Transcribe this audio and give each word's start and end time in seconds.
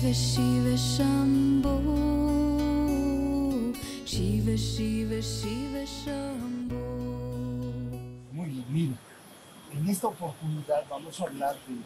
Shiva 0.00 0.14
Shiva 0.14 0.76
Shiva 4.06 4.56
Shiva 4.56 5.20
Shiva 5.20 5.84
Muy 8.32 8.48
bien, 8.48 8.64
mire, 8.70 8.94
en 9.74 9.88
esta 9.90 10.06
oportunidad 10.06 10.86
vamos 10.88 11.20
a 11.20 11.24
hablar 11.24 11.54
de, 11.66 11.74
de 11.74 11.80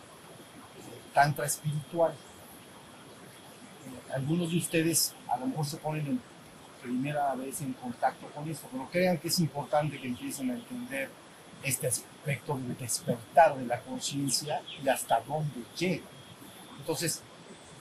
Tantra 1.13 1.47
espiritual. 1.47 2.13
Eh, 2.13 2.15
algunos 4.15 4.53
de 4.53 4.59
ustedes 4.59 5.13
a 5.29 5.37
lo 5.37 5.47
mejor 5.47 5.67
se 5.67 5.79
ponen 5.79 6.07
en 6.07 6.21
primera 6.81 7.35
vez 7.35 7.63
en 7.63 7.73
contacto 7.73 8.29
con 8.29 8.49
esto, 8.49 8.69
pero 8.71 8.89
crean 8.93 9.19
que 9.19 9.27
es 9.27 9.41
importante 9.41 10.01
que 10.01 10.07
empiecen 10.07 10.53
a 10.53 10.55
entender 10.55 11.11
este 11.65 11.89
aspecto 11.89 12.57
del 12.59 12.79
despertar 12.79 13.57
de 13.57 13.67
la 13.67 13.81
conciencia 13.81 14.63
y 14.81 14.89
hasta 14.89 15.21
dónde 15.23 15.65
llega. 15.77 16.05
Entonces, 16.79 17.21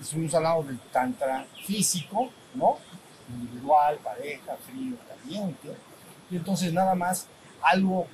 estuvimos 0.03 0.33
hablando 0.35 0.63
del 0.63 0.79
tantra 0.91 1.45
físico, 1.65 2.29
¿no? 2.55 2.77
Individual, 3.29 3.97
pareja, 4.03 4.55
frío, 4.65 4.95
caliente. 5.07 5.69
Y 6.29 6.35
entonces 6.37 6.73
nada 6.73 6.95
más 6.95 7.27
algo 7.61 8.07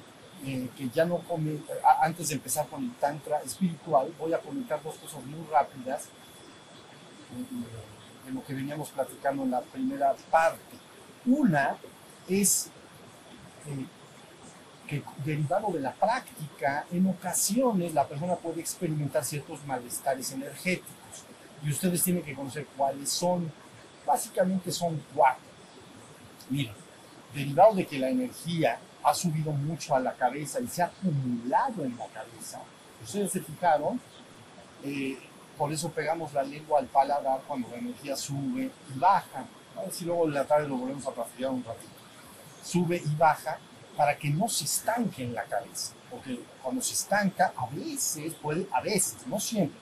eh, 0.46 0.70
que 0.78 0.90
ya 0.90 1.06
no 1.06 1.20
come, 1.20 1.58
a- 1.84 2.06
antes 2.06 2.30
de 2.30 2.36
empezar 2.36 2.68
con 2.68 2.84
el 2.84 2.94
tantra 2.96 3.40
espiritual, 3.42 4.14
voy 4.18 4.34
a 4.34 4.40
comentar 4.40 4.82
dos 4.84 4.96
cosas 4.96 5.24
muy 5.26 5.46
rápidas 5.52 6.06
eh, 6.06 8.26
de 8.26 8.32
lo 8.32 8.44
que 8.46 8.54
veníamos 8.54 8.90
platicando 8.90 9.44
en 9.44 9.52
la 9.52 9.62
primera 9.62 10.14
parte. 10.32 10.60
Una 11.26 11.76
es 12.28 12.70
eh, 13.68 13.86
que 14.88 15.04
derivado 15.26 15.72
de 15.72 15.82
la 15.82 15.92
práctica, 15.94 16.86
en 16.92 17.08
ocasiones 17.08 17.94
la 17.94 18.08
persona 18.08 18.36
puede 18.36 18.62
experimentar 18.62 19.24
ciertos 19.26 19.64
malestares 19.66 20.32
energéticos 20.32 20.94
y 21.64 21.72
ustedes 21.72 22.04
tienen 22.04 22.24
que 22.24 22.34
conocer 22.34 22.66
cuáles 22.78 23.10
son. 23.10 23.52
Básicamente 24.06 24.72
son 24.72 25.02
cuatro. 25.14 25.44
Miren, 26.50 26.74
derivado 27.34 27.76
de 27.76 27.86
que 27.86 28.00
la 28.00 28.10
energía 28.10 28.80
ha 29.04 29.14
subido 29.14 29.52
mucho 29.52 29.96
a 29.96 30.00
la 30.00 30.14
cabeza 30.14 30.60
y 30.60 30.68
se 30.68 30.82
ha 30.82 30.88
acumulado 30.88 31.86
en 31.86 31.98
la 31.98 32.08
cabeza, 32.08 32.62
ustedes 33.04 33.32
se 33.32 33.42
fijaron, 33.42 34.00
eh, 34.84 35.18
por 35.58 35.72
eso 35.72 35.90
pegamos 35.92 36.34
la 36.34 36.44
lengua 36.44 36.80
al 36.80 36.88
paladar 36.88 37.42
cuando 37.48 37.70
la 37.70 37.78
energía 37.78 38.16
sube 38.16 38.72
y 38.96 39.00
baja. 39.00 39.46
A 39.78 39.82
ver 39.82 39.92
si 39.92 40.06
luego 40.06 40.26
en 40.26 40.34
la 40.34 40.46
tarde 40.46 40.68
lo 40.68 40.78
volvemos 40.78 41.06
a 41.06 41.12
practicar 41.12 41.52
un 41.52 41.64
ratito. 41.64 41.92
Sube 42.64 43.02
y 43.04 43.16
baja 43.16 43.58
para 43.96 44.18
que 44.18 44.30
no 44.30 44.48
se 44.48 44.64
estanque 44.64 45.24
en 45.24 45.34
la 45.34 45.44
cabeza. 45.44 45.94
Porque 46.10 46.40
cuando 46.64 46.82
se 46.82 46.94
estanca, 46.94 47.54
a 47.56 47.68
veces 47.68 48.34
puede, 48.36 48.68
a 48.72 48.82
veces, 48.82 49.18
no 49.28 49.40
siempre, 49.40 49.78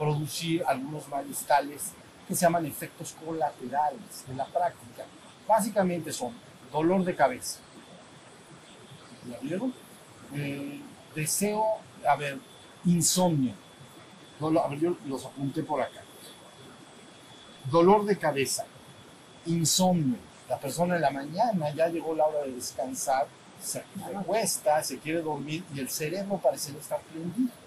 producir 0.00 0.64
algunos 0.66 1.06
malestares 1.08 1.92
que 2.26 2.34
se 2.34 2.40
llaman 2.40 2.64
efectos 2.64 3.14
colaterales 3.22 4.24
de 4.26 4.34
la 4.34 4.46
práctica. 4.46 5.04
Básicamente 5.46 6.10
son 6.10 6.32
dolor 6.72 7.04
de 7.04 7.14
cabeza. 7.14 7.58
¿Ya 9.28 9.38
vieron? 9.42 9.74
Eh, 10.34 10.80
deseo, 11.14 11.62
a 12.08 12.16
ver, 12.16 12.38
insomnio. 12.86 13.52
No, 14.40 14.58
a 14.58 14.68
ver, 14.68 14.80
yo 14.80 14.96
los 15.06 15.26
apunté 15.26 15.62
por 15.62 15.82
acá. 15.82 16.00
Dolor 17.70 18.06
de 18.06 18.16
cabeza, 18.16 18.64
insomnio. 19.44 20.16
La 20.48 20.58
persona 20.58 20.96
en 20.96 21.02
la 21.02 21.10
mañana 21.10 21.74
ya 21.74 21.88
llegó 21.88 22.14
la 22.14 22.24
hora 22.24 22.44
de 22.44 22.52
descansar, 22.52 23.26
se 23.62 23.84
acuesta, 24.16 24.82
se 24.82 24.98
quiere 24.98 25.20
dormir 25.20 25.62
y 25.74 25.80
el 25.80 25.90
cerebro 25.90 26.38
parece 26.38 26.72
estar 26.72 27.00
prendido. 27.00 27.59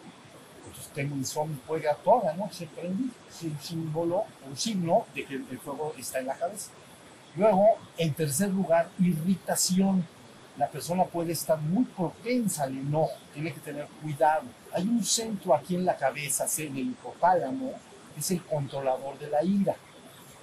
Entonces 0.93 1.09
tengo 1.09 1.15
insomnio, 1.15 1.57
puede 1.67 1.89
a 1.89 1.95
toda 1.95 2.25
la 2.25 2.33
noche 2.33 2.67
prendido. 2.75 3.11
Es 3.29 3.43
un 3.43 3.59
símbolo, 3.59 4.25
un 4.47 4.55
signo 4.55 5.05
de 5.13 5.25
que 5.25 5.35
el 5.35 5.59
fuego 5.59 5.93
está 5.97 6.19
en 6.19 6.27
la 6.27 6.35
cabeza. 6.35 6.71
Luego, 7.35 7.65
en 7.97 8.13
tercer 8.13 8.49
lugar, 8.49 8.89
irritación. 8.99 10.05
La 10.57 10.69
persona 10.69 11.03
puede 11.05 11.31
estar 11.31 11.59
muy 11.59 11.83
propensa 11.83 12.65
al 12.65 12.77
enojo, 12.77 13.13
tiene 13.33 13.51
que 13.51 13.59
tener 13.59 13.87
cuidado. 14.03 14.43
Hay 14.71 14.83
un 14.83 15.03
centro 15.03 15.55
aquí 15.55 15.75
en 15.75 15.83
la 15.83 15.97
cabeza, 15.97 16.45
en 16.59 16.77
el 16.77 16.89
hipotálamo, 16.89 17.71
que 18.13 18.19
es 18.19 18.31
el 18.31 18.43
controlador 18.43 19.17
de 19.17 19.31
la 19.31 19.43
ira. 19.43 19.75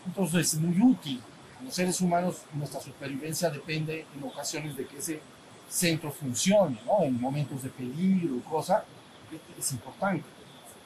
Entonces 0.05 0.55
es 0.55 0.61
muy 0.61 0.81
útil. 0.83 1.23
Los 1.65 1.75
seres 1.75 2.01
humanos, 2.01 2.43
nuestra 2.55 2.81
supervivencia 2.81 3.51
depende 3.51 4.05
en 4.17 4.25
ocasiones 4.25 4.77
de 4.77 4.85
que 4.85 4.99
ese 4.99 5.21
centro 5.69 6.11
funcione, 6.11 6.81
¿no? 6.85 7.05
En 7.05 7.21
momentos 7.21 7.63
de 7.63 7.69
peligro 7.69 8.35
y 8.35 8.41
cosas, 8.41 8.83
es 9.57 9.71
importante. 9.71 10.25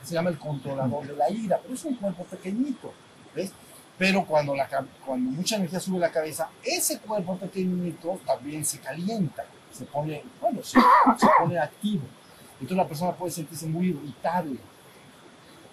Se 0.04 0.14
llama 0.14 0.30
el 0.30 0.38
controlador 0.38 1.06
de 1.06 1.16
la 1.16 1.30
ira, 1.30 1.58
pero 1.60 1.74
es 1.74 1.84
un 1.84 1.96
cuerpo 1.96 2.24
pequeñito, 2.24 2.92
¿ves? 3.34 3.52
Pero 3.96 4.24
cuando, 4.24 4.54
la, 4.54 4.68
cuando 5.04 5.30
mucha 5.30 5.56
energía 5.56 5.80
sube 5.80 5.98
la 5.98 6.10
cabeza, 6.10 6.48
ese 6.62 6.98
cuerpo 6.98 7.36
pequeñito 7.38 8.20
también 8.26 8.64
se 8.64 8.78
calienta, 8.80 9.44
se 9.72 9.84
pone, 9.84 10.22
bueno, 10.40 10.62
se, 10.62 10.78
pone 11.38 11.58
activo. 11.58 12.02
Entonces 12.54 12.76
la 12.76 12.88
persona 12.88 13.12
puede 13.12 13.32
sentirse 13.32 13.66
muy 13.66 13.88
irritable 13.88 14.58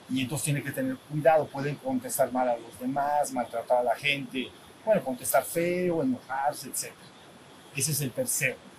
y 0.09 0.21
entonces 0.21 0.45
tiene 0.45 0.61
que 0.61 0.71
tener 0.71 0.97
cuidado, 0.97 1.47
pueden 1.47 1.75
contestar 1.75 2.31
mal 2.31 2.47
a 2.47 2.57
los 2.57 2.79
demás, 2.79 3.31
maltratar 3.31 3.79
a 3.79 3.83
la 3.83 3.95
gente, 3.95 4.49
pueden 4.85 5.01
contestar 5.01 5.43
feo, 5.43 6.03
enojarse, 6.03 6.69
etc. 6.69 6.93
Ese 7.75 7.91
es 7.91 8.01
el 8.01 8.11
tercero. 8.11 8.70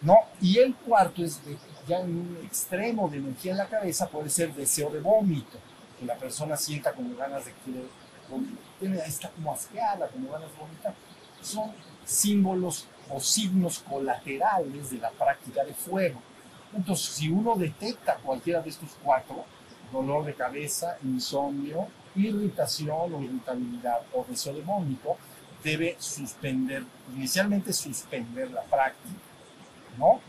¿No? 0.00 0.16
Y 0.40 0.58
el 0.58 0.74
cuarto 0.74 1.22
es 1.24 1.40
ya 1.86 2.00
en 2.00 2.16
un 2.16 2.38
extremo 2.44 3.08
de 3.08 3.18
energía 3.18 3.52
en 3.52 3.58
la 3.58 3.68
cabeza, 3.68 4.08
puede 4.08 4.30
ser 4.30 4.54
deseo 4.54 4.90
de 4.90 5.00
vómito, 5.00 5.58
que 5.98 6.06
la 6.06 6.16
persona 6.16 6.56
sienta 6.56 6.92
como 6.92 7.16
ganas 7.16 7.44
de 7.44 7.52
querer 7.64 7.84
vomitar, 8.30 9.06
está 9.06 9.28
como 9.30 9.52
asqueada, 9.52 10.08
como 10.08 10.30
ganas 10.30 10.50
de 10.50 10.58
vomitar. 10.58 10.94
Son 11.42 11.72
símbolos 12.04 12.86
o 13.10 13.20
signos 13.20 13.80
colaterales 13.80 14.90
de 14.90 14.98
la 14.98 15.10
práctica 15.10 15.64
de 15.64 15.74
fuego. 15.74 16.20
Entonces, 16.72 17.06
si 17.06 17.28
uno 17.28 17.56
detecta 17.56 18.16
cualquiera 18.16 18.62
de 18.62 18.70
estos 18.70 18.90
cuatro, 19.02 19.44
dolor 19.92 20.24
de 20.24 20.34
cabeza, 20.34 20.96
insomnio, 21.02 21.88
irritación 22.14 23.12
o 23.14 23.20
irritabilidad 23.20 24.00
o 24.12 24.24
deseo 24.28 24.54
de 24.54 24.62
vómito, 24.62 25.16
debe 25.64 25.96
suspender, 25.98 26.84
inicialmente 27.14 27.72
suspender 27.72 28.50
la 28.50 28.62
práctica, 28.62 29.29
¿no? 30.00 30.20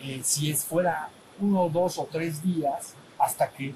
Eh, 0.00 0.20
si 0.24 0.50
es 0.50 0.64
fuera 0.64 1.10
uno, 1.40 1.68
dos 1.68 1.98
o 1.98 2.08
tres 2.10 2.42
días, 2.42 2.94
hasta 3.18 3.50
que 3.50 3.74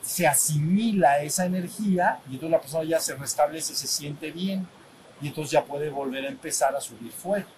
se 0.00 0.26
asimila 0.26 1.20
esa 1.22 1.44
energía 1.44 2.20
y 2.28 2.34
entonces 2.34 2.50
la 2.50 2.60
persona 2.60 2.84
ya 2.84 3.00
se 3.00 3.14
restablece, 3.14 3.74
se 3.74 3.86
siente 3.86 4.30
bien 4.30 4.66
y 5.20 5.28
entonces 5.28 5.50
ya 5.50 5.64
puede 5.64 5.90
volver 5.90 6.24
a 6.24 6.28
empezar 6.28 6.74
a 6.74 6.80
subir 6.80 7.12
fuego. 7.12 7.48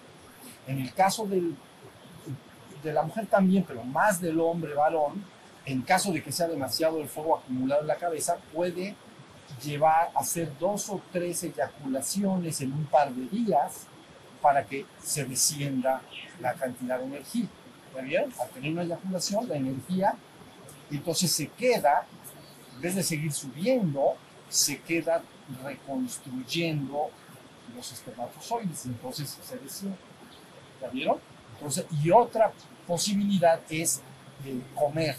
En 0.67 0.79
el 0.79 0.93
caso 0.93 1.25
de 1.25 1.53
la 2.91 3.03
mujer 3.03 3.27
también, 3.27 3.63
pero 3.67 3.83
más 3.83 4.19
del 4.19 4.39
hombre 4.39 4.73
varón, 4.73 5.23
en 5.65 5.81
caso 5.81 6.11
de 6.11 6.23
que 6.23 6.31
sea 6.31 6.47
demasiado 6.47 6.99
el 6.99 7.07
fuego 7.07 7.37
acumulado 7.37 7.81
en 7.81 7.87
la 7.87 7.95
cabeza, 7.95 8.37
puede 8.53 8.95
llevar 9.63 10.09
a 10.15 10.19
hacer 10.19 10.51
dos 10.59 10.89
o 10.89 11.01
tres 11.11 11.43
eyaculaciones 11.43 12.61
en 12.61 12.73
un 12.73 12.85
par 12.85 13.13
de 13.13 13.27
días 13.27 13.87
para 14.41 14.65
que 14.65 14.85
se 15.03 15.25
descienda 15.25 16.01
la 16.39 16.53
cantidad 16.53 16.99
de 16.99 17.05
energía. 17.05 17.45
¿Ya 17.95 18.01
vieron? 18.01 18.33
Al 18.39 18.49
tener 18.49 18.71
una 18.71 18.83
eyaculación, 18.83 19.47
la 19.47 19.55
energía 19.55 20.15
entonces 20.95 21.31
se 21.31 21.47
queda, 21.47 22.05
en 22.75 22.81
vez 22.81 22.95
de 22.95 23.03
seguir 23.03 23.31
subiendo, 23.31 24.15
se 24.49 24.79
queda 24.81 25.23
reconstruyendo 25.63 27.09
los 27.75 27.91
espermatozoides, 27.91 28.85
entonces 28.85 29.37
se 29.41 29.57
desciende. 29.57 29.97
¿Ya 30.81 30.89
vieron? 30.89 31.17
Entonces, 31.53 31.85
y 32.03 32.11
otra 32.11 32.51
posibilidad 32.85 33.61
es 33.69 34.01
eh, 34.45 34.59
comer. 34.75 35.15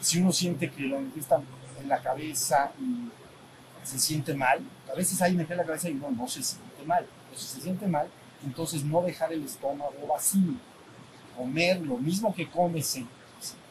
Si 0.00 0.20
uno 0.20 0.32
siente 0.32 0.70
que 0.70 0.82
energía 0.82 1.22
está 1.22 1.40
en 1.80 1.88
la 1.88 2.02
cabeza 2.02 2.72
y 2.80 3.08
se 3.86 3.98
siente 3.98 4.34
mal, 4.34 4.60
a 4.90 4.94
veces 4.94 5.20
hay 5.22 5.32
energía 5.32 5.54
en 5.54 5.60
la 5.60 5.66
cabeza 5.66 5.88
y 5.88 5.92
uno 5.92 6.10
no 6.10 6.28
se 6.28 6.42
siente 6.42 6.84
mal, 6.84 7.06
pero 7.28 7.40
si 7.40 7.46
se 7.46 7.60
siente 7.60 7.86
mal, 7.86 8.08
entonces 8.44 8.84
no 8.84 9.02
dejar 9.02 9.32
el 9.32 9.44
estómago 9.44 10.06
vacío. 10.08 10.54
Comer 11.36 11.80
lo 11.80 11.96
mismo 11.96 12.34
que 12.34 12.48
comes, 12.48 12.86
si 12.86 13.06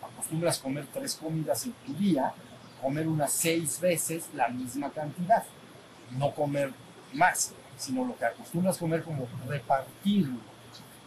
acostumbras 0.01 0.59
comer 0.59 0.87
tres 0.91 1.15
comidas 1.15 1.65
en 1.65 1.73
tu 1.85 1.93
día, 1.93 2.33
comer 2.81 3.07
unas 3.07 3.31
seis 3.31 3.79
veces 3.79 4.25
la 4.33 4.47
misma 4.47 4.89
cantidad. 4.89 5.43
No 6.11 6.33
comer 6.33 6.73
más, 7.13 7.53
sino 7.77 8.05
lo 8.05 8.17
que 8.17 8.25
acostumbras 8.25 8.77
comer 8.77 9.03
como 9.03 9.27
repartirlo, 9.47 10.39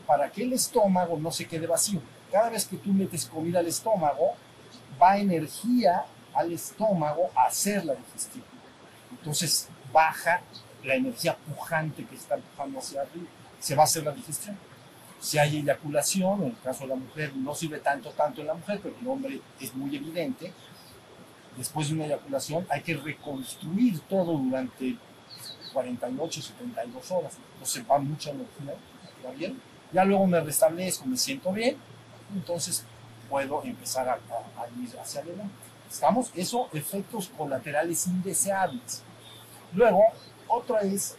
para 0.07 0.31
que 0.31 0.43
el 0.43 0.53
estómago 0.53 1.19
no 1.19 1.31
se 1.31 1.47
quede 1.47 1.67
vacío. 1.67 2.01
Cada 2.31 2.51
vez 2.51 2.67
que 2.67 2.77
tú 2.77 2.93
metes 2.93 3.27
comida 3.27 3.61
al 3.61 3.67
estómago, 3.67 4.35
va 5.01 5.19
energía 5.19 6.05
al 6.33 6.53
estómago 6.53 7.31
a 7.35 7.45
hacer 7.45 7.85
la 7.85 7.95
digestión. 7.95 8.45
Entonces 9.11 9.69
baja 9.93 10.43
la 10.83 10.97
energía 10.97 11.37
pujante 11.37 12.05
que 12.05 12.17
está 12.17 12.35
empujando 12.35 12.79
hacia 12.79 13.03
arriba, 13.03 13.29
se 13.65 13.75
va 13.75 13.83
a 13.83 13.85
hacer 13.85 14.05
la 14.05 14.13
digestión. 14.13 14.57
Si 15.21 15.39
hay 15.39 15.59
eyaculación, 15.59 16.43
en 16.43 16.49
el 16.51 16.61
caso 16.63 16.83
de 16.85 16.89
la 16.89 16.97
mujer 16.97 17.35
no 17.37 17.55
sirve 17.55 17.79
tanto, 17.81 18.11
tanto 18.11 18.43
en 18.43 18.49
la 18.49 18.55
mujer, 18.55 18.81
pero 18.83 18.95
en 18.97 19.03
el 19.03 19.09
hombre 19.09 19.41
es 19.61 19.75
muy 19.75 19.97
evidente, 19.97 20.53
después 21.57 21.89
de 21.89 21.95
una 21.95 22.07
eyaculación, 22.07 22.67
hay 22.69 22.83
que 22.83 22.95
reconstruir 22.97 24.01
todo 24.01 24.37
durante 24.37 24.97
48, 25.73 26.43
72 26.43 27.11
horas. 27.11 27.35
Entonces 27.55 27.85
va 27.91 27.99
mucha 27.99 28.31
energía, 28.31 28.75
¿va 29.27 29.31
bien? 29.33 29.61
Ya 29.93 30.05
luego 30.05 30.27
me 30.27 30.41
restablezco, 30.41 31.07
me 31.07 31.17
siento 31.17 31.53
bien, 31.53 31.77
entonces 32.35 32.85
puedo 33.31 33.63
empezar 33.65 34.09
a, 34.09 34.15
a- 34.15 34.83
ir 34.83 34.99
hacia 34.99 35.21
adelante. 35.21 35.55
¿Estamos? 35.91 36.31
Eso, 36.35 36.69
efectos 36.73 37.31
colaterales 37.37 38.07
indeseables. 38.09 39.03
Luego, 39.75 40.03
otra 40.49 40.81
es 40.83 41.17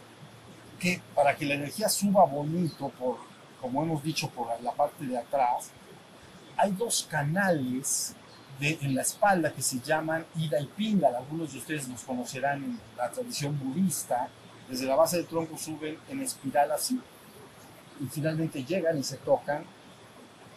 que 0.86 1.00
para 1.16 1.34
que 1.34 1.44
la 1.44 1.54
energía 1.54 1.88
suba 1.88 2.24
bonito, 2.26 2.90
por, 2.90 3.16
como 3.60 3.82
hemos 3.82 4.04
dicho, 4.04 4.30
por 4.30 4.46
la 4.62 4.70
parte 4.70 5.04
de 5.04 5.18
atrás, 5.18 5.70
hay 6.56 6.70
dos 6.70 7.08
canales 7.10 8.14
de- 8.60 8.78
en 8.80 8.94
la 8.94 9.02
espalda 9.02 9.52
que 9.52 9.62
se 9.62 9.80
llaman 9.80 10.24
Ida 10.36 10.60
y 10.60 10.66
Pingala. 10.66 11.18
Algunos 11.18 11.52
de 11.52 11.58
ustedes 11.58 11.88
los 11.88 12.02
conocerán 12.04 12.62
en 12.62 12.80
la 12.96 13.10
tradición 13.10 13.58
budista. 13.58 14.28
Desde 14.68 14.86
la 14.86 14.94
base 14.94 15.16
del 15.16 15.26
tronco 15.26 15.58
suben 15.58 15.98
en 16.08 16.20
espiral 16.22 16.70
así 16.70 17.00
y 18.00 18.06
finalmente 18.06 18.62
llegan 18.64 18.96
y 18.96 19.02
se 19.02 19.16
tocan 19.16 19.64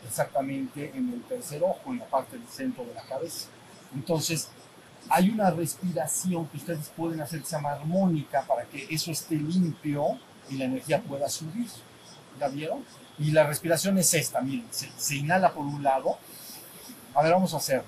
exactamente 0.05 0.91
en 0.95 1.11
el 1.11 1.23
tercer 1.23 1.63
ojo, 1.63 1.91
en 1.91 1.99
la 1.99 2.05
parte 2.05 2.37
del 2.37 2.47
centro 2.47 2.85
de 2.85 2.93
la 2.93 3.01
cabeza. 3.03 3.47
Entonces, 3.95 4.49
hay 5.09 5.29
una 5.29 5.49
respiración 5.49 6.47
que 6.47 6.57
ustedes 6.57 6.91
pueden 6.95 7.19
hacer 7.21 7.39
que 7.39 7.45
se 7.45 7.55
llama 7.55 7.71
armónica 7.71 8.43
para 8.43 8.63
que 8.65 8.87
eso 8.89 9.11
esté 9.11 9.35
limpio 9.35 10.19
y 10.49 10.57
la 10.57 10.65
energía 10.65 11.01
pueda 11.01 11.27
subir. 11.29 11.67
¿Ya 12.39 12.47
vieron? 12.47 12.85
Y 13.17 13.31
la 13.31 13.45
respiración 13.45 13.97
es 13.97 14.13
esta, 14.13 14.39
miren, 14.39 14.67
se, 14.71 15.15
inhala 15.15 15.51
por 15.51 15.65
un 15.65 15.83
lado. 15.83 16.17
A 17.13 17.23
ver, 17.23 17.33
vamos 17.33 17.53
a 17.53 17.57
hacer. 17.57 17.83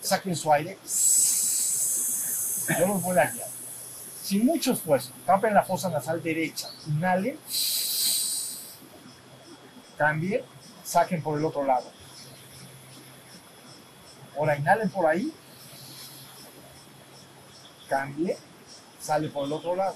Saquen 0.00 0.36
su 0.36 0.52
aire. 0.52 0.78
Yo 2.78 2.86
los 2.86 3.02
voy 3.02 3.18
a 3.18 3.30
guiar. 3.30 3.48
Sin 4.22 4.44
mucho 4.44 4.72
esfuerzo. 4.72 5.12
Tapen 5.24 5.54
la 5.54 5.62
fosa 5.62 5.88
nasal 5.88 6.22
derecha. 6.22 6.68
Inhalen. 6.86 7.38
Cambien. 9.96 10.42
Saquen 10.84 11.22
por 11.22 11.38
el 11.38 11.44
otro 11.44 11.64
lado. 11.64 11.90
Ahora 14.36 14.56
inhalen 14.56 14.90
por 14.90 15.06
ahí. 15.06 15.32
Cambie. 17.92 18.38
Sale 18.98 19.28
por 19.28 19.44
el 19.44 19.52
otro 19.52 19.76
lado. 19.76 19.94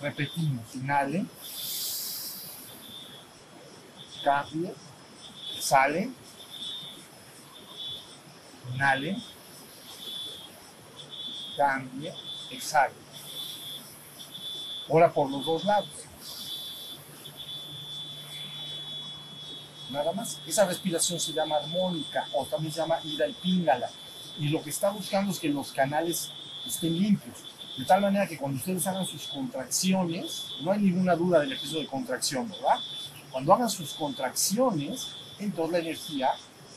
Repetimos. 0.00 0.72
Inhalen. 0.76 1.28
Cambie. 4.22 4.72
Sale. 5.58 6.10
Inhalen. 8.72 9.20
Cambie. 11.56 12.14
Exhale. 12.52 12.94
Ahora 14.88 15.12
por 15.12 15.28
los 15.28 15.44
dos 15.44 15.64
lados. 15.64 15.88
Nada 19.90 20.12
más. 20.12 20.38
Esa 20.46 20.66
respiración 20.66 21.18
se 21.18 21.32
llama 21.32 21.56
armónica 21.56 22.28
o 22.32 22.46
también 22.46 22.72
se 22.72 22.78
llama 22.78 23.00
ida 23.02 23.26
y 23.26 23.32
píngala. 23.32 23.90
Y 24.38 24.48
lo 24.48 24.62
que 24.62 24.70
está 24.70 24.90
buscando 24.90 25.30
es 25.30 25.38
que 25.38 25.48
los 25.48 25.72
canales 25.72 26.30
estén 26.66 26.94
limpios. 26.94 27.36
De 27.78 27.84
tal 27.84 28.02
manera 28.02 28.26
que 28.26 28.36
cuando 28.36 28.58
ustedes 28.58 28.86
hagan 28.86 29.06
sus 29.06 29.26
contracciones, 29.28 30.46
no 30.62 30.72
hay 30.72 30.80
ninguna 30.80 31.14
duda 31.14 31.40
del 31.40 31.52
episodio 31.52 31.82
de 31.82 31.88
contracción, 31.88 32.48
¿verdad? 32.48 32.78
Cuando 33.30 33.52
hagan 33.52 33.70
sus 33.70 33.94
contracciones, 33.94 35.08
entonces 35.38 35.72
la 35.72 35.78
energía 35.78 36.30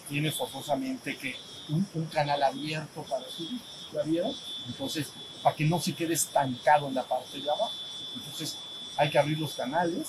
tiene 0.10 0.32
forzosamente 0.32 1.18
que 1.18 1.36
un, 1.70 1.88
un 1.94 2.06
canal 2.06 2.42
abierto 2.42 3.04
para 3.04 3.28
subir. 3.30 3.62
¿Ya 3.94 4.04
vieron? 4.04 4.34
Entonces, 4.68 5.12
para 5.42 5.56
que 5.56 5.66
no 5.66 5.80
se 5.80 5.94
quede 5.94 6.14
estancado 6.14 6.88
en 6.88 6.96
la 6.96 7.04
parte 7.04 7.40
de 7.40 7.50
abajo. 7.50 7.72
Entonces, 8.16 8.58
hay 8.98 9.10
que 9.10 9.20
abrir 9.20 9.40
los 9.40 9.54
canales 9.54 10.08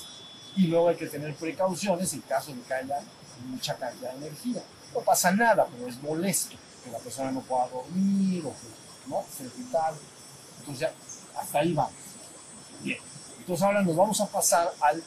y 0.57 0.67
luego 0.67 0.89
hay 0.89 0.97
que 0.97 1.07
tener 1.07 1.35
precauciones 1.35 2.13
en 2.15 2.21
caso 2.23 2.53
de 2.53 2.63
que 2.63 2.75
haya 2.75 3.01
mucha 3.47 3.77
cantidad 3.77 4.13
de 4.13 4.27
energía. 4.27 4.63
No 4.95 5.01
pasa 5.01 5.31
nada, 5.31 5.67
pero 5.71 5.89
es 5.89 6.03
molesto 6.03 6.57
la 6.93 6.99
persona 6.99 7.31
no 7.31 7.41
pueda 7.41 7.69
dormir 7.69 8.45
o 8.47 8.51
que 8.51 9.09
no 9.09 9.25
se 9.37 9.45
irritable. 9.45 10.01
Entonces 10.61 10.81
ya, 10.81 10.93
hasta 11.39 11.59
ahí 11.59 11.73
vamos. 11.73 11.93
Bien. 12.83 12.99
Entonces 13.39 13.65
ahora 13.65 13.83
nos 13.83 13.97
vamos 13.97 14.21
a 14.21 14.27
pasar 14.27 14.73
al 14.81 15.03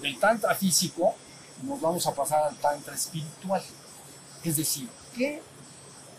del 0.00 0.18
tantra 0.18 0.54
físico, 0.54 1.14
nos 1.62 1.80
vamos 1.80 2.06
a 2.06 2.14
pasar 2.14 2.44
al 2.44 2.56
tantra 2.56 2.94
espiritual. 2.94 3.62
Es 4.42 4.56
decir, 4.56 4.88
¿qué 5.16 5.42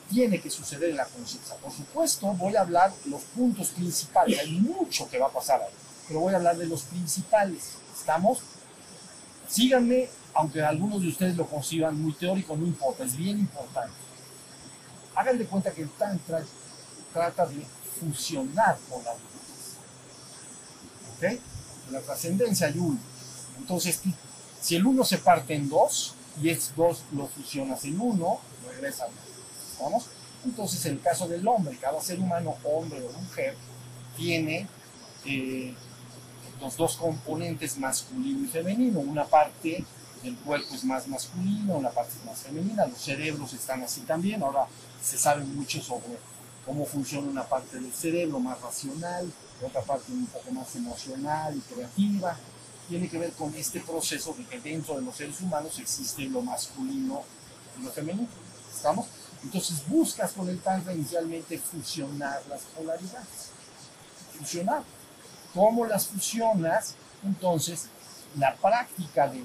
tiene 0.09 0.39
que 0.39 0.49
suceder 0.49 0.91
en 0.91 0.97
la 0.97 1.05
conciencia? 1.05 1.55
Por 1.55 1.71
supuesto, 1.71 2.27
voy 2.33 2.55
a 2.55 2.61
hablar 2.61 2.93
los 3.05 3.21
puntos 3.23 3.69
principales. 3.69 4.39
Hay 4.39 4.51
mucho 4.59 5.09
que 5.09 5.19
va 5.19 5.27
a 5.27 5.31
pasar 5.31 5.61
ahí, 5.61 5.73
pero 6.07 6.21
voy 6.21 6.33
a 6.33 6.37
hablar 6.37 6.57
de 6.57 6.67
los 6.67 6.83
principales. 6.83 7.73
¿Estamos? 7.93 8.39
Síganme, 9.49 10.09
aunque 10.33 10.61
algunos 10.63 11.01
de 11.01 11.09
ustedes 11.09 11.35
lo 11.35 11.45
consideran 11.45 12.01
muy 12.01 12.13
teórico, 12.13 12.55
no 12.55 12.65
importa, 12.65 13.03
es 13.03 13.15
bien 13.15 13.39
importante. 13.39 13.93
Hagan 15.15 15.37
de 15.37 15.45
cuenta 15.45 15.71
que 15.71 15.83
el 15.83 15.89
Tantra 15.89 16.43
trata 17.13 17.45
de 17.45 17.65
fusionar 17.99 18.77
con 18.89 19.03
la 19.03 19.13
luz. 19.13 19.21
¿Ok? 21.15 21.91
La 21.91 22.01
trascendencia 22.01 22.67
hay 22.67 22.77
uno. 22.77 22.99
Entonces, 23.57 24.01
si 24.61 24.75
el 24.75 24.85
uno 24.85 25.03
se 25.03 25.19
parte 25.19 25.53
en 25.53 25.69
dos 25.69 26.15
y 26.41 26.49
es 26.49 26.73
dos 26.75 27.03
lo 27.11 27.27
fusionas 27.27 27.83
en 27.85 27.99
uno, 27.99 28.39
regresa 28.67 29.05
uno. 29.05 29.17
¿Estamos? 29.71 30.05
Entonces, 30.45 30.85
en 30.85 30.93
el 30.93 31.01
caso 31.01 31.27
del 31.27 31.47
hombre, 31.47 31.77
cada 31.79 32.01
ser 32.01 32.19
humano, 32.19 32.55
hombre 32.63 33.01
o 33.01 33.11
mujer, 33.19 33.55
tiene 34.17 34.67
eh, 35.25 35.73
los 36.59 36.75
dos 36.75 36.97
componentes 36.97 37.77
masculino 37.77 38.45
y 38.45 38.47
femenino. 38.47 38.99
Una 38.99 39.25
parte 39.25 39.85
del 40.21 40.35
cuerpo 40.37 40.73
es 40.73 40.83
más 40.83 41.07
masculina, 41.07 41.75
una 41.75 41.89
parte 41.89 42.13
es 42.19 42.25
más 42.25 42.39
femenina. 42.39 42.85
Los 42.85 42.99
cerebros 42.99 43.53
están 43.53 43.83
así 43.83 44.01
también. 44.01 44.43
Ahora 44.43 44.67
se 45.03 45.17
sabe 45.17 45.43
mucho 45.43 45.81
sobre 45.81 46.17
cómo 46.65 46.85
funciona 46.85 47.27
una 47.27 47.43
parte 47.43 47.79
del 47.79 47.91
cerebro 47.93 48.39
más 48.39 48.61
racional, 48.61 49.31
otra 49.61 49.81
parte 49.81 50.11
un 50.11 50.25
poco 50.27 50.51
más 50.51 50.73
emocional 50.75 51.55
y 51.55 51.73
creativa. 51.73 52.37
Tiene 52.87 53.09
que 53.09 53.17
ver 53.17 53.31
con 53.33 53.53
este 53.55 53.81
proceso 53.81 54.33
de 54.37 54.45
que 54.45 54.59
dentro 54.59 54.95
de 54.95 55.01
los 55.01 55.15
seres 55.15 55.39
humanos 55.41 55.77
existe 55.79 56.23
lo 56.23 56.41
masculino 56.41 57.23
y 57.79 57.83
lo 57.83 57.91
femenino. 57.91 58.27
¿Estamos? 58.73 59.07
Entonces 59.43 59.87
buscas 59.87 60.31
con 60.31 60.47
el 60.47 60.59
tantra 60.59 60.93
inicialmente 60.93 61.57
fusionar 61.57 62.41
las 62.49 62.61
polaridades. 62.61 63.51
Fusionar. 64.37 64.83
¿Cómo 65.53 65.85
las 65.85 66.07
fusionas? 66.07 66.95
Entonces, 67.23 67.87
la 68.37 68.55
práctica 68.55 69.27
de 69.27 69.43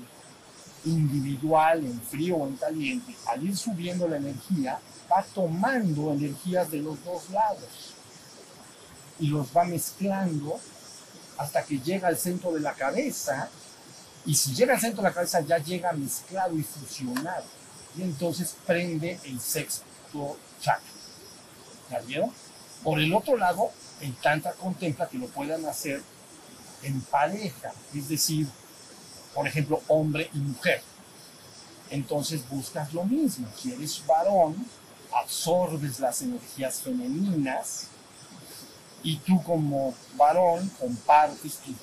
individual 0.84 1.84
en 1.84 2.00
frío 2.00 2.36
o 2.36 2.46
en 2.46 2.56
caliente, 2.56 3.14
al 3.26 3.44
ir 3.44 3.56
subiendo 3.56 4.08
la 4.08 4.16
energía, 4.16 4.78
va 5.10 5.24
tomando 5.34 6.12
energías 6.12 6.70
de 6.70 6.78
los 6.78 7.02
dos 7.04 7.30
lados 7.30 7.94
y 9.18 9.28
los 9.28 9.48
va 9.56 9.64
mezclando 9.64 10.58
hasta 11.36 11.62
que 11.64 11.78
llega 11.78 12.08
al 12.08 12.18
centro 12.18 12.52
de 12.52 12.60
la 12.60 12.74
cabeza 12.74 13.48
y 14.26 14.34
si 14.34 14.54
llega 14.54 14.74
al 14.74 14.80
centro 14.80 15.02
de 15.02 15.08
la 15.08 15.14
cabeza 15.14 15.40
ya 15.40 15.58
llega 15.58 15.92
mezclado 15.92 16.56
y 16.56 16.62
fusionado 16.62 17.44
y 17.96 18.02
entonces 18.02 18.54
prende 18.66 19.18
el 19.24 19.40
sexto 19.40 20.36
chakra. 20.60 20.86
¿Ya 21.90 22.00
vieron? 22.00 22.32
Por 22.82 23.00
el 23.00 23.12
otro 23.14 23.36
lado, 23.36 23.70
el 24.00 24.14
Tantra 24.16 24.52
contempla 24.52 25.08
que 25.08 25.18
lo 25.18 25.26
puedan 25.26 25.64
hacer 25.66 26.02
en 26.82 27.00
pareja, 27.00 27.72
es 27.94 28.08
decir, 28.08 28.46
por 29.34 29.46
ejemplo, 29.48 29.82
hombre 29.88 30.30
y 30.32 30.38
mujer. 30.38 30.82
Entonces 31.90 32.48
buscas 32.48 32.92
lo 32.92 33.04
mismo. 33.04 33.48
Si 33.56 33.72
eres 33.72 34.04
varón, 34.06 34.66
absorbes 35.20 36.00
las 36.00 36.22
energías 36.22 36.80
femeninas 36.80 37.88
y 39.02 39.16
tú 39.18 39.42
como 39.42 39.94
varón 40.16 40.70
compartes 40.78 41.58
tus, 41.58 41.76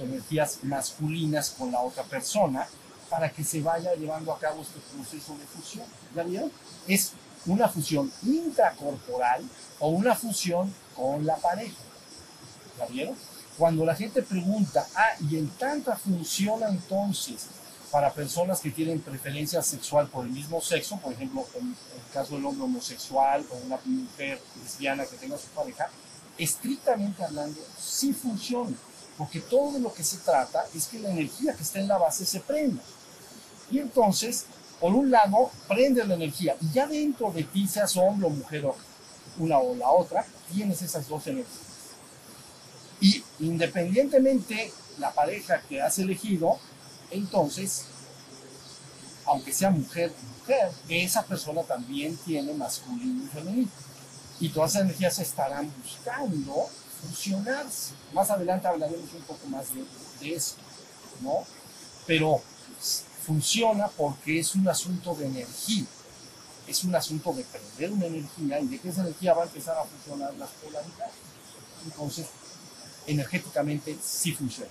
energías 0.00 0.58
masculinas 0.62 1.50
con 1.50 1.72
la 1.72 1.80
otra 1.80 2.02
persona 2.04 2.66
para 3.08 3.30
que 3.30 3.44
se 3.44 3.60
vaya 3.60 3.94
llevando 3.94 4.32
a 4.32 4.38
cabo 4.38 4.62
este 4.62 4.80
proceso 4.94 5.36
de 5.36 5.44
fusión. 5.46 5.86
¿Ya 6.14 6.22
vieron? 6.22 6.52
Es 6.86 7.12
una 7.46 7.68
fusión 7.68 8.12
intracorporal 8.22 9.42
o 9.78 9.88
una 9.88 10.14
fusión 10.14 10.74
con 10.94 11.24
la 11.24 11.36
pareja. 11.36 11.76
¿Ya 12.78 12.86
vieron? 12.86 13.16
Cuando 13.56 13.84
la 13.84 13.94
gente 13.94 14.22
pregunta, 14.22 14.86
ah, 14.94 15.12
¿y 15.28 15.36
el 15.36 15.50
tantra 15.50 15.96
funciona 15.96 16.68
entonces 16.68 17.46
para 17.90 18.12
personas 18.12 18.60
que 18.60 18.70
tienen 18.70 19.00
preferencia 19.00 19.62
sexual 19.62 20.08
por 20.08 20.24
el 20.24 20.32
mismo 20.32 20.60
sexo? 20.60 20.98
Por 20.98 21.12
ejemplo, 21.12 21.46
en 21.54 21.68
el 21.68 22.12
caso 22.12 22.36
del 22.36 22.44
hombre 22.46 22.64
homosexual 22.64 23.44
o 23.50 23.56
una 23.66 23.78
mujer 23.84 24.40
lesbiana 24.62 25.04
que 25.04 25.16
tenga 25.16 25.36
su 25.38 25.48
pareja, 25.48 25.88
estrictamente 26.38 27.24
hablando, 27.24 27.60
sí 27.78 28.12
funciona. 28.12 28.76
Porque 29.18 29.40
todo 29.40 29.72
de 29.72 29.80
lo 29.80 29.92
que 29.92 30.02
se 30.02 30.18
trata 30.18 30.64
es 30.74 30.86
que 30.86 30.98
la 30.98 31.10
energía 31.10 31.54
que 31.54 31.62
está 31.62 31.78
en 31.78 31.88
la 31.88 31.98
base 31.98 32.24
se 32.24 32.40
prenda. 32.40 32.82
Y 33.70 33.78
entonces 33.78 34.46
por 34.80 34.94
un 34.94 35.10
lado, 35.10 35.50
prende 35.68 36.04
la 36.06 36.14
energía 36.14 36.56
y 36.58 36.72
ya 36.72 36.86
dentro 36.86 37.30
de 37.30 37.44
ti, 37.44 37.68
seas 37.68 37.94
hombre 37.98 38.26
o 38.26 38.30
mujer 38.30 38.64
una 39.38 39.58
o 39.58 39.74
la 39.76 39.90
otra, 39.90 40.24
tienes 40.50 40.80
esas 40.80 41.06
dos 41.06 41.26
energías. 41.26 41.60
Y 42.98 43.22
independientemente 43.40 44.72
la 44.98 45.12
pareja 45.12 45.60
que 45.68 45.82
has 45.82 45.98
elegido, 45.98 46.58
entonces, 47.10 47.86
aunque 49.26 49.52
sea 49.52 49.70
mujer 49.70 50.12
mujer, 50.40 50.70
esa 50.88 51.22
persona 51.22 51.62
también 51.62 52.16
tiene 52.18 52.52
masculino 52.54 53.24
y 53.24 53.28
femenino. 53.28 53.68
Y 54.38 54.48
todas 54.48 54.70
esas 54.70 54.82
energías 54.82 55.18
estarán 55.18 55.72
buscando 55.82 56.68
fusionarse. 57.02 57.92
Más 58.12 58.30
adelante 58.30 58.68
hablaremos 58.68 59.12
un 59.12 59.22
poco 59.22 59.46
más 59.48 59.66
de, 59.74 59.84
de 60.20 60.34
esto, 60.34 60.60
¿no? 61.20 61.44
Pero 62.06 62.42
funciona 63.24 63.88
porque 63.88 64.40
es 64.40 64.54
un 64.54 64.68
asunto 64.68 65.14
de 65.14 65.26
energía. 65.26 65.84
Es 66.66 66.84
un 66.84 66.94
asunto 66.94 67.32
de 67.32 67.44
perder 67.44 67.92
una 67.92 68.06
energía 68.06 68.60
y 68.60 68.68
de 68.68 68.78
que 68.78 68.88
esa 68.88 69.02
energía 69.02 69.34
va 69.34 69.42
a 69.42 69.46
empezar 69.46 69.76
a 69.76 69.84
funcionar 69.84 70.32
las 70.34 70.50
polaridades. 70.50 71.14
Entonces, 71.84 72.26
energéticamente 73.06 73.98
sí 74.02 74.32
funciona. 74.32 74.70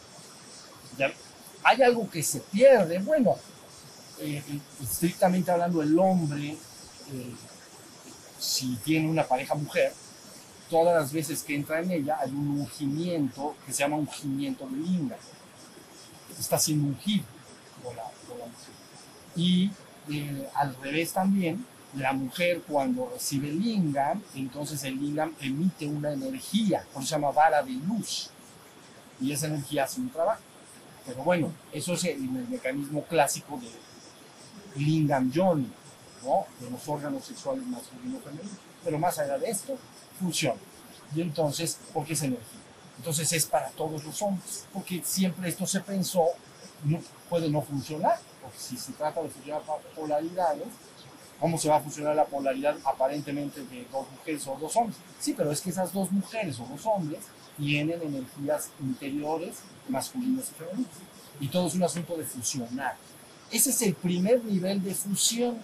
¿Ya? 0.98 1.13
Hay 1.63 1.81
algo 1.81 2.09
que 2.09 2.23
se 2.23 2.39
pierde, 2.39 2.99
bueno, 2.99 3.35
eh, 4.19 4.43
estrictamente 4.81 5.51
hablando, 5.51 5.81
el 5.81 5.97
hombre, 5.97 6.51
eh, 6.51 7.35
si 8.39 8.75
tiene 8.77 9.09
una 9.09 9.23
pareja 9.23 9.55
mujer, 9.55 9.93
todas 10.69 10.95
las 10.95 11.11
veces 11.11 11.43
que 11.43 11.55
entra 11.55 11.79
en 11.79 11.91
ella 11.91 12.17
hay 12.21 12.31
un 12.31 12.61
ungimiento 12.61 13.55
que 13.65 13.73
se 13.73 13.79
llama 13.79 13.97
ungimiento 13.97 14.67
de 14.67 14.77
linga. 14.77 15.17
Está 16.39 16.57
siendo 16.57 16.87
ungido 16.87 17.25
por 17.83 17.95
la, 17.95 18.03
mujer. 18.03 18.73
Y 19.35 19.71
eh, 20.09 20.47
al 20.53 20.75
revés 20.81 21.11
también, 21.11 21.65
la 21.95 22.13
mujer 22.13 22.61
cuando 22.67 23.09
recibe 23.11 23.51
lingam, 23.51 24.21
entonces 24.35 24.83
el 24.83 24.99
lingam 24.99 25.33
emite 25.41 25.87
una 25.87 26.13
energía, 26.13 26.85
por 26.93 27.01
eso 27.01 27.09
se 27.09 27.15
llama 27.15 27.31
vara 27.31 27.63
de 27.63 27.71
luz. 27.71 28.29
Y 29.19 29.31
esa 29.31 29.47
energía 29.47 29.83
hace 29.83 29.99
un 29.99 30.09
trabajo. 30.09 30.41
Pero 31.09 31.23
bueno, 31.23 31.51
eso 31.73 31.93
es 31.93 32.03
el, 32.03 32.17
el 32.17 32.47
mecanismo 32.47 33.03
clásico 33.05 33.59
de 33.59 34.79
lingam 34.79 35.31
yoni, 35.31 35.67
¿no? 36.23 36.45
de 36.59 36.69
los 36.69 36.87
órganos 36.87 37.25
sexuales 37.25 37.65
masculino 37.65 38.19
femenino. 38.19 38.57
Pero 38.83 38.99
más 38.99 39.17
allá 39.17 39.39
de 39.39 39.49
esto, 39.49 39.75
funciona. 40.19 40.59
Y 41.15 41.21
entonces, 41.21 41.79
porque 41.93 42.13
es 42.13 42.21
energía. 42.21 42.59
Entonces 42.97 43.33
es 43.33 43.45
para 43.47 43.69
todos 43.69 44.03
los 44.03 44.21
hombres, 44.21 44.65
porque 44.71 45.01
siempre 45.03 45.49
esto 45.49 45.65
se 45.65 45.79
pensó, 45.79 46.27
no, 46.83 46.99
puede 47.27 47.49
no 47.49 47.63
funcionar, 47.63 48.19
porque 48.41 48.59
si 48.59 48.77
se 48.77 48.91
trata 48.91 49.23
de 49.23 49.29
funcionar 49.29 49.63
polaridades, 49.95 50.67
¿cómo 51.39 51.57
se 51.57 51.69
va 51.69 51.77
a 51.77 51.81
funcionar 51.81 52.15
la 52.15 52.25
polaridad 52.25 52.77
aparentemente 52.83 53.61
de 53.65 53.87
dos 53.91 54.05
mujeres 54.11 54.45
o 54.47 54.57
dos 54.59 54.75
hombres? 54.75 54.97
Sí, 55.19 55.33
pero 55.35 55.51
es 55.51 55.61
que 55.61 55.71
esas 55.71 55.91
dos 55.91 56.11
mujeres 56.11 56.59
o 56.59 56.65
dos 56.65 56.85
hombres 56.85 57.21
tienen 57.59 58.01
energías 58.01 58.69
interiores, 58.79 59.57
masculinas 59.87 60.49
y 60.49 60.53
femeninas. 60.53 60.91
Y 61.39 61.47
todo 61.49 61.67
es 61.67 61.75
un 61.75 61.83
asunto 61.83 62.17
de 62.17 62.23
fusionar. 62.23 62.95
Ese 63.51 63.69
es 63.69 63.81
el 63.81 63.93
primer 63.93 64.43
nivel 64.43 64.83
de 64.83 64.95
fusión. 64.95 65.57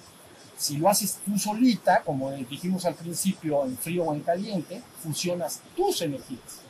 Si 0.57 0.77
lo 0.77 0.89
haces 0.89 1.19
tú 1.25 1.37
solita, 1.37 2.01
como 2.03 2.31
dijimos 2.31 2.85
al 2.85 2.95
principio, 2.95 3.65
en 3.65 3.77
frío 3.77 4.03
o 4.03 4.13
en 4.13 4.21
caliente, 4.21 4.81
fusionas 5.01 5.61
tus 5.75 6.01
energías, 6.01 6.61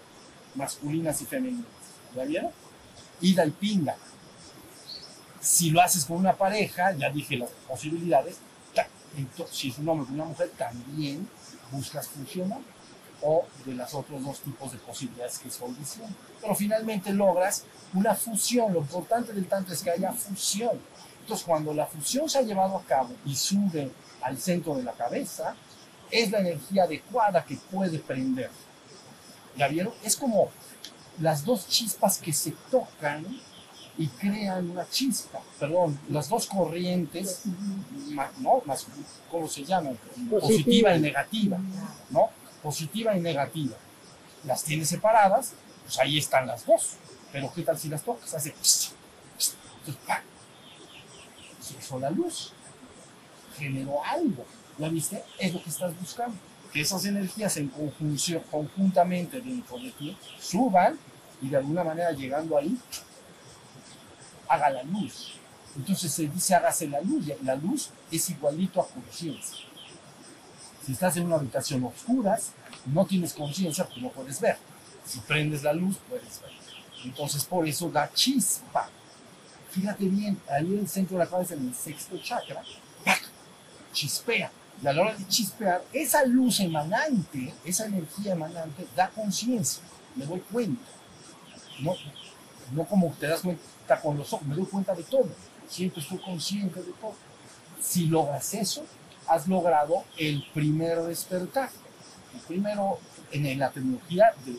masculinas 0.56 1.22
y 1.22 1.26
femeninas. 1.26 1.66
¿Ya 2.16 2.24
vieron? 2.24 2.52
Ida 3.22 3.46
y 3.46 3.52
pinga. 3.52 3.96
Si 5.42 5.70
lo 5.70 5.82
haces 5.82 6.06
con 6.06 6.18
una 6.18 6.34
pareja, 6.34 6.96
ya 6.96 7.10
dije 7.10 7.38
las 7.38 7.50
posibilidades, 7.68 8.38
entonces, 9.18 9.56
si 9.56 9.70
es 9.70 9.78
un 9.78 9.88
hombre 9.88 10.08
con 10.08 10.16
una 10.16 10.26
mujer, 10.26 10.52
también 10.58 11.28
buscas 11.72 12.08
funcionar 12.10 12.60
o 13.22 13.46
de 13.66 13.74
los 13.74 13.94
otros 13.94 14.24
dos 14.24 14.40
tipos 14.40 14.72
de 14.72 14.78
posibilidades 14.80 15.40
que 15.40 15.48
estoy 15.50 15.74
diciendo. 15.74 16.16
Pero 16.42 16.56
finalmente 16.56 17.12
logras 17.12 17.64
una 17.94 18.14
fusión. 18.16 18.74
Lo 18.74 18.80
importante 18.80 19.34
del 19.34 19.48
tanto 19.48 19.74
es 19.74 19.82
que 19.82 19.92
haya 19.92 20.12
fusión. 20.14 20.80
Entonces, 21.22 21.46
cuando 21.46 21.74
la 21.74 21.86
fusión 21.88 22.30
se 22.30 22.38
ha 22.38 22.42
llevado 22.42 22.78
a 22.78 22.84
cabo 22.84 23.14
y 23.26 23.36
sube 23.36 23.92
al 24.22 24.38
centro 24.38 24.76
de 24.76 24.84
la 24.84 24.94
cabeza, 24.94 25.56
es 26.12 26.32
la 26.32 26.40
energía 26.40 26.84
adecuada 26.84 27.44
que 27.44 27.58
puede 27.72 28.00
prender. 28.00 28.52
¿Ya 29.58 29.68
vieron? 29.68 29.94
Es 30.04 30.16
como 30.16 30.50
las 31.20 31.46
dos 31.46 31.68
chispas 31.68 32.18
que 32.18 32.34
se 32.34 32.52
tocan 32.70 33.26
y 33.98 34.08
crean 34.08 34.70
una 34.70 34.88
chispa, 34.90 35.40
perdón, 35.58 35.98
las 36.10 36.28
dos 36.28 36.48
corrientes, 36.48 37.44
¿no? 38.40 38.62
¿Cómo 39.32 39.48
se 39.48 39.64
llaman? 39.64 39.98
Positiva. 39.98 40.40
Positiva 40.42 40.96
y 40.96 41.00
negativa, 41.00 41.58
¿no? 42.10 42.30
Positiva 42.66 43.16
y 43.16 43.22
negativa. 43.22 43.78
Las 44.44 44.64
tienes 44.64 44.90
separadas, 44.90 45.54
pues 45.84 46.00
ahí 46.00 46.18
están 46.18 46.48
las 46.48 46.66
dos. 46.66 46.94
Pero 47.32 47.54
¿qué 47.54 47.62
tal 47.62 47.78
si 47.78 47.90
las 47.90 48.02
tocas? 48.02 48.34
Hace... 48.34 48.56
Se 48.60 48.92
hizo 51.80 52.00
la 52.00 52.10
luz. 52.10 52.54
Generó 53.56 54.04
algo. 54.04 54.48
¿Ya 54.80 54.90
viste? 54.90 55.24
Es 55.38 55.54
lo 55.54 55.62
que 55.62 55.70
estás 55.70 55.96
buscando. 56.00 56.36
Que 56.74 56.82
esas 56.82 57.06
energías 57.06 57.56
en 57.58 57.68
conjunción, 57.68 58.42
conjuntamente 58.50 59.42
dentro 59.42 59.78
de 59.78 59.92
ti, 59.92 60.18
suban 60.40 60.98
y 61.44 61.50
de 61.50 61.58
alguna 61.58 61.84
manera 61.84 62.14
llegando 62.14 62.58
ahí, 62.58 62.76
haga 64.48 64.72
la 64.72 64.82
luz. 64.82 65.36
Entonces 65.76 66.12
se 66.12 66.28
dice 66.28 66.56
hágase 66.56 66.88
la 66.88 67.02
luz, 67.02 67.28
la 67.44 67.56
luz 67.58 67.92
es 68.12 68.28
igualito 68.32 68.82
a 68.82 68.88
conciencia. 68.88 69.68
Si 70.86 70.92
estás 70.92 71.18
en 71.18 71.26
una 71.26 71.38
habitación 71.38 71.84
oscura, 71.84 72.38
no 72.86 73.06
tienes 73.06 73.34
conciencia 73.34 73.86
porque 73.86 74.02
no 74.02 74.10
puedes 74.10 74.40
ver. 74.40 74.58
Si 75.06 75.20
prendes 75.20 75.64
la 75.64 75.74
luz, 75.74 75.98
puedes 76.08 76.42
ver. 76.42 76.52
Entonces 77.04 77.44
por 77.44 77.68
eso 77.68 77.90
da 77.90 78.12
chispa. 78.14 78.90
Fíjate 79.72 80.06
bien, 80.06 80.40
ahí 80.50 80.66
en 80.66 80.80
el 80.80 80.88
centro 80.88 81.18
de 81.18 81.26
la 81.26 81.30
cabeza, 81.30 81.56
en 81.56 81.68
el 81.68 81.76
sexto 81.76 82.18
chakra, 82.20 82.64
chispea. 83.92 84.52
Y 84.82 84.88
a 84.88 84.94
la 84.94 85.02
hora 85.02 85.16
de 85.16 85.28
chispear, 85.28 85.84
esa 85.94 86.26
luz 86.26 86.60
emanante, 86.60 87.54
esa 87.64 87.86
energía 87.86 88.34
emanante, 88.34 88.86
da 88.96 89.10
conciencia. 89.10 89.82
Me 90.16 90.26
doy 90.26 90.42
cuenta. 90.52 90.84
No, 91.80 91.94
no 92.72 92.86
como 92.86 93.12
te 93.20 93.28
das 93.28 93.42
cuenta 93.42 94.02
con 94.02 94.18
los 94.18 94.32
ojos, 94.34 94.48
me 94.48 94.56
doy 94.56 94.66
cuenta 94.66 94.94
de 94.94 95.04
todo, 95.04 95.28
siempre 95.70 96.02
estoy 96.02 96.18
consciente 96.20 96.82
de 96.82 96.92
todo. 96.94 97.16
Si 97.82 98.08
logras 98.08 98.54
eso, 98.54 98.84
has 99.28 99.48
logrado 99.48 100.04
el 100.18 100.46
primer 100.54 101.02
despertar. 101.04 101.70
El 102.34 102.40
primero 102.42 103.00
en 103.32 103.60
la 103.60 103.72
terminología 103.72 104.34
de, 104.46 104.58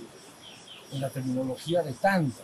en 0.92 1.00
la 1.00 1.11
terminología 1.11 1.82
de 1.82 1.92
tanto. 1.92 2.40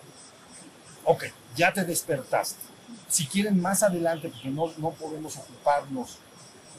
Ok, 1.04 1.24
ya 1.56 1.72
te 1.72 1.84
despertaste. 1.84 2.60
Si 3.08 3.26
quieren 3.26 3.60
más 3.60 3.82
adelante, 3.82 4.28
porque 4.28 4.48
no, 4.48 4.72
no 4.78 4.90
podemos 4.90 5.36
ocuparnos 5.36 6.18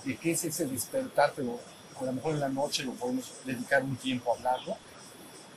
de 0.06 0.18
qué 0.18 0.32
es 0.32 0.44
ese 0.44 0.66
despertar, 0.66 1.34
pero 1.36 1.60
a 2.00 2.06
lo 2.06 2.14
mejor 2.14 2.34
en 2.34 2.40
la 2.40 2.50
noche 2.50 2.84
lo 2.84 2.94
podemos 2.94 3.32
dedicar 3.46 3.84
un 3.84 3.96
tiempo 3.96 4.32
a 4.32 4.38
hablarlo 4.38 4.78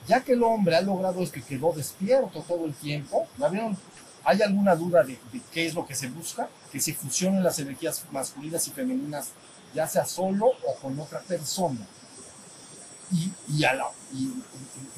ya 0.06 0.20
que 0.22 0.32
el 0.32 0.42
hombre 0.42 0.76
ha 0.76 0.80
logrado 0.80 1.22
es 1.22 1.30
que 1.30 1.42
quedó 1.42 1.72
despierto 1.72 2.42
todo 2.42 2.64
el 2.64 2.74
tiempo, 2.74 3.26
¿ya 3.38 3.48
vieron? 3.48 3.76
¿Hay 4.24 4.42
alguna 4.42 4.74
duda 4.74 5.02
de, 5.02 5.18
de, 5.32 5.40
qué 5.52 5.66
es 5.66 5.74
lo 5.74 5.86
que 5.86 5.94
se 5.94 6.08
busca? 6.08 6.48
Que 6.72 6.80
se 6.80 6.94
fusionen 6.94 7.44
las 7.44 7.58
energías 7.58 8.04
masculinas 8.10 8.66
y 8.66 8.70
femeninas, 8.70 9.30
ya 9.74 9.86
sea 9.86 10.04
solo 10.04 10.46
o 10.46 10.74
con 10.80 10.98
otra 10.98 11.20
persona. 11.20 11.86
Y, 13.12 13.32
y, 13.48 13.64
a 13.64 13.74
la, 13.74 13.90
y, 14.12 14.24
y 14.24 14.44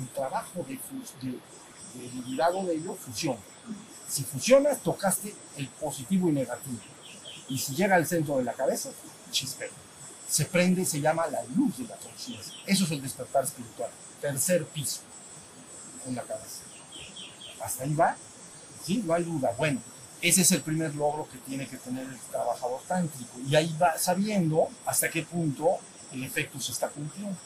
el 0.00 0.08
trabajo 0.08 0.64
de, 0.66 0.78
de, 1.22 1.32
de 1.32 2.22
liderado 2.24 2.64
de 2.64 2.74
ello 2.74 2.94
fusiona. 2.94 3.40
Si 4.08 4.24
fusionas, 4.24 4.78
tocaste 4.82 5.34
el 5.56 5.68
positivo 5.68 6.28
y 6.28 6.32
negativo. 6.32 6.78
Y 7.48 7.58
si 7.58 7.74
llega 7.74 7.96
al 7.96 8.06
centro 8.06 8.38
de 8.38 8.44
la 8.44 8.54
cabeza, 8.54 8.90
chispea. 9.30 9.68
Se 10.28 10.44
prende, 10.46 10.84
se 10.84 11.00
llama 11.00 11.26
la 11.26 11.42
luz 11.56 11.78
de 11.78 11.84
la 11.84 11.96
conciencia. 11.96 12.54
Eso 12.66 12.84
es 12.84 12.90
el 12.90 13.02
despertar 13.02 13.44
espiritual 13.44 13.90
tercer 14.20 14.64
piso 14.66 15.00
en 16.06 16.14
la 16.14 16.22
cabeza. 16.22 16.62
Hasta 17.62 17.84
ahí 17.84 17.94
va, 17.94 18.16
¿sí? 18.84 19.02
No 19.04 19.14
hay 19.14 19.24
duda. 19.24 19.54
Bueno, 19.56 19.80
ese 20.20 20.42
es 20.42 20.52
el 20.52 20.62
primer 20.62 20.94
logro 20.94 21.28
que 21.30 21.38
tiene 21.38 21.66
que 21.66 21.76
tener 21.76 22.04
el 22.06 22.18
trabajador 22.30 22.80
tántrico. 22.88 23.38
Y 23.48 23.54
ahí 23.54 23.74
va 23.80 23.96
sabiendo 23.98 24.68
hasta 24.84 25.08
qué 25.10 25.22
punto 25.22 25.78
el 26.12 26.24
efecto 26.24 26.60
se 26.60 26.72
está 26.72 26.88
cumpliendo. 26.88 27.36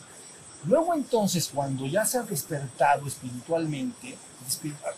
Luego 0.64 0.95
entonces, 0.95 1.50
cuando 1.52 1.87
ya 1.87 2.07
se 2.07 2.19
ha 2.19 2.23
despertado 2.23 3.07
espiritualmente, 3.07 4.17
despertar, 4.45 4.95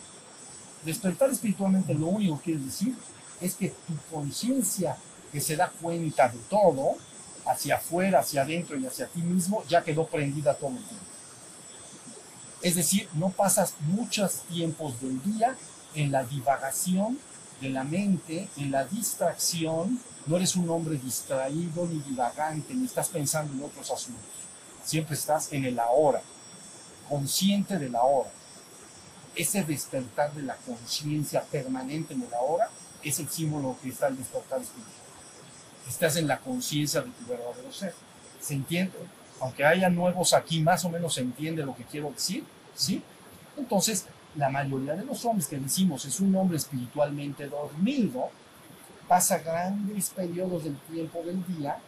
despertar 0.84 1.30
espiritualmente 1.30 1.94
lo 1.94 2.06
único 2.06 2.38
que 2.38 2.44
quiere 2.44 2.60
decir 2.60 2.94
es 3.40 3.54
que 3.54 3.70
tu 3.70 3.96
conciencia 4.14 4.96
que 5.32 5.40
se 5.40 5.56
da 5.56 5.68
cuenta 5.68 6.28
de 6.28 6.38
todo, 6.48 6.96
hacia 7.46 7.76
afuera, 7.76 8.20
hacia 8.20 8.42
adentro 8.42 8.78
y 8.78 8.86
hacia 8.86 9.06
ti 9.06 9.20
mismo, 9.20 9.64
ya 9.68 9.82
quedó 9.82 10.06
prendida 10.06 10.54
todo 10.54 10.70
el 10.70 10.84
tiempo. 10.84 11.06
Es 12.62 12.76
decir, 12.76 13.08
no 13.14 13.30
pasas 13.30 13.74
muchos 13.80 14.42
tiempos 14.42 15.00
del 15.00 15.20
día 15.22 15.56
en 15.94 16.12
la 16.12 16.24
divagación 16.24 17.18
de 17.60 17.70
la 17.70 17.84
mente, 17.84 18.48
en 18.56 18.70
la 18.70 18.84
distracción, 18.84 20.00
no 20.26 20.36
eres 20.36 20.56
un 20.56 20.68
hombre 20.70 20.96
distraído 20.96 21.86
ni 21.86 22.00
divagante, 22.00 22.74
ni 22.74 22.86
estás 22.86 23.08
pensando 23.08 23.52
en 23.52 23.62
otros 23.62 23.90
asuntos. 23.90 24.24
Siempre 24.84 25.14
estás 25.14 25.52
en 25.52 25.64
el 25.64 25.78
ahora, 25.78 26.22
consciente 27.08 27.78
del 27.78 27.94
ahora. 27.96 28.30
Ese 29.34 29.64
despertar 29.64 30.32
de 30.32 30.42
la 30.42 30.56
conciencia 30.56 31.42
permanente 31.42 32.14
en 32.14 32.22
el 32.22 32.34
ahora 32.34 32.68
es 33.02 33.18
el 33.18 33.28
símbolo 33.28 33.76
que 33.82 33.88
está 33.88 34.08
el 34.08 34.16
despertar 34.16 34.60
espiritual. 34.60 34.94
Estás 35.88 36.16
en 36.16 36.26
la 36.26 36.38
conciencia 36.38 37.02
de 37.02 37.10
tu 37.10 37.26
verdadero 37.26 37.72
ser. 37.72 37.94
¿Se 38.40 38.54
entiende? 38.54 38.94
Aunque 39.40 39.64
haya 39.64 39.88
nuevos 39.90 40.32
aquí, 40.32 40.60
más 40.60 40.84
o 40.84 40.88
menos 40.88 41.14
se 41.14 41.20
entiende 41.20 41.64
lo 41.64 41.74
que 41.74 41.84
quiero 41.84 42.10
decir, 42.10 42.44
¿sí? 42.74 43.02
Entonces, 43.56 44.06
la 44.36 44.50
mayoría 44.50 44.94
de 44.94 45.04
los 45.04 45.24
hombres 45.24 45.46
que 45.46 45.58
decimos 45.58 46.04
es 46.04 46.20
un 46.20 46.34
hombre 46.34 46.56
espiritualmente 46.56 47.46
dormido, 47.46 48.30
pasa 49.06 49.38
grandes 49.38 50.10
periodos 50.10 50.64
del 50.64 50.76
tiempo 50.76 51.22
del 51.22 51.44
día 51.46 51.78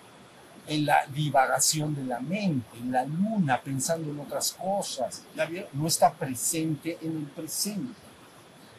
en 0.69 0.87
la 0.87 1.07
divagación 1.07 1.95
de 1.95 2.05
la 2.05 2.21
mente, 2.21 2.79
en 2.79 2.93
la 2.93 3.05
luna, 3.05 3.61
pensando 3.61 4.11
en 4.11 4.21
otras 4.21 4.53
cosas. 4.53 5.25
No 5.73 5.87
está 5.87 6.13
presente 6.13 6.99
en 7.01 7.19
el 7.19 7.25
presente. 7.25 8.01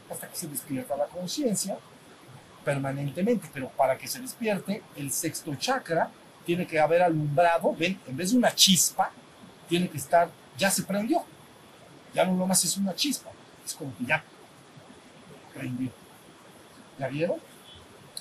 Hasta 0.09 0.27
que 0.27 0.35
se 0.35 0.47
despierta 0.47 0.95
la 0.95 1.05
conciencia 1.05 1.77
permanentemente. 2.63 3.49
Pero 3.53 3.69
para 3.69 3.97
que 3.97 4.07
se 4.07 4.19
despierte, 4.19 4.83
el 4.95 5.11
sexto 5.11 5.55
chakra 5.55 6.11
tiene 6.45 6.67
que 6.67 6.79
haber 6.79 7.01
alumbrado. 7.01 7.73
Ven, 7.73 7.99
en 8.05 8.17
vez 8.17 8.31
de 8.31 8.37
una 8.37 8.53
chispa, 8.53 9.11
tiene 9.67 9.89
que 9.89 9.97
estar, 9.97 10.29
ya 10.57 10.69
se 10.69 10.83
prendió. 10.83 11.23
Ya 12.13 12.25
no 12.25 12.45
más 12.45 12.63
es 12.63 12.75
una 12.77 12.95
chispa. 12.95 13.29
Es 13.67 13.73
como 13.73 13.95
que 13.97 14.05
ya 14.05 14.23
prendió. 15.53 15.91
¿Ya 16.97 17.07
vieron? 17.09 17.37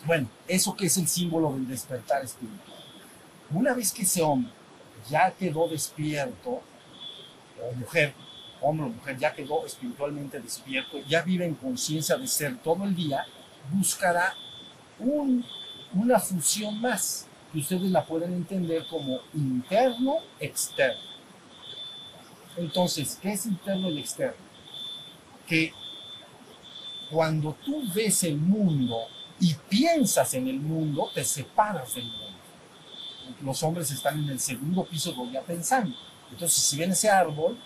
Bueno, 0.04 0.28
eso 0.48 0.76
que 0.76 0.86
es 0.86 0.96
el 0.96 1.06
símbolo 1.06 1.52
del 1.52 1.68
despertar 1.68 2.24
espiritual. 2.24 2.78
Una 3.52 3.72
vez 3.72 3.92
que 3.92 4.02
ese 4.02 4.22
hombre 4.22 4.50
ya 5.08 5.30
quedó 5.30 5.68
despierto, 5.68 6.62
o 7.62 7.72
mujer, 7.76 8.12
hombre 8.60 8.86
o 8.86 8.88
mujer, 8.88 9.16
ya 9.18 9.32
quedó 9.32 9.64
espiritualmente 9.64 10.40
despierto, 10.40 10.98
ya 11.08 11.22
vive 11.22 11.44
en 11.44 11.54
conciencia 11.54 12.16
de 12.16 12.26
ser 12.26 12.56
todo 12.58 12.82
el 12.82 12.96
día, 12.96 13.24
buscará 13.70 14.34
un, 14.98 15.44
una 15.94 16.18
fusión 16.18 16.80
más, 16.80 17.28
que 17.52 17.60
ustedes 17.60 17.92
la 17.92 18.04
pueden 18.04 18.32
entender 18.32 18.84
como 18.90 19.20
interno-externo. 19.32 21.00
Entonces, 22.56 23.16
¿qué 23.22 23.32
es 23.32 23.46
interno 23.46 23.88
y 23.90 24.00
externo? 24.00 24.45
Que 25.46 25.72
cuando 27.10 27.56
tú 27.64 27.82
ves 27.94 28.24
el 28.24 28.36
mundo 28.36 28.96
y 29.38 29.54
piensas 29.68 30.34
en 30.34 30.48
el 30.48 30.58
mundo, 30.58 31.10
te 31.14 31.24
separas 31.24 31.94
del 31.94 32.04
mundo 32.04 32.26
los 33.42 33.62
hombres 33.62 33.90
están 33.90 34.22
en 34.22 34.30
el 34.30 34.40
segundo 34.40 34.84
piso 34.84 35.12
todavía 35.12 35.42
pensando. 35.42 35.96
Entonces, 36.30 36.62
si 36.62 36.76
ven 36.76 36.92
ese 36.92 37.08
árbol, 37.08 37.58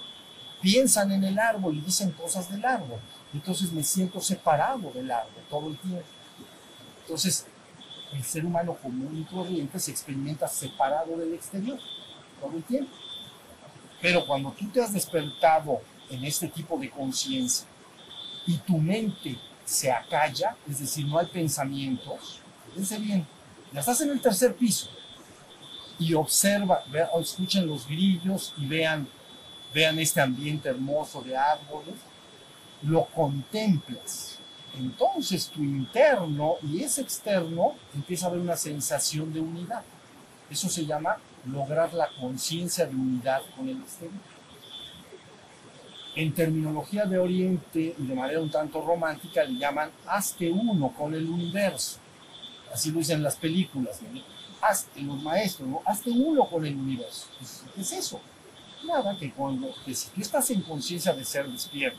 piensan 0.61 1.13
en 1.13 1.25
el 1.25 1.39
árbol 1.39 1.77
y 1.77 1.81
dicen 1.81 2.11
cosas 2.13 2.51
del 2.51 2.65
árbol. 2.65 3.01
Entonces 3.33 3.73
me 3.73 3.83
siento 3.83 4.21
separado 4.21 4.91
del 4.93 5.11
árbol 5.11 5.43
todo 5.49 5.69
el 5.69 5.79
tiempo. 5.79 6.05
Entonces, 7.03 7.47
el 8.13 8.23
ser 8.25 8.45
humano 8.45 8.75
común 8.75 9.17
y 9.19 9.33
corriente 9.33 9.79
se 9.79 9.93
experimenta 9.93 10.49
separado 10.49 11.17
del 11.17 11.35
exterior 11.35 11.79
todo 12.41 12.57
el 12.57 12.65
tiempo. 12.65 12.93
Pero 14.01 14.27
cuando 14.27 14.51
tú 14.53 14.69
te 14.69 14.83
has 14.83 14.93
despertado 14.93 15.81
en 16.11 16.25
este 16.25 16.49
tipo 16.49 16.77
de 16.79 16.91
conciencia 16.91 17.67
y 18.51 18.59
tu 18.59 18.79
mente 18.79 19.39
se 19.65 19.93
acalla, 19.93 20.57
es 20.69 20.81
decir, 20.81 21.07
no 21.07 21.19
hay 21.19 21.27
pensamientos, 21.27 22.41
fíjense 22.71 22.99
bien, 22.99 23.27
ya 23.73 23.79
estás 23.79 24.01
en 24.01 24.11
el 24.11 24.21
tercer 24.21 24.57
piso, 24.57 24.91
y 26.01 26.15
observa, 26.15 26.83
escuchen 27.21 27.69
los 27.69 27.87
grillos 27.87 28.53
y 28.57 28.67
vean, 28.67 29.07
vean 29.73 30.01
este 30.01 30.21
ambiente 30.21 30.69
hermoso 30.69 31.23
de 31.23 31.37
árboles, 31.37 31.95
lo 32.83 33.05
contemplas. 33.05 34.39
Entonces 34.77 35.49
tu 35.49 35.63
interno 35.63 36.55
y 36.63 36.83
ese 36.83 37.03
externo 37.03 37.75
empieza 37.95 38.27
a 38.27 38.29
haber 38.31 38.41
una 38.41 38.57
sensación 38.57 39.33
de 39.33 39.41
unidad. 39.41 39.83
Eso 40.49 40.69
se 40.69 40.87
llama 40.87 41.19
lograr 41.45 41.93
la 41.93 42.09
conciencia 42.19 42.87
de 42.87 42.95
unidad 42.95 43.43
con 43.55 43.69
el 43.69 43.77
exterior. 43.77 44.30
En 46.17 46.35
terminología 46.35 47.07
de 47.07 47.19
Oriente 47.19 47.95
y 47.97 48.03
de 48.03 48.15
manera 48.15 48.41
un 48.41 48.51
tanto 48.51 48.81
romántica 48.81 49.45
le 49.45 49.59
llaman 49.59 49.91
hazte 50.07 50.51
uno 50.51 50.93
con 50.97 51.15
el 51.15 51.29
universo. 51.29 51.99
Así 52.73 52.91
lo 52.91 52.99
dicen 52.99 53.23
las 53.23 53.37
películas. 53.37 54.01
¿no? 54.03 54.21
hazte 54.61 55.01
los 55.01 55.23
maestros, 55.23 55.69
¿no? 55.69 55.83
hazte 55.85 56.11
uno 56.11 56.45
con 56.49 56.67
el 56.67 56.77
universo. 56.77 57.27
¿Qué 57.75 57.81
es 57.81 57.93
eso? 57.93 58.21
Nada, 58.87 59.17
que 59.19 59.31
cuando 59.33 59.73
que 59.85 59.95
si 59.95 60.09
tú 60.11 60.21
estás 60.21 60.51
en 60.51 60.63
conciencia 60.63 61.13
de 61.13 61.25
ser 61.25 61.47
despierto 61.49 61.99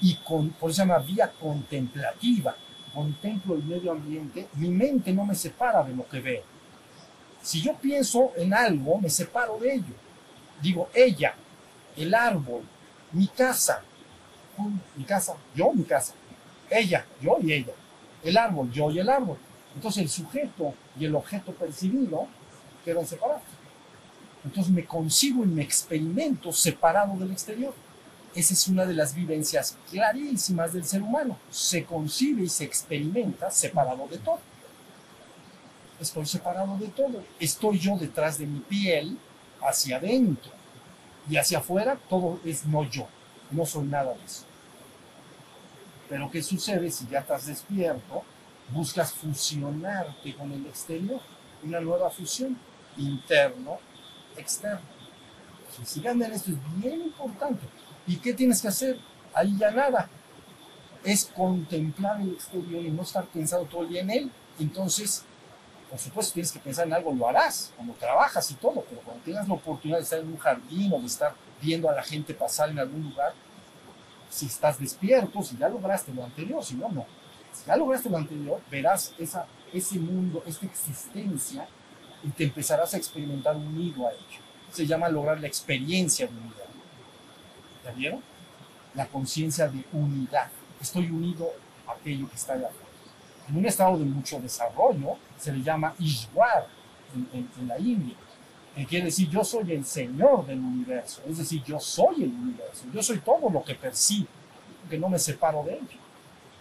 y 0.00 0.16
con, 0.16 0.50
por 0.50 0.70
eso 0.70 0.82
se 0.82 0.88
llama 0.88 0.98
vía 0.98 1.32
contemplativa, 1.40 2.56
contemplo 2.92 3.54
el 3.54 3.64
medio 3.64 3.92
ambiente, 3.92 4.48
mi 4.54 4.68
mente 4.68 5.12
no 5.12 5.24
me 5.24 5.34
separa 5.34 5.82
de 5.82 5.94
lo 5.94 6.06
que 6.08 6.20
veo. 6.20 6.42
Si 7.42 7.62
yo 7.62 7.74
pienso 7.74 8.32
en 8.36 8.52
algo, 8.52 8.98
me 8.98 9.08
separo 9.08 9.58
de 9.58 9.74
ello. 9.74 9.94
Digo, 10.60 10.90
ella, 10.94 11.34
el 11.96 12.14
árbol, 12.14 12.62
mi 13.12 13.26
casa, 13.28 13.82
mi 14.96 15.04
casa, 15.04 15.36
yo, 15.54 15.72
mi 15.72 15.84
casa, 15.84 16.14
ella, 16.68 17.04
yo 17.20 17.38
y 17.42 17.52
ella, 17.52 17.72
el 18.22 18.36
árbol, 18.36 18.70
yo 18.70 18.90
y 18.90 18.98
el 18.98 19.08
árbol. 19.08 19.38
Entonces 19.74 20.02
el 20.02 20.08
sujeto 20.08 20.74
y 20.98 21.04
el 21.04 21.14
objeto 21.14 21.52
percibido 21.52 22.26
quedan 22.84 23.06
separados. 23.06 23.42
Entonces 24.44 24.72
me 24.72 24.84
consigo 24.84 25.44
y 25.44 25.48
me 25.48 25.62
experimento 25.62 26.52
separado 26.52 27.16
del 27.18 27.30
exterior. 27.30 27.74
Esa 28.34 28.54
es 28.54 28.68
una 28.68 28.86
de 28.86 28.94
las 28.94 29.14
vivencias 29.14 29.76
clarísimas 29.90 30.72
del 30.72 30.84
ser 30.84 31.02
humano. 31.02 31.36
Se 31.50 31.84
concibe 31.84 32.44
y 32.44 32.48
se 32.48 32.64
experimenta 32.64 33.50
separado 33.50 34.06
de 34.08 34.18
todo. 34.18 34.38
Estoy 36.00 36.26
separado 36.26 36.78
de 36.78 36.88
todo. 36.88 37.22
Estoy 37.38 37.78
yo 37.78 37.98
detrás 37.98 38.38
de 38.38 38.46
mi 38.46 38.60
piel, 38.60 39.18
hacia 39.60 39.96
adentro. 39.96 40.52
Y 41.30 41.36
hacia 41.36 41.58
afuera 41.58 41.98
todo 42.08 42.40
es 42.44 42.66
no 42.66 42.84
yo. 42.84 43.06
No 43.50 43.64
soy 43.64 43.86
nada 43.86 44.12
de 44.12 44.24
eso. 44.24 44.44
Pero 46.08 46.30
¿qué 46.30 46.42
sucede 46.42 46.90
si 46.90 47.06
ya 47.06 47.20
estás 47.20 47.46
despierto 47.46 48.24
buscas 48.72 49.12
fusionarte 49.12 50.34
con 50.34 50.52
el 50.52 50.66
exterior, 50.66 51.20
una 51.62 51.80
nueva 51.80 52.10
fusión, 52.10 52.56
interno, 52.96 53.78
externo. 54.36 54.80
Si 55.76 55.84
sigan 55.84 56.22
esto 56.22 56.50
es 56.50 56.80
bien 56.80 57.02
importante. 57.02 57.66
¿Y 58.06 58.16
qué 58.16 58.34
tienes 58.34 58.60
que 58.60 58.68
hacer? 58.68 58.98
Ahí 59.34 59.56
ya 59.58 59.70
nada. 59.70 60.08
Es 61.04 61.26
contemplar 61.26 62.20
el 62.20 62.32
exterior 62.32 62.84
y 62.84 62.90
no 62.90 63.02
estar 63.02 63.24
pensando 63.26 63.66
todo 63.66 63.82
el 63.82 63.88
día 63.88 64.02
en 64.02 64.10
él. 64.10 64.30
Entonces, 64.58 65.24
por 65.90 65.98
supuesto, 65.98 66.34
tienes 66.34 66.52
que 66.52 66.60
pensar 66.60 66.86
en 66.86 66.92
algo, 66.92 67.12
lo 67.12 67.28
harás, 67.28 67.72
como 67.76 67.94
trabajas 67.94 68.50
y 68.50 68.54
todo, 68.54 68.84
pero 68.88 69.00
cuando 69.02 69.22
tengas 69.24 69.48
la 69.48 69.54
oportunidad 69.54 69.98
de 69.98 70.04
estar 70.04 70.20
en 70.20 70.28
un 70.28 70.38
jardín 70.38 70.92
o 70.92 71.00
de 71.00 71.06
estar 71.06 71.34
viendo 71.60 71.90
a 71.90 71.94
la 71.94 72.02
gente 72.02 72.32
pasar 72.32 72.70
en 72.70 72.78
algún 72.78 73.10
lugar, 73.10 73.34
si 74.30 74.46
estás 74.46 74.78
despierto, 74.78 75.42
si 75.42 75.56
ya 75.56 75.68
lograste 75.68 76.12
lo 76.14 76.24
anterior, 76.24 76.64
si 76.64 76.74
no, 76.74 76.88
no 76.90 77.04
si 77.52 77.66
ya 77.66 77.76
lograste 77.76 78.08
lo 78.08 78.16
anterior, 78.16 78.60
verás 78.70 79.12
esa, 79.18 79.46
ese 79.72 79.98
mundo, 79.98 80.42
esta 80.46 80.66
existencia, 80.66 81.68
y 82.22 82.28
te 82.28 82.44
empezarás 82.44 82.94
a 82.94 82.96
experimentar 82.96 83.56
unido 83.56 84.06
a 84.06 84.12
ello. 84.12 84.40
Se 84.70 84.86
llama 84.86 85.08
lograr 85.08 85.40
la 85.40 85.46
experiencia 85.46 86.26
de 86.26 86.32
unidad. 86.32 86.68
¿Ya 87.84 87.90
vieron? 87.92 88.22
La 88.94 89.06
conciencia 89.06 89.68
de 89.68 89.84
unidad. 89.92 90.48
Estoy 90.80 91.10
unido 91.10 91.50
a 91.86 91.92
aquello 91.92 92.28
que 92.28 92.36
está 92.36 92.52
allá 92.54 92.68
afuera. 92.68 92.89
En 93.50 93.56
un 93.56 93.66
estado 93.66 93.98
de 93.98 94.04
mucho 94.04 94.38
desarrollo 94.40 95.16
se 95.36 95.52
le 95.52 95.62
llama 95.62 95.92
Ishwar 95.98 96.68
en, 97.32 97.48
en 97.58 97.68
la 97.68 97.78
India, 97.78 98.14
que 98.76 98.86
quiere 98.86 99.06
decir 99.06 99.28
yo 99.28 99.42
soy 99.42 99.72
el 99.72 99.84
Señor 99.84 100.46
del 100.46 100.60
universo, 100.60 101.20
es 101.28 101.38
decir, 101.38 101.62
yo 101.64 101.80
soy 101.80 102.22
el 102.22 102.30
universo, 102.30 102.84
yo 102.94 103.02
soy 103.02 103.18
todo 103.18 103.50
lo 103.50 103.64
que 103.64 103.74
percibo, 103.74 104.28
que 104.88 104.98
no 104.98 105.08
me 105.08 105.18
separo 105.18 105.64
de 105.64 105.74
ello. 105.74 106.00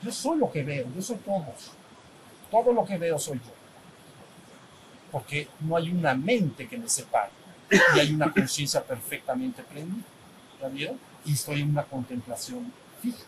Yo 0.02 0.12
soy 0.12 0.39
lo 0.39 0.52
que 0.52 0.63
veo, 0.63 0.88
yo 0.95 1.02
soy 1.02 1.17
todos. 1.17 1.71
Todo 2.49 2.73
lo 2.73 2.86
que 2.86 2.97
veo 2.97 3.19
soy 3.19 3.38
yo. 3.38 3.52
Porque 5.12 5.47
no 5.60 5.75
hay 5.75 5.91
una 5.91 6.13
mente 6.13 6.67
que 6.67 6.78
me 6.78 6.89
separe. 6.89 7.32
Y 7.95 7.99
hay 7.99 8.13
una 8.13 8.32
conciencia 8.32 8.84
perfectamente 8.84 9.62
prendida. 9.63 10.06
¿Ya 10.60 10.67
vieron? 10.69 10.99
Y 11.25 11.34
estoy 11.34 11.62
en 11.62 11.69
una 11.69 11.84
contemplación 11.84 12.71
fija. 13.02 13.25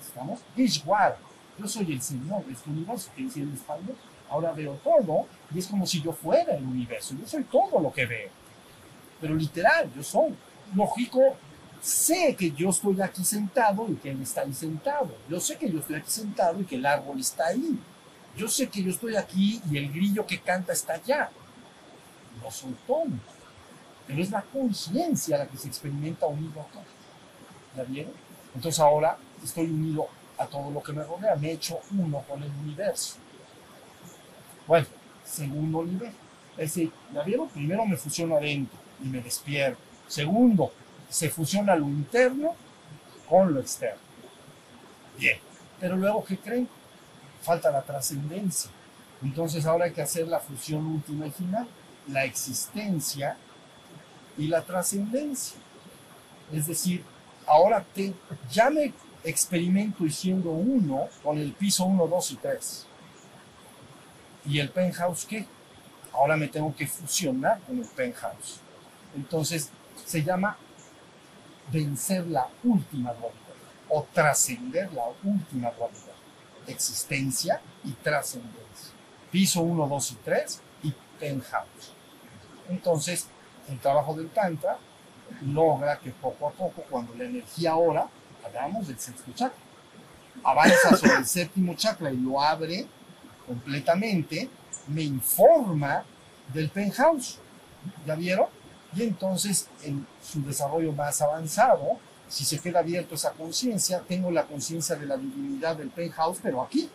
¿Estamos? 0.00 0.40
igual. 0.56 1.16
Yo 1.60 1.68
soy 1.68 1.92
el 1.92 2.00
Señor 2.00 2.44
de 2.46 2.54
este 2.54 2.70
universo, 2.70 3.10
que 3.14 3.22
dice 3.22 3.42
el 3.42 3.52
español. 3.52 3.94
Ahora 4.30 4.52
veo 4.52 4.74
todo 4.82 5.26
y 5.54 5.58
es 5.58 5.66
como 5.66 5.86
si 5.86 6.00
yo 6.00 6.12
fuera 6.12 6.54
el 6.54 6.64
universo. 6.64 7.14
Yo 7.20 7.26
soy 7.26 7.44
todo 7.44 7.80
lo 7.80 7.92
que 7.92 8.06
veo. 8.06 8.30
Pero 9.20 9.34
literal, 9.34 9.92
yo 9.94 10.02
soy. 10.02 10.34
Lógico, 10.74 11.20
sé 11.82 12.34
que 12.36 12.50
yo 12.52 12.70
estoy 12.70 13.02
aquí 13.02 13.24
sentado 13.24 13.86
y 13.90 13.96
que 13.96 14.10
él 14.10 14.22
está 14.22 14.40
ahí 14.42 14.54
sentado. 14.54 15.14
Yo 15.28 15.38
sé 15.38 15.58
que 15.58 15.70
yo 15.70 15.80
estoy 15.80 15.96
aquí 15.96 16.10
sentado 16.10 16.60
y 16.60 16.64
que 16.64 16.76
el 16.76 16.86
árbol 16.86 17.20
está 17.20 17.48
ahí. 17.48 17.78
Yo 18.36 18.48
sé 18.48 18.68
que 18.68 18.82
yo 18.82 18.90
estoy 18.90 19.16
aquí 19.16 19.60
y 19.70 19.76
el 19.76 19.92
grillo 19.92 20.26
que 20.26 20.40
canta 20.40 20.72
está 20.72 20.94
allá. 20.94 21.28
No 22.42 22.50
soy 22.50 22.74
tonto. 22.86 23.18
Pero 24.06 24.22
es 24.22 24.30
la 24.30 24.42
conciencia 24.42 25.36
la 25.36 25.46
que 25.46 25.58
se 25.58 25.68
experimenta 25.68 26.26
unido 26.26 26.62
acá. 26.62 26.80
¿Ya 27.76 27.82
vieron? 27.82 28.12
Entonces 28.54 28.80
ahora 28.80 29.18
estoy 29.42 29.66
unido 29.66 30.08
a 30.40 30.46
todo 30.46 30.70
lo 30.70 30.82
que 30.82 30.92
me 30.92 31.04
rodea. 31.04 31.36
Me 31.36 31.50
he 31.50 31.52
hecho 31.52 31.78
uno 31.92 32.24
con 32.26 32.42
el 32.42 32.50
universo. 32.50 33.16
Bueno, 34.66 34.86
segundo 35.24 35.84
nivel. 35.84 36.12
Es 36.52 36.74
decir, 36.74 36.90
¿ya 37.12 37.22
vieron? 37.22 37.48
Primero 37.48 37.84
me 37.84 37.96
fusiono 37.96 38.36
adentro 38.36 38.78
y 39.02 39.08
me 39.08 39.20
despierto. 39.20 39.78
Segundo, 40.08 40.72
se 41.08 41.28
fusiona 41.28 41.76
lo 41.76 41.86
interno 41.86 42.54
con 43.28 43.52
lo 43.52 43.60
externo. 43.60 44.00
Bien. 45.18 45.38
Pero 45.78 45.96
luego, 45.96 46.24
¿qué 46.24 46.38
creen? 46.38 46.68
Falta 47.42 47.70
la 47.70 47.82
trascendencia. 47.82 48.70
Entonces 49.22 49.66
ahora 49.66 49.84
hay 49.84 49.92
que 49.92 50.02
hacer 50.02 50.26
la 50.26 50.40
fusión 50.40 50.86
última 50.86 51.26
y 51.26 51.30
final. 51.30 51.68
La 52.08 52.24
existencia 52.24 53.36
y 54.38 54.48
la 54.48 54.62
trascendencia. 54.62 55.58
Es 56.50 56.66
decir, 56.66 57.04
ahora 57.46 57.84
te, 57.94 58.14
ya 58.50 58.70
me 58.70 58.92
experimento 59.24 60.04
y 60.04 60.10
siendo 60.10 60.50
uno 60.50 61.08
con 61.22 61.38
el 61.38 61.52
piso 61.52 61.84
1, 61.84 62.06
2 62.06 62.30
y 62.32 62.36
3. 62.36 62.86
¿Y 64.46 64.58
el 64.58 64.70
penthouse 64.70 65.26
qué? 65.26 65.46
Ahora 66.12 66.36
me 66.36 66.48
tengo 66.48 66.74
que 66.74 66.86
fusionar 66.86 67.60
con 67.60 67.78
el 67.78 67.86
penthouse. 67.86 68.60
Entonces 69.14 69.70
se 70.04 70.22
llama 70.22 70.56
vencer 71.70 72.26
la 72.26 72.48
última 72.64 73.12
dualidad 73.12 73.40
o 73.88 74.06
trascender 74.12 74.92
la 74.92 75.04
última 75.22 75.70
dualidad. 75.70 76.14
Existencia 76.66 77.60
y 77.84 77.92
trascendencia. 77.92 78.92
Piso 79.30 79.60
1, 79.60 79.86
2 79.86 80.12
y 80.12 80.14
3 80.16 80.60
y 80.84 80.94
penthouse. 81.18 81.92
Entonces, 82.68 83.26
el 83.68 83.78
trabajo 83.78 84.14
del 84.14 84.30
Tantra 84.30 84.78
logra 85.42 85.98
que 85.98 86.10
poco 86.10 86.48
a 86.48 86.52
poco, 86.52 86.82
cuando 86.88 87.14
la 87.14 87.24
energía 87.24 87.72
ahora, 87.72 88.08
hagamos 88.50 88.88
del 88.88 88.98
sexto 88.98 89.32
chakra, 89.34 89.58
avanza 90.42 90.96
sobre 90.96 91.16
el 91.16 91.26
séptimo 91.26 91.74
chakra 91.74 92.10
y 92.12 92.16
lo 92.16 92.40
abre 92.40 92.86
completamente, 93.46 94.48
me 94.88 95.02
informa 95.02 96.04
del 96.52 96.70
penthouse. 96.70 97.38
¿Ya 98.06 98.14
vieron? 98.14 98.46
Y 98.94 99.02
entonces, 99.02 99.68
en 99.82 100.06
su 100.22 100.42
desarrollo 100.42 100.92
más 100.92 101.20
avanzado, 101.22 101.98
si 102.28 102.44
se 102.44 102.58
queda 102.58 102.80
abierto 102.80 103.14
esa 103.14 103.32
conciencia, 103.32 104.00
tengo 104.06 104.30
la 104.30 104.44
conciencia 104.44 104.96
de 104.96 105.06
la 105.06 105.16
divinidad 105.16 105.76
del 105.76 105.90
penthouse, 105.90 106.38
pero 106.42 106.62
aquí. 106.62 106.88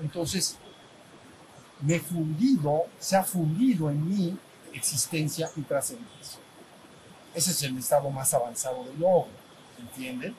Entonces, 0.00 0.56
me 1.80 1.96
he 1.96 2.00
fundido, 2.00 2.84
se 2.98 3.16
ha 3.16 3.24
fundido 3.24 3.90
en 3.90 4.08
mi 4.08 4.38
existencia 4.72 5.50
y 5.56 5.62
trascendencia. 5.62 6.40
Ese 7.34 7.50
es 7.50 7.62
el 7.62 7.78
estado 7.78 8.10
más 8.10 8.32
avanzado 8.34 8.84
del 8.84 9.00
logro, 9.00 9.28
¿entienden? 9.80 10.36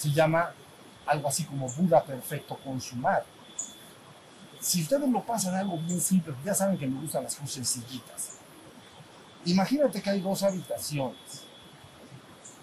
Se 0.00 0.10
llama 0.10 0.50
algo 1.04 1.28
así 1.28 1.44
como 1.44 1.68
Buda 1.68 2.02
perfecto 2.02 2.56
consumado. 2.64 3.24
Si 4.58 4.80
ustedes 4.80 5.06
lo 5.06 5.22
pasan 5.22 5.54
algo 5.54 5.76
bien 5.76 6.00
simple, 6.00 6.34
ya 6.42 6.54
saben 6.54 6.78
que 6.78 6.86
me 6.86 6.98
gustan 7.02 7.24
las 7.24 7.34
cosas 7.34 7.50
sencillitas. 7.50 8.38
Imagínate 9.44 10.00
que 10.00 10.08
hay 10.08 10.22
dos 10.22 10.42
habitaciones. 10.42 11.44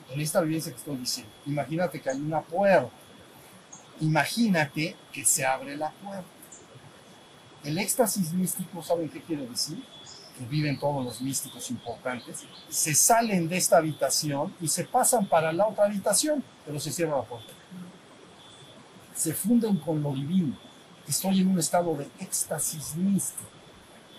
En 0.09 0.19
esta 0.19 0.41
vivencia 0.41 0.71
que 0.71 0.79
estoy 0.79 0.97
diciendo, 0.97 1.31
imagínate 1.45 2.01
que 2.01 2.09
hay 2.09 2.19
una 2.19 2.41
puerta. 2.41 2.89
Imagínate 3.99 4.95
que 5.13 5.23
se 5.23 5.45
abre 5.45 5.77
la 5.77 5.91
puerta. 5.91 6.25
El 7.63 7.77
éxtasis 7.77 8.33
místico, 8.33 8.81
¿saben 8.81 9.09
qué 9.09 9.21
quiere 9.21 9.45
decir? 9.45 9.83
Que 10.39 10.45
viven 10.45 10.79
todos 10.79 11.05
los 11.05 11.21
místicos 11.21 11.69
importantes. 11.69 12.45
Se 12.67 12.95
salen 12.95 13.47
de 13.47 13.57
esta 13.57 13.77
habitación 13.77 14.55
y 14.59 14.67
se 14.67 14.85
pasan 14.85 15.27
para 15.27 15.53
la 15.53 15.67
otra 15.67 15.85
habitación, 15.85 16.43
pero 16.67 16.79
se 16.79 16.91
cierra 16.91 17.15
la 17.15 17.23
puerta. 17.23 17.53
Se 19.15 19.33
funden 19.33 19.77
con 19.77 20.03
lo 20.03 20.13
divino. 20.13 20.55
Estoy 21.07 21.39
en 21.39 21.47
un 21.47 21.57
estado 21.57 21.95
de 21.95 22.07
éxtasis 22.19 22.95
místico. 22.95 23.49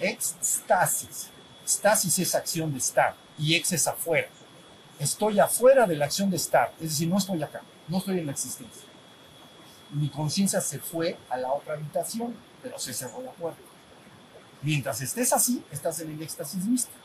Éxtasis. 0.00 1.28
Stasis 1.66 2.18
es 2.18 2.34
acción 2.34 2.72
de 2.72 2.78
estar 2.78 3.14
y 3.38 3.54
ex 3.54 3.72
es 3.72 3.86
afuera. 3.86 4.28
Estoy 4.98 5.38
afuera 5.38 5.86
de 5.86 5.94
la 5.94 6.06
acción 6.06 6.30
de 6.30 6.36
estar, 6.36 6.72
es 6.80 6.90
decir, 6.90 7.06
no 7.06 7.18
estoy 7.18 7.40
acá, 7.42 7.60
no 7.86 7.98
estoy 7.98 8.18
en 8.18 8.26
la 8.26 8.32
existencia. 8.32 8.82
Mi 9.90 10.08
conciencia 10.08 10.60
se 10.60 10.78
fue 10.78 11.16
a 11.30 11.36
la 11.36 11.52
otra 11.52 11.74
habitación, 11.74 12.34
pero 12.62 12.78
se 12.78 12.92
cerró 12.92 13.22
la 13.22 13.30
puerta. 13.32 13.60
Mientras 14.62 15.00
estés 15.02 15.32
así, 15.32 15.62
estás 15.70 16.00
en 16.00 16.10
el 16.10 16.22
éxtasis 16.22 16.64
místico. 16.64 16.96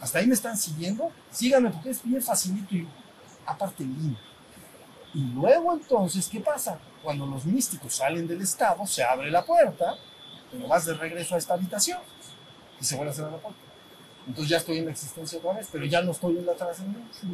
Hasta 0.00 0.18
ahí 0.18 0.26
me 0.26 0.34
están 0.34 0.58
siguiendo. 0.58 1.10
Síganme 1.30 1.70
porque 1.70 1.90
es 1.90 2.02
bien 2.02 2.20
facilito 2.20 2.74
y 2.74 2.86
aparte 3.46 3.84
lindo. 3.84 4.18
Y 5.14 5.20
luego 5.32 5.72
entonces, 5.72 6.28
¿qué 6.28 6.40
pasa? 6.40 6.78
Cuando 7.02 7.26
los 7.26 7.44
místicos 7.46 7.94
salen 7.94 8.26
del 8.26 8.42
estado, 8.42 8.86
se 8.86 9.02
abre 9.02 9.30
la 9.30 9.44
puerta, 9.44 9.96
pero 10.50 10.68
vas 10.68 10.84
de 10.84 10.94
regreso 10.94 11.34
a 11.34 11.38
esta 11.38 11.54
habitación 11.54 11.98
y 12.80 12.84
se 12.84 12.96
vuelve 12.96 13.12
a 13.12 13.14
cerrar 13.14 13.32
la 13.32 13.38
puerta. 13.38 13.60
Entonces 14.26 14.50
ya 14.50 14.58
estoy 14.58 14.78
en 14.78 14.84
la 14.84 14.90
existencia 14.90 15.38
otra 15.38 15.54
vez, 15.54 15.68
pero 15.72 15.86
ya 15.86 16.02
no 16.02 16.12
estoy 16.12 16.36
en 16.36 16.46
la 16.46 16.54
trascendencia. 16.54 17.28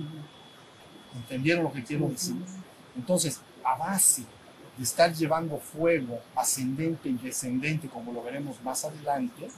¿Entendieron 1.15 1.65
lo 1.65 1.73
que 1.73 1.83
quiero 1.83 2.09
decir? 2.09 2.37
Entonces, 2.97 3.41
a 3.65 3.77
base 3.77 4.23
de 4.77 4.85
estar 4.85 5.13
llevando 5.13 5.59
fuego 5.59 6.21
ascendente 6.37 7.09
y 7.09 7.15
descendente, 7.15 7.89
como 7.89 8.13
lo 8.13 8.23
veremos 8.23 8.63
más 8.63 8.85
adelante, 8.85 9.49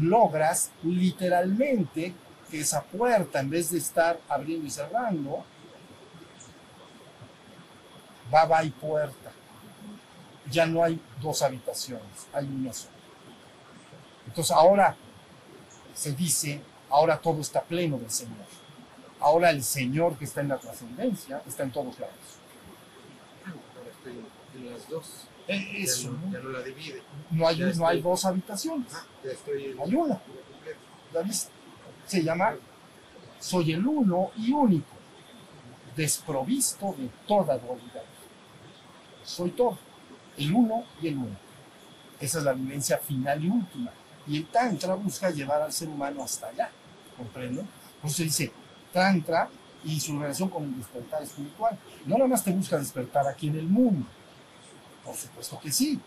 logras 0.00 0.70
literalmente 0.82 2.14
que 2.50 2.60
esa 2.60 2.82
puerta, 2.82 3.40
en 3.40 3.50
vez 3.50 3.70
de 3.70 3.78
estar 3.78 4.18
abriendo 4.28 4.66
y 4.66 4.70
cerrando, 4.70 5.44
va, 8.32 8.44
va 8.44 8.64
y 8.64 8.70
puerta. 8.70 9.30
Ya 10.50 10.66
no 10.66 10.84
hay 10.84 11.00
dos 11.20 11.42
habitaciones, 11.42 12.26
hay 12.32 12.44
una 12.46 12.72
sola. 12.72 12.92
Entonces 14.26 14.50
ahora 14.52 14.94
se 15.94 16.12
dice, 16.12 16.60
ahora 16.90 17.18
todo 17.18 17.40
está 17.40 17.62
pleno 17.62 17.98
del 17.98 18.10
Señor. 18.10 18.44
Ahora 19.20 19.50
el 19.50 19.62
Señor 19.62 20.16
que 20.18 20.24
está 20.26 20.40
en 20.42 20.48
la 20.48 20.58
trascendencia 20.58 21.42
está 21.46 21.62
en 21.62 21.72
todos 21.72 21.98
lados. 21.98 22.14
Ahora 23.46 23.90
estoy 23.90 24.24
en 24.56 24.72
las 24.72 24.88
dos. 24.88 25.26
Eh, 25.48 25.82
Eso, 25.82 26.04
ya, 26.04 26.10
no, 26.10 26.26
¿no? 26.26 26.32
ya 26.32 26.38
no 26.40 26.48
la 26.50 26.62
divide. 26.62 27.02
No 27.30 27.46
hay, 27.48 27.56
Ya 27.56 27.66
no 27.72 27.86
hay 27.86 28.00
dos 28.00 28.24
habitaciones, 28.24 28.92
Ah, 28.94 29.04
ya 29.22 29.30
estoy 29.32 29.64
en 29.66 29.80
hay 29.80 29.94
una. 29.94 30.18
completo. 30.18 30.78
¿La 31.12 31.20
viste? 31.22 31.50
Se 32.06 32.22
llama 32.22 32.54
Soy 33.40 33.72
el 33.72 33.86
uno 33.86 34.30
y 34.36 34.52
único, 34.52 34.86
desprovisto 35.96 36.94
de 36.98 37.08
toda 37.26 37.58
dualidad. 37.58 38.02
Soy 39.24 39.50
todo, 39.50 39.78
el 40.36 40.52
uno 40.52 40.84
y 41.00 41.08
el 41.08 41.16
uno. 41.16 41.36
Esa 42.20 42.38
es 42.38 42.44
la 42.44 42.52
vivencia 42.52 42.98
final 42.98 43.42
y 43.42 43.48
última. 43.48 43.90
Y 44.26 44.38
el 44.38 44.46
Tantra 44.46 44.94
busca 44.94 45.30
llevar 45.30 45.62
al 45.62 45.72
ser 45.72 45.88
humano 45.88 46.22
hasta 46.22 46.48
allá, 46.48 46.70
¿comprenden? 47.16 47.66
Por 48.00 48.10
eso 48.10 48.22
dice 48.22 48.52
Tantra 48.92 49.48
y 49.84 50.00
su 50.00 50.18
relación 50.18 50.48
con 50.48 50.64
el 50.64 50.76
despertar 50.78 51.22
espiritual. 51.22 51.78
No 52.06 52.16
nada 52.16 52.28
más 52.28 52.44
te 52.44 52.52
busca 52.52 52.78
despertar 52.78 53.26
aquí 53.26 53.48
en 53.48 53.56
el 53.56 53.66
mundo, 53.66 54.06
por 55.04 55.14
supuesto 55.14 55.58
que 55.60 55.72
sí. 55.72 56.00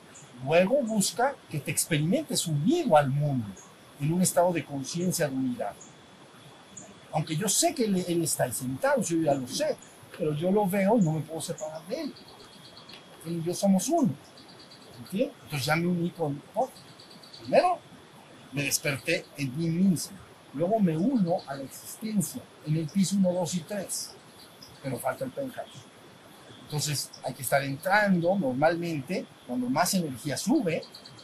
Luego 0.44 0.82
busca 0.84 1.36
que 1.50 1.60
te 1.60 1.72
experimentes 1.72 2.46
unido 2.48 2.96
al 2.96 3.10
mundo, 3.10 3.48
en 4.00 4.14
un 4.14 4.22
estado 4.22 4.54
de 4.54 4.64
conciencia 4.64 5.28
de 5.28 5.36
unidad. 5.36 5.74
Aunque 7.12 7.36
yo 7.36 7.50
sé 7.50 7.74
que 7.74 7.86
él, 7.86 8.04
él 8.08 8.24
está 8.24 8.44
ahí 8.44 8.54
sentado, 8.54 9.02
yo 9.02 9.18
ya 9.18 9.34
lo 9.34 9.48
sé, 9.48 9.76
pero 10.18 10.34
yo 10.34 10.52
lo 10.52 10.68
veo 10.68 10.98
y 10.98 11.02
no 11.02 11.14
me 11.14 11.22
puedo 11.22 11.42
separar 11.42 11.82
de 11.88 12.02
él. 12.02 12.14
Y 13.28 13.44
yo 13.44 13.54
somos 13.54 13.88
uno. 13.90 14.14
¿Entiendes? 15.00 15.36
Entonces 15.44 15.66
ya 15.66 15.76
me 15.76 15.88
uní 15.88 16.12
con. 16.12 16.42
Primero 17.42 17.80
me 18.52 18.64
desperté 18.64 19.26
en 19.38 19.58
mí 19.58 19.68
mismo. 19.68 20.18
Luego 20.54 20.80
me 20.80 20.98
uno 20.98 21.38
a 21.46 21.56
la 21.56 21.64
existencia 21.64 22.42
en 22.66 22.78
el 22.78 22.88
piso 22.88 23.16
1, 23.18 23.32
2 23.32 23.56
y 23.56 23.60
3. 23.60 24.12
Pero 24.82 24.98
falta 24.98 25.26
el 25.26 25.32
penthouse. 25.32 25.86
Entonces 26.64 27.12
hay 27.24 27.34
que 27.34 27.44
estar 27.44 27.64
entrando 27.64 28.36
normalmente, 28.38 29.26
cuando 29.46 29.70
más 29.70 29.94
energía 29.94 30.38
sube, 30.38 30.82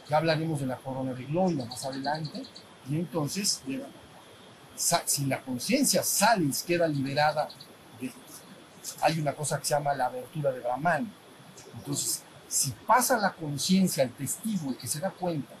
ya 0.08 0.18
hablaremos 0.18 0.60
de 0.60 0.66
la 0.66 0.76
corona 0.76 1.12
de 1.12 1.24
gloria 1.24 1.64
más 1.66 1.84
adelante, 1.84 2.42
y 2.88 2.96
entonces 2.96 3.62
si 5.04 5.26
la 5.26 5.42
conciencia 5.42 6.02
sale 6.02 6.44
y 6.44 6.66
queda 6.66 6.88
liberada, 6.88 7.48
hay 9.02 9.20
una 9.20 9.34
cosa 9.34 9.58
que 9.58 9.66
se 9.66 9.74
llama 9.74 9.94
la 9.94 10.06
abertura 10.06 10.50
de 10.50 10.60
Brahman. 10.60 11.12
Entonces, 11.76 12.22
si 12.48 12.70
pasa 12.86 13.18
la 13.18 13.32
conciencia, 13.32 14.04
el 14.04 14.12
testigo, 14.12 14.70
el 14.70 14.76
que 14.76 14.86
se 14.86 15.00
da 15.00 15.10
cuenta, 15.10 15.54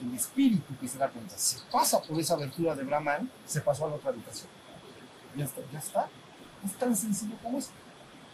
el 0.00 0.14
espíritu 0.14 0.76
que 0.78 0.88
se 0.88 0.98
da 0.98 1.08
cuenta, 1.08 1.36
si 1.38 1.58
pasa 1.70 2.00
por 2.02 2.18
esa 2.20 2.34
abertura 2.34 2.74
de 2.74 2.84
Brahman, 2.84 3.30
se 3.46 3.60
pasó 3.60 3.86
a 3.86 3.90
la 3.90 3.94
otra 3.96 4.10
habitación. 4.10 4.48
Ya 5.36 5.44
está, 5.44 5.60
ya 5.72 5.78
está. 5.78 6.08
Es 6.64 6.72
tan 6.74 6.94
sencillo 6.94 7.36
como 7.42 7.58
eso. 7.58 7.70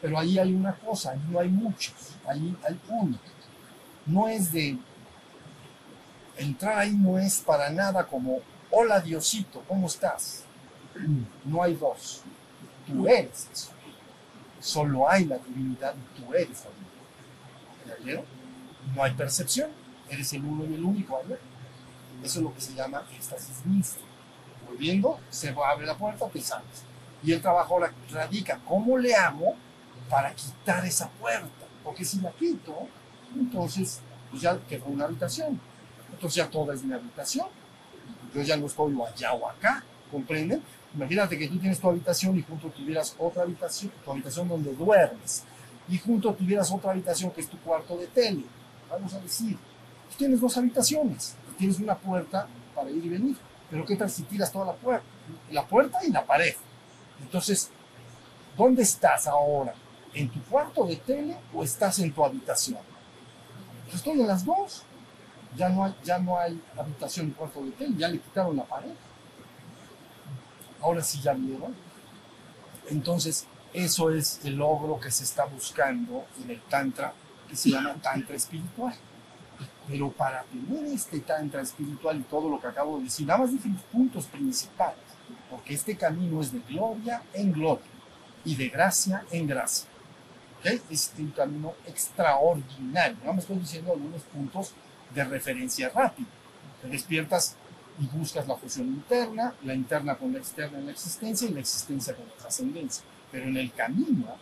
Pero 0.00 0.18
ahí 0.18 0.38
hay 0.38 0.52
una 0.52 0.74
cosa, 0.74 1.12
ahí 1.12 1.20
no 1.28 1.40
hay 1.40 1.48
muchos, 1.48 1.94
ahí 2.26 2.56
hay 2.66 2.80
uno. 2.88 3.18
No 4.06 4.28
es 4.28 4.52
de. 4.52 4.78
Entrar 6.36 6.78
ahí 6.78 6.92
no 6.94 7.18
es 7.18 7.40
para 7.40 7.68
nada 7.70 8.06
como, 8.06 8.38
hola 8.70 9.00
Diosito, 9.00 9.64
¿cómo 9.66 9.88
estás? 9.88 10.44
No 11.44 11.62
hay 11.62 11.74
dos. 11.74 12.22
Tú 12.86 13.08
eres 13.08 13.48
eso. 13.52 13.70
Solo 14.60 15.08
hay 15.08 15.24
la 15.24 15.38
divinidad 15.38 15.94
y 15.96 16.20
tú 16.20 16.32
eres 16.32 16.64
la 16.64 16.70
divinidad. 16.70 16.87
No 18.94 19.02
hay 19.02 19.12
percepción. 19.12 19.70
Eres 20.08 20.32
el 20.32 20.44
uno 20.44 20.64
y 20.64 20.74
el 20.74 20.84
único. 20.84 21.20
Eso 22.22 22.38
es 22.38 22.44
lo 22.44 22.54
que 22.54 22.60
se 22.60 22.74
llama 22.74 23.02
éxtasis 23.14 23.64
místico. 23.66 24.06
Volviendo, 24.66 25.18
se 25.30 25.50
abre 25.50 25.86
la 25.86 25.96
puerta, 25.96 26.28
te 26.28 26.40
sales. 26.40 26.84
Y 27.22 27.32
el 27.32 27.40
trabajo 27.40 27.74
ahora 27.74 27.92
radica, 28.10 28.60
¿cómo 28.66 28.98
le 28.98 29.14
hago 29.14 29.54
para 30.08 30.32
quitar 30.34 30.84
esa 30.84 31.08
puerta? 31.08 31.66
Porque 31.82 32.04
si 32.04 32.20
la 32.20 32.30
quito, 32.32 32.86
entonces 33.34 34.00
pues 34.30 34.42
ya 34.42 34.58
quedó 34.68 34.86
una 34.86 35.04
habitación. 35.04 35.60
Entonces 36.12 36.36
ya 36.36 36.50
toda 36.50 36.74
es 36.74 36.82
mi 36.82 36.94
habitación. 36.94 37.46
Yo 38.34 38.42
ya 38.42 38.56
no 38.56 38.66
estoy 38.66 38.94
o 38.94 39.06
allá 39.06 39.32
o 39.32 39.48
acá, 39.48 39.82
¿comprenden? 40.10 40.62
Imagínate 40.94 41.38
que 41.38 41.48
tú 41.48 41.58
tienes 41.58 41.78
tu 41.78 41.88
habitación 41.88 42.38
y 42.38 42.42
junto 42.42 42.68
tuvieras 42.68 43.14
otra 43.18 43.42
habitación, 43.42 43.92
tu 44.04 44.10
habitación 44.10 44.48
donde 44.48 44.72
duermes, 44.74 45.44
y 45.88 45.98
junto 45.98 46.34
tuvieras 46.34 46.70
otra 46.70 46.92
habitación 46.92 47.30
que 47.30 47.40
es 47.40 47.48
tu 47.48 47.58
cuarto 47.58 47.96
de 47.96 48.06
tele. 48.08 48.44
Vamos 48.90 49.12
a 49.14 49.20
decir, 49.20 49.56
tú 50.10 50.16
tienes 50.18 50.40
dos 50.40 50.56
habitaciones, 50.56 51.36
tienes 51.56 51.78
una 51.78 51.96
puerta 51.96 52.46
para 52.74 52.90
ir 52.90 53.04
y 53.04 53.08
venir, 53.08 53.36
pero 53.70 53.84
¿qué 53.84 53.96
tal 53.96 54.10
si 54.10 54.22
tiras 54.22 54.52
toda 54.52 54.66
la 54.66 54.72
puerta? 54.74 55.04
La 55.50 55.66
puerta 55.66 55.98
y 56.04 56.10
la 56.10 56.24
pared. 56.24 56.54
Entonces, 57.20 57.70
¿dónde 58.56 58.82
estás 58.82 59.26
ahora? 59.26 59.74
¿En 60.14 60.28
tu 60.30 60.42
cuarto 60.44 60.86
de 60.86 60.96
tele 60.96 61.36
o 61.52 61.62
estás 61.62 61.98
en 61.98 62.12
tu 62.12 62.24
habitación? 62.24 62.78
Pues 63.84 63.96
estoy 63.96 64.16
las 64.16 64.44
dos. 64.44 64.82
Ya 65.56 65.70
no 65.70 65.84
hay, 65.84 65.94
ya 66.04 66.18
no 66.18 66.38
hay 66.38 66.60
habitación 66.76 67.30
cuarto 67.30 67.62
de 67.64 67.70
tele, 67.72 67.94
ya 67.96 68.08
le 68.08 68.18
quitaron 68.20 68.56
la 68.56 68.64
pared. 68.64 68.92
Ahora 70.80 71.02
sí 71.02 71.20
ya 71.20 71.32
vieron. 71.32 71.74
Entonces, 72.88 73.46
eso 73.72 74.10
es 74.10 74.40
el 74.44 74.56
logro 74.56 74.98
que 74.98 75.10
se 75.10 75.24
está 75.24 75.44
buscando 75.44 76.24
en 76.42 76.50
el 76.50 76.60
Tantra, 76.62 77.12
que 77.48 77.56
se 77.56 77.70
llama 77.70 77.94
Tantra 78.02 78.36
espiritual. 78.36 78.94
Pero 79.86 80.10
para 80.10 80.42
tener 80.44 80.84
este 80.86 81.20
Tantra 81.20 81.62
espiritual 81.62 82.18
y 82.18 82.22
todo 82.22 82.48
lo 82.48 82.60
que 82.60 82.66
acabo 82.66 82.98
de 82.98 83.04
decir, 83.04 83.26
nada 83.26 83.40
más 83.40 83.52
dije 83.52 83.70
puntos 83.90 84.26
principales, 84.26 84.98
porque 85.50 85.74
este 85.74 85.96
camino 85.96 86.40
es 86.40 86.52
de 86.52 86.60
gloria 86.60 87.22
en 87.32 87.52
gloria 87.52 87.86
y 88.44 88.54
de 88.54 88.68
gracia 88.68 89.24
en 89.30 89.46
gracia. 89.46 89.88
¿Okay? 90.60 90.80
Es 90.90 91.12
un 91.18 91.30
camino 91.30 91.74
extraordinario. 91.86 93.16
Nada 93.20 93.32
más 93.32 93.44
estoy 93.44 93.58
diciendo 93.58 93.92
algunos 93.92 94.22
puntos 94.22 94.72
de 95.14 95.24
referencia 95.24 95.88
rápida. 95.90 96.26
Te 96.82 96.88
despiertas 96.88 97.56
y 98.00 98.06
buscas 98.06 98.46
la 98.46 98.56
fusión 98.56 98.86
interna, 98.86 99.54
la 99.64 99.74
interna 99.74 100.16
con 100.16 100.32
la 100.32 100.38
externa 100.38 100.78
en 100.78 100.86
la 100.86 100.92
existencia 100.92 101.48
y 101.48 101.52
la 101.52 101.60
existencia 101.60 102.14
con 102.14 102.26
la 102.26 102.34
trascendencia. 102.34 103.04
Pero 103.30 103.46
en 103.46 103.56
el 103.56 103.72
camino 103.72 104.36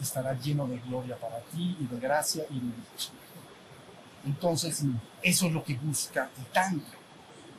estará 0.00 0.38
lleno 0.38 0.66
de 0.66 0.78
gloria 0.78 1.16
para 1.16 1.38
ti 1.40 1.76
y 1.80 1.86
de 1.86 2.00
gracia 2.00 2.44
y 2.50 2.54
de 2.54 2.66
dicha. 2.66 3.10
Entonces, 4.24 4.82
eso 5.22 5.46
es 5.46 5.52
lo 5.52 5.64
que 5.64 5.74
busca 5.74 6.30
el 6.38 6.46
Tantra. 6.46 6.98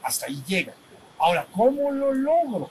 Hasta 0.04 0.28
ahí 0.28 0.44
llega. 0.46 0.74
Ahora, 1.20 1.48
¿cómo 1.52 1.92
lo 1.92 2.14
logro? 2.14 2.70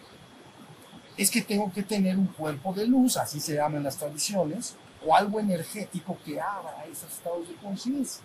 Es 1.17 1.31
que 1.31 1.43
tengo 1.43 1.73
que 1.73 1.83
tener 1.83 2.17
un 2.17 2.27
cuerpo 2.27 2.73
de 2.73 2.87
luz, 2.87 3.17
así 3.17 3.41
se 3.41 3.55
llaman 3.55 3.83
las 3.83 3.97
tradiciones, 3.97 4.77
o 5.05 5.15
algo 5.15 5.41
energético 5.41 6.17
que 6.25 6.41
abra 6.41 6.85
esos 6.91 7.11
estados 7.11 7.49
de 7.49 7.55
conciencia. 7.57 8.23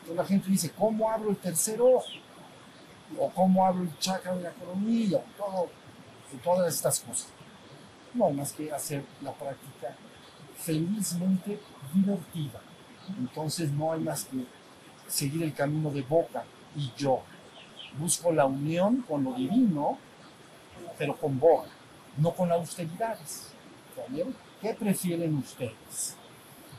Entonces 0.00 0.16
la 0.16 0.24
gente 0.24 0.50
dice, 0.50 0.70
¿cómo 0.70 1.10
abro 1.10 1.30
el 1.30 1.36
tercer 1.36 1.80
ojo? 1.80 2.06
O 3.18 3.30
¿cómo 3.30 3.66
abro 3.66 3.82
el 3.82 3.98
chakra 3.98 4.34
de 4.34 4.42
la 4.42 4.50
coronilla? 4.52 5.22
Todo, 5.36 5.68
todas 6.42 6.74
estas 6.74 7.00
cosas. 7.00 7.28
No 8.14 8.26
hay 8.26 8.34
más 8.34 8.52
que 8.52 8.72
hacer 8.72 9.04
la 9.22 9.32
práctica 9.32 9.96
felizmente 10.56 11.58
divertida. 11.94 12.60
Entonces 13.18 13.70
no 13.70 13.92
hay 13.92 14.00
más 14.00 14.24
que 14.24 14.44
seguir 15.08 15.42
el 15.42 15.54
camino 15.54 15.90
de 15.90 16.02
boca 16.02 16.44
y 16.76 16.92
yo. 16.96 17.22
Busco 17.98 18.32
la 18.32 18.46
unión 18.46 19.02
con 19.02 19.24
lo 19.24 19.32
divino, 19.34 19.98
pero 20.96 21.16
con 21.16 21.38
boca, 21.38 21.68
no 22.16 22.32
con 22.32 22.52
austeridades. 22.52 23.48
¿Vieron? 24.08 24.34
¿Qué 24.60 24.74
prefieren 24.74 25.36
ustedes? 25.36 26.16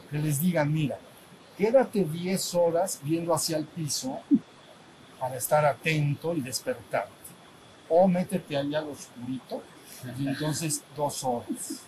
Que 0.10 0.17
les 0.17 0.39
digan, 0.39 0.72
mira, 0.72 0.98
quédate 1.58 2.04
10 2.04 2.56
horas 2.56 3.00
viendo 3.04 3.34
hacia 3.34 3.58
el 3.58 3.65
piso 3.65 4.20
para 5.20 5.36
estar 5.36 5.65
atento 5.65 6.34
y 6.34 6.41
despertarte. 6.41 7.12
O 7.89 8.08
métete 8.08 8.58
allá 8.58 8.80
al 8.80 8.89
oscurito 8.89 9.62
entonces 10.20 10.84
dos 10.96 11.24
horas. 11.24 11.84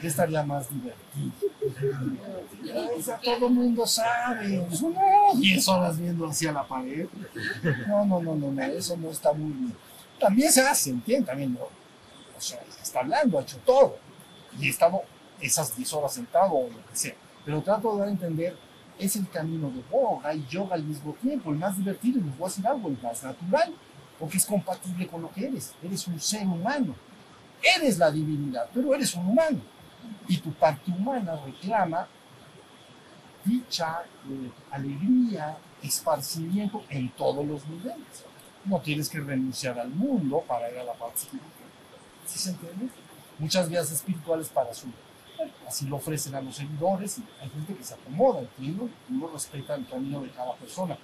¿Qué 0.00 0.08
estaría 0.08 0.42
más 0.42 0.68
divertido? 0.68 1.32
Todo 3.22 3.46
el 3.46 3.52
mundo 3.52 3.86
sabe. 3.86 4.66
10 5.36 5.68
horas 5.68 5.98
viendo 5.98 6.28
hacia 6.28 6.52
la 6.52 6.66
pared. 6.66 7.06
No, 7.88 8.04
no, 8.04 8.20
no, 8.20 8.34
no, 8.34 8.50
no, 8.52 8.62
eso 8.62 8.96
no 8.96 9.10
está 9.10 9.32
muy 9.32 9.52
bien. 9.52 9.74
También 10.20 10.52
se 10.52 10.60
hace, 10.60 10.90
¿entiendes? 10.90 11.26
También, 11.26 11.54
¿no? 11.54 11.60
o 12.36 12.40
sea, 12.40 12.60
está 12.82 13.00
hablando, 13.00 13.38
ha 13.38 13.42
hecho 13.42 13.58
todo. 13.64 13.96
Y 14.58 14.66
he 14.66 14.70
estado 14.70 15.02
esas 15.40 15.76
10 15.76 15.92
horas 15.94 16.12
sentado 16.12 16.52
o 16.52 16.68
lo 16.68 16.86
que 16.86 16.96
sea. 16.96 17.14
Pero 17.44 17.62
trato 17.62 17.92
de 17.92 17.98
dar 18.00 18.08
a 18.08 18.10
entender, 18.10 18.56
es 18.98 19.16
el 19.16 19.28
camino 19.28 19.70
de 19.70 19.82
boga 19.90 20.34
y 20.34 20.46
yoga 20.48 20.74
al 20.74 20.84
mismo 20.84 21.12
tiempo, 21.14 21.50
el 21.50 21.56
más 21.56 21.76
divertido, 21.76 22.18
y 22.20 22.22
les 22.22 22.38
voy 22.38 22.46
a 22.46 22.48
decir 22.48 22.66
algo, 22.66 22.88
el 22.88 22.98
más 23.02 23.22
natural, 23.22 23.74
porque 24.24 24.38
es 24.38 24.46
compatible 24.46 25.06
con 25.06 25.20
lo 25.20 25.30
que 25.30 25.48
eres. 25.48 25.74
Eres 25.82 26.06
un 26.08 26.18
ser 26.18 26.46
humano. 26.46 26.94
Eres 27.76 27.98
la 27.98 28.10
divinidad, 28.10 28.70
pero 28.72 28.94
eres 28.94 29.14
un 29.16 29.28
humano. 29.28 29.60
Y 30.26 30.38
tu 30.38 30.50
parte 30.54 30.90
humana 30.90 31.38
reclama 31.44 32.08
dicha, 33.44 34.00
eh, 34.26 34.50
alegría, 34.70 35.58
esparcimiento 35.82 36.84
en 36.88 37.10
todos 37.10 37.46
los 37.46 37.68
niveles. 37.68 38.24
No 38.64 38.80
tienes 38.80 39.10
que 39.10 39.20
renunciar 39.20 39.78
al 39.78 39.90
mundo 39.90 40.42
para 40.48 40.70
ir 40.70 40.78
a 40.78 40.84
la 40.84 40.94
parte 40.94 41.18
espiritual. 41.18 41.68
¿Sí 42.24 42.38
se 42.38 42.52
entiende? 42.52 42.88
Muchas 43.38 43.68
vías 43.68 43.92
espirituales 43.92 44.48
para 44.48 44.72
su. 44.72 44.86
Así 45.68 45.84
lo 45.84 45.96
ofrecen 45.96 46.34
a 46.34 46.40
los 46.40 46.56
seguidores 46.56 47.18
hay 47.42 47.50
gente 47.50 47.74
que 47.74 47.84
se 47.84 47.92
acomoda, 47.92 48.40
entiendo, 48.40 48.88
uno 49.10 49.28
respeta 49.28 49.74
el 49.74 49.86
camino 49.86 50.22
de 50.22 50.30
cada 50.30 50.54
persona. 50.54 50.96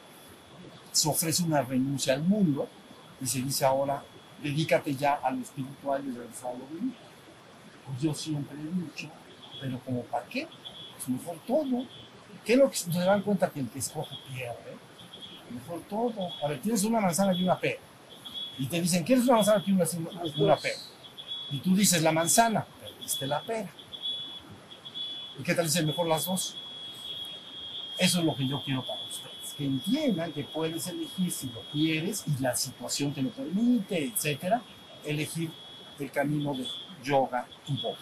Se 0.90 1.06
ofrece 1.06 1.42
una 1.42 1.61
renuncia 1.61 2.14
al 2.14 2.22
mundo 2.22 2.66
y 3.20 3.26
se 3.26 3.40
dice 3.42 3.64
ahora, 3.64 4.02
dedícate 4.42 4.94
ya 4.94 5.14
a 5.14 5.30
lo 5.30 5.42
espiritual 5.42 6.02
y 6.04 6.12
lo 6.12 6.22
divino. 6.22 6.92
Pues 7.87 8.00
yo 8.00 8.14
siempre 8.14 8.56
he 8.59 8.83
dicho, 8.83 9.11
pero 9.61 9.78
como 9.80 10.02
para 10.04 10.26
qué? 10.26 10.48
Pues 10.96 11.09
mejor 11.09 11.37
todo. 11.46 11.87
¿Qué 12.44 12.54
es 12.54 12.59
lo 12.59 12.70
que 12.70 12.76
se 12.76 12.90
dan 12.90 13.22
cuenta 13.22 13.50
que 13.50 13.61
el 13.61 13.68
que 13.68 13.80
escoge 13.80 14.16
pierde? 14.28 14.76
Mejor 15.50 15.80
todo. 15.88 16.28
A 16.42 16.48
ver, 16.48 16.61
tienes 16.61 16.85
una 16.85 17.00
manzana 17.00 17.35
y 17.35 17.44
una 17.44 17.59
pera. 17.59 17.80
Y 18.59 18.66
te 18.66 18.80
dicen, 18.80 19.04
¿quieres 19.04 19.24
una 19.24 19.37
manzana 19.37 19.62
y 19.66 19.72
una, 19.72 19.85
una 20.38 20.56
pera? 20.56 20.78
Y 21.50 21.59
tú 21.59 21.74
dices 21.74 22.02
la 22.02 22.12
manzana, 22.12 22.64
perdiste 22.80 23.26
la 23.26 23.40
pera. 23.42 23.70
¿Y 25.38 25.42
qué 25.42 25.54
tal 25.54 25.66
dicen 25.66 25.87
mejor 25.87 26.06
las 26.06 26.24
dos? 26.24 26.56
Eso 27.98 28.20
es 28.20 28.24
lo 28.24 28.35
que 28.35 28.46
yo 28.46 28.62
quiero 28.64 28.87
para 28.87 29.02
ustedes. 29.02 29.29
Entiendan 29.60 30.32
que 30.32 30.44
puedes 30.44 30.86
elegir 30.86 31.30
si 31.30 31.48
lo 31.50 31.60
quieres 31.70 32.24
y 32.26 32.42
la 32.42 32.56
situación 32.56 33.12
te 33.12 33.20
lo 33.20 33.28
permite, 33.28 34.04
etcétera, 34.06 34.62
elegir 35.04 35.50
el 35.98 36.10
camino 36.10 36.54
de 36.54 36.66
yoga 37.04 37.46
y 37.66 37.76
boga. 37.80 37.98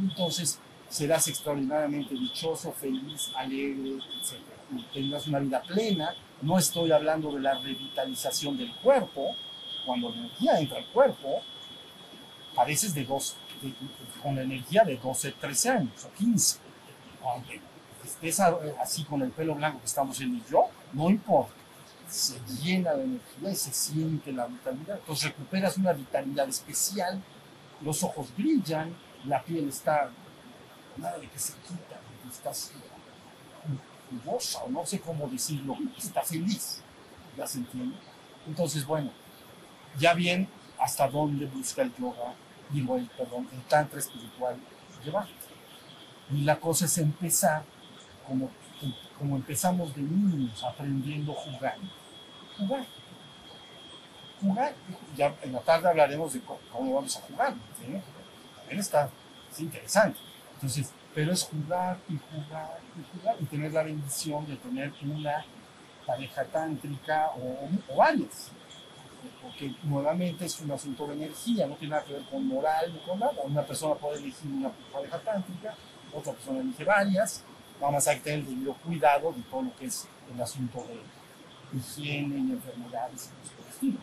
Entonces 0.00 0.58
serás 0.88 1.28
extraordinariamente 1.28 2.14
dichoso, 2.14 2.72
feliz, 2.72 3.30
alegre, 3.36 3.90
etc. 3.90 4.40
Y 4.76 4.82
tendrás 4.92 5.28
una 5.28 5.38
vida 5.38 5.62
plena. 5.62 6.12
No 6.42 6.58
estoy 6.58 6.90
hablando 6.90 7.30
de 7.32 7.40
la 7.40 7.54
revitalización 7.60 8.58
del 8.58 8.74
cuerpo, 8.76 9.36
cuando 9.86 10.10
la 10.10 10.16
energía 10.16 10.58
entra 10.58 10.78
al 10.78 10.86
cuerpo, 10.86 11.40
pareces 12.56 12.94
de 12.94 13.04
dos, 13.04 13.36
con 14.20 14.34
la 14.34 14.42
energía 14.42 14.82
de 14.82 14.96
12, 14.96 15.32
13 15.32 15.70
años 15.70 16.04
o 16.04 16.12
15. 16.18 16.58
Aunque 17.22 17.60
así 18.80 19.04
con 19.04 19.22
el 19.22 19.30
pelo 19.30 19.54
blanco 19.54 19.78
que 19.78 19.86
estamos 19.86 20.20
en 20.20 20.34
y 20.34 20.42
yo, 20.50 20.68
no 20.92 21.10
importa. 21.10 21.52
Se 22.08 22.40
llena 22.60 22.94
de 22.94 23.04
energía 23.04 23.50
y 23.50 23.54
se 23.54 23.72
siente 23.72 24.32
la 24.32 24.46
vitalidad. 24.46 24.98
Entonces 24.98 25.30
recuperas 25.30 25.76
una 25.76 25.92
vitalidad 25.92 26.48
especial, 26.48 27.22
los 27.82 28.02
ojos 28.02 28.28
brillan, 28.36 28.94
la 29.24 29.42
piel 29.42 29.68
está, 29.68 30.10
nada 30.96 31.18
de 31.18 31.28
que 31.28 31.38
se 31.38 31.52
quita, 31.54 32.00
estás 32.28 32.72
jugosa 34.10 34.64
o 34.64 34.70
no 34.70 34.84
sé 34.84 35.00
cómo 35.00 35.28
decirlo, 35.28 35.76
está 35.96 36.22
feliz. 36.22 36.82
¿Ya 37.36 37.46
se 37.46 37.58
entiende? 37.58 37.96
Entonces, 38.46 38.84
bueno, 38.84 39.12
ya 39.98 40.14
bien 40.14 40.48
hasta 40.78 41.08
dónde 41.08 41.46
busca 41.46 41.82
el 41.82 41.94
yoga 41.94 42.34
digo, 42.72 42.96
el, 42.96 43.06
perdón, 43.06 43.48
el 43.52 43.60
tantra 43.62 43.98
espiritual 43.98 44.56
llevar. 45.04 45.26
Y 46.30 46.42
la 46.42 46.58
cosa 46.60 46.84
es 46.84 46.98
empezar 46.98 47.64
como, 48.26 48.50
como 49.18 49.36
empezamos 49.36 49.94
de 49.94 50.02
niños, 50.02 50.62
aprendiendo 50.64 51.32
jugando. 51.32 51.90
Jugar. 52.56 52.86
Jugar. 54.40 54.74
Ya 55.16 55.34
en 55.42 55.52
la 55.52 55.60
tarde 55.60 55.88
hablaremos 55.88 56.32
de 56.32 56.40
cómo, 56.40 56.94
vamos 56.94 57.16
a 57.16 57.20
jugar. 57.20 57.54
¿sí? 57.78 58.00
También 58.56 58.80
está 58.80 59.10
es 59.50 59.60
interesante. 59.60 60.18
Entonces, 60.54 60.92
pero 61.14 61.32
es 61.32 61.44
jugar 61.44 61.98
y 62.08 62.16
jugar 62.16 62.78
y 62.96 63.18
jugar 63.18 63.36
y 63.40 63.44
tener 63.46 63.72
la 63.72 63.82
bendición 63.82 64.46
de 64.46 64.56
tener 64.56 64.92
una 65.02 65.44
pareja 66.06 66.44
tántrica 66.44 67.30
o, 67.36 67.68
o 67.92 67.96
varias. 67.96 68.50
Porque 69.42 69.74
nuevamente 69.82 70.46
es 70.46 70.60
un 70.60 70.70
asunto 70.70 71.06
de 71.08 71.14
energía, 71.14 71.66
no 71.66 71.74
tiene 71.74 71.94
nada 71.94 72.04
que 72.04 72.14
ver 72.14 72.22
con 72.30 72.46
moral 72.46 72.92
ni 72.92 73.00
con 73.00 73.18
nada. 73.18 73.34
Una 73.44 73.62
persona 73.62 73.94
puede 73.94 74.18
elegir 74.18 74.50
una 74.50 74.70
pareja 74.92 75.18
tántrica, 75.18 75.74
otra 76.12 76.32
persona 76.32 76.60
elige 76.60 76.84
varias. 76.84 77.44
Vamos 77.80 78.06
a 78.06 78.14
tener 78.16 78.40
el 78.40 78.46
debido 78.46 78.74
cuidado 78.74 79.32
de 79.32 79.42
todo 79.42 79.62
lo 79.62 79.76
que 79.76 79.86
es 79.86 80.06
el 80.32 80.40
asunto 80.40 80.86
de 80.86 81.78
higiene 81.78 82.36
y 82.36 82.52
enfermedades 82.52 83.30
y 83.44 83.48
por 83.48 83.64
el 83.64 83.72
estilo. 83.72 83.98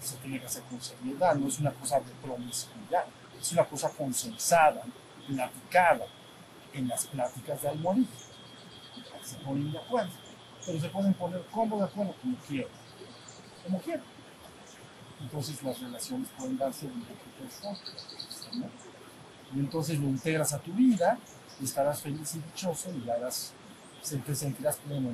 Se 0.00 0.16
tiene 0.18 0.38
que 0.38 0.46
hacer 0.46 0.62
con 0.64 0.80
seriedad, 0.80 1.34
no 1.34 1.48
es 1.48 1.58
una 1.58 1.72
cosa 1.72 1.98
de 2.00 2.12
promiscuidad, 2.22 3.06
es 3.40 3.52
una 3.52 3.64
cosa 3.64 3.90
consensada, 3.90 4.82
platicada 5.26 6.06
en 6.72 6.86
las 6.86 7.06
pláticas 7.06 7.62
de 7.62 7.68
almohadilla. 7.68 8.08
Se 9.24 9.36
ponen 9.36 9.72
de 9.72 9.78
acuerdo, 9.78 10.12
pero 10.64 10.78
se 10.78 10.88
pueden 10.88 11.14
poner 11.14 11.42
como 11.50 11.78
de 11.78 11.84
acuerdo 11.84 12.14
como 12.20 12.36
quieran, 12.46 12.70
como 13.64 13.80
quieran. 13.80 14.04
Entonces 15.20 15.62
las 15.62 15.80
relaciones 15.80 16.28
pueden 16.38 16.58
darse 16.58 16.86
de 16.86 16.92
de 16.92 17.48
forma, 17.48 17.78
¿no? 18.54 18.70
Y 19.56 19.60
entonces 19.60 19.98
lo 19.98 20.08
integras 20.08 20.52
a 20.52 20.58
tu 20.58 20.72
vida 20.72 21.18
y 21.60 21.64
estarás 21.64 22.00
feliz 22.00 22.34
y 22.34 22.40
dichoso 22.40 22.90
y 22.92 23.08
harás, 23.08 23.52
te 24.24 24.34
sentirás 24.34 24.76
pleno. 24.76 25.10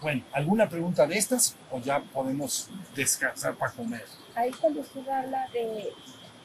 Bueno, 0.00 0.24
¿alguna 0.32 0.68
pregunta 0.68 1.06
de 1.06 1.16
estas 1.16 1.56
o 1.70 1.78
ya 1.78 2.00
podemos 2.00 2.68
descansar 2.94 3.54
para 3.54 3.72
comer? 3.72 4.04
Ahí 4.34 4.50
cuando 4.52 4.80
usted 4.80 5.06
habla 5.08 5.48
de, 5.52 5.92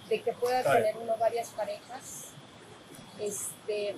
de 0.10 0.22
que 0.22 0.34
pueda 0.34 0.62
tener 0.63 0.96
uno 0.98 1.18
varias 1.18 1.50
parejas, 1.50 2.26
este, 3.20 3.96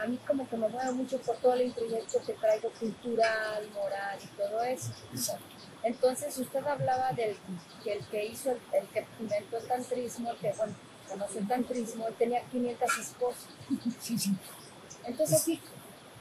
a 0.00 0.06
mí 0.06 0.18
como 0.26 0.48
que 0.48 0.56
me 0.56 0.68
mueve 0.68 0.92
mucho 0.92 1.18
por 1.18 1.36
todo 1.38 1.54
el 1.54 1.72
proyecto 1.72 2.20
que 2.24 2.34
traigo 2.34 2.70
cultural, 2.78 3.68
moral 3.74 4.18
y 4.22 4.26
todo 4.36 4.62
eso. 4.62 4.92
Exacto. 5.12 5.44
Entonces 5.82 6.38
usted 6.38 6.64
hablaba 6.64 7.12
del 7.12 7.36
que 7.82 7.94
el 7.94 8.06
que 8.06 8.26
hizo, 8.26 8.52
el, 8.52 8.60
el 8.72 8.86
que 8.88 9.06
inventó 9.18 9.56
el 9.56 9.66
tantrismo, 9.66 10.32
que 10.40 10.52
bueno, 10.52 10.74
conoció 11.10 11.40
el 11.40 11.48
tantrismo, 11.48 12.06
él 12.06 12.14
tenía 12.14 12.42
500 12.44 12.98
esposas. 12.98 13.48
Sí, 14.00 14.18
sí. 14.18 14.30
Entonces 15.04 15.42
aquí, 15.42 15.60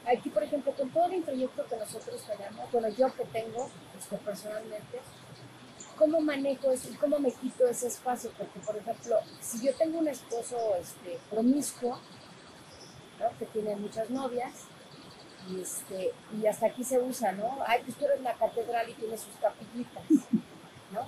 aquí 0.06 0.30
por 0.30 0.44
ejemplo, 0.44 0.74
con 0.74 0.90
todo 0.90 1.06
el 1.06 1.16
introyecto 1.16 1.66
que 1.68 1.78
nosotros 1.78 2.24
tenemos, 2.26 2.72
bueno, 2.72 2.90
yo 2.90 3.14
que 3.14 3.26
tengo 3.26 3.70
este, 3.98 4.18
personalmente, 4.18 5.00
¿cómo 5.98 6.22
manejo 6.22 6.72
eso 6.72 6.90
y 6.90 6.96
cómo 6.96 7.20
me 7.20 7.32
quito 7.32 7.68
ese 7.68 7.88
espacio? 7.88 8.32
Porque, 8.38 8.60
por 8.60 8.78
ejemplo, 8.78 9.18
si 9.42 9.66
yo 9.66 9.74
tengo 9.76 10.00
un 10.00 10.08
esposo 10.08 10.58
este, 10.80 11.20
promiscuo, 11.30 12.00
¿no? 13.20 13.38
que 13.38 13.46
tiene 13.46 13.76
muchas 13.76 14.10
novias, 14.10 14.54
y, 15.50 15.62
este, 15.62 16.14
y 16.40 16.46
hasta 16.46 16.68
aquí 16.68 16.84
se 16.84 17.00
usa, 17.00 17.32
¿no? 17.32 17.60
Ay, 17.66 17.82
pues 17.84 17.98
tú 17.98 18.06
eres 18.06 18.22
la 18.22 18.34
catedral 18.36 18.90
y 18.90 18.94
tienes 18.94 19.22
sus 19.22 19.36
capillitas, 19.36 20.04
¿no? 20.92 21.08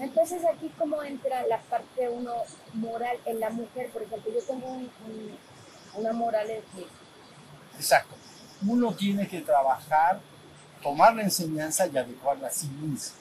Entonces 0.00 0.42
aquí 0.46 0.72
cómo 0.78 1.02
entra 1.02 1.46
la 1.46 1.60
parte 1.62 2.08
uno 2.08 2.34
moral 2.74 3.17
en 3.28 3.40
la 3.40 3.50
mujer, 3.50 3.90
por 3.90 4.02
ejemplo, 4.02 4.32
yo 4.32 4.40
tengo 4.42 4.66
un- 4.66 4.90
un- 5.06 5.38
una 5.94 6.12
moral 6.12 6.48
en 6.50 6.62
Exacto. 7.76 8.14
Uno 8.66 8.92
tiene 8.94 9.28
que 9.28 9.40
trabajar, 9.40 10.20
tomar 10.82 11.14
la 11.14 11.22
enseñanza 11.22 11.86
y 11.86 11.96
adecuarla 11.96 12.48
a 12.48 12.50
sí 12.50 12.68
mismo. 12.68 13.14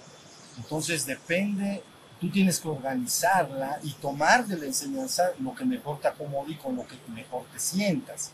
Entonces 0.58 1.06
depende, 1.06 1.84
tú 2.20 2.30
tienes 2.32 2.60
que 2.60 2.68
organizarla 2.68 3.80
y 3.84 3.94
tomar 3.94 4.46
de 4.46 4.58
la 4.58 4.66
enseñanza 4.66 5.32
lo 5.40 5.54
que 5.54 5.66
mejor 5.66 6.00
te 6.00 6.08
acomode 6.08 6.52
y 6.54 6.56
con 6.56 6.76
lo 6.76 6.88
que 6.88 6.96
mejor 7.14 7.44
te 7.52 7.60
sientas. 7.60 8.32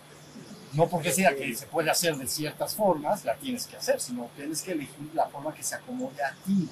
No 0.72 0.88
porque 0.88 1.12
sea 1.12 1.36
que 1.36 1.54
se 1.56 1.68
puede 1.68 1.92
hacer 1.92 2.16
de 2.16 2.28
ciertas 2.28 2.74
formas, 2.74 3.26
la 3.26 3.36
tienes 3.36 3.68
que 3.68 3.76
hacer, 3.78 4.00
sino 4.00 4.30
tienes 4.36 4.62
que 4.62 4.72
elegir 4.72 5.12
la 5.14 5.28
forma 5.28 5.54
que 5.54 5.62
se 5.62 5.76
acomode 5.76 6.24
a 6.24 6.34
ti. 6.46 6.68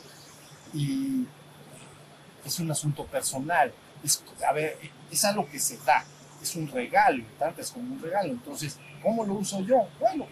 Y 0.74 1.26
es 2.46 2.60
un 2.60 2.72
asunto 2.72 3.06
personal. 3.06 3.72
Es, 4.04 4.24
a 4.48 4.54
ver, 4.54 4.78
es 5.12 5.26
algo 5.26 5.48
que 5.50 5.60
se 5.60 5.78
da, 5.78 6.04
es 6.42 6.56
un 6.56 6.68
regalo, 6.68 7.24
tanto 7.38 7.62
es 7.62 7.72
como 7.72 7.94
un 7.94 8.02
regalo. 8.02 8.32
Entonces, 8.32 8.78
¿cómo 9.02 9.24
lo 9.24 9.36
uso 9.36 9.62
yo? 9.62 9.88
Bueno, 10.00 10.28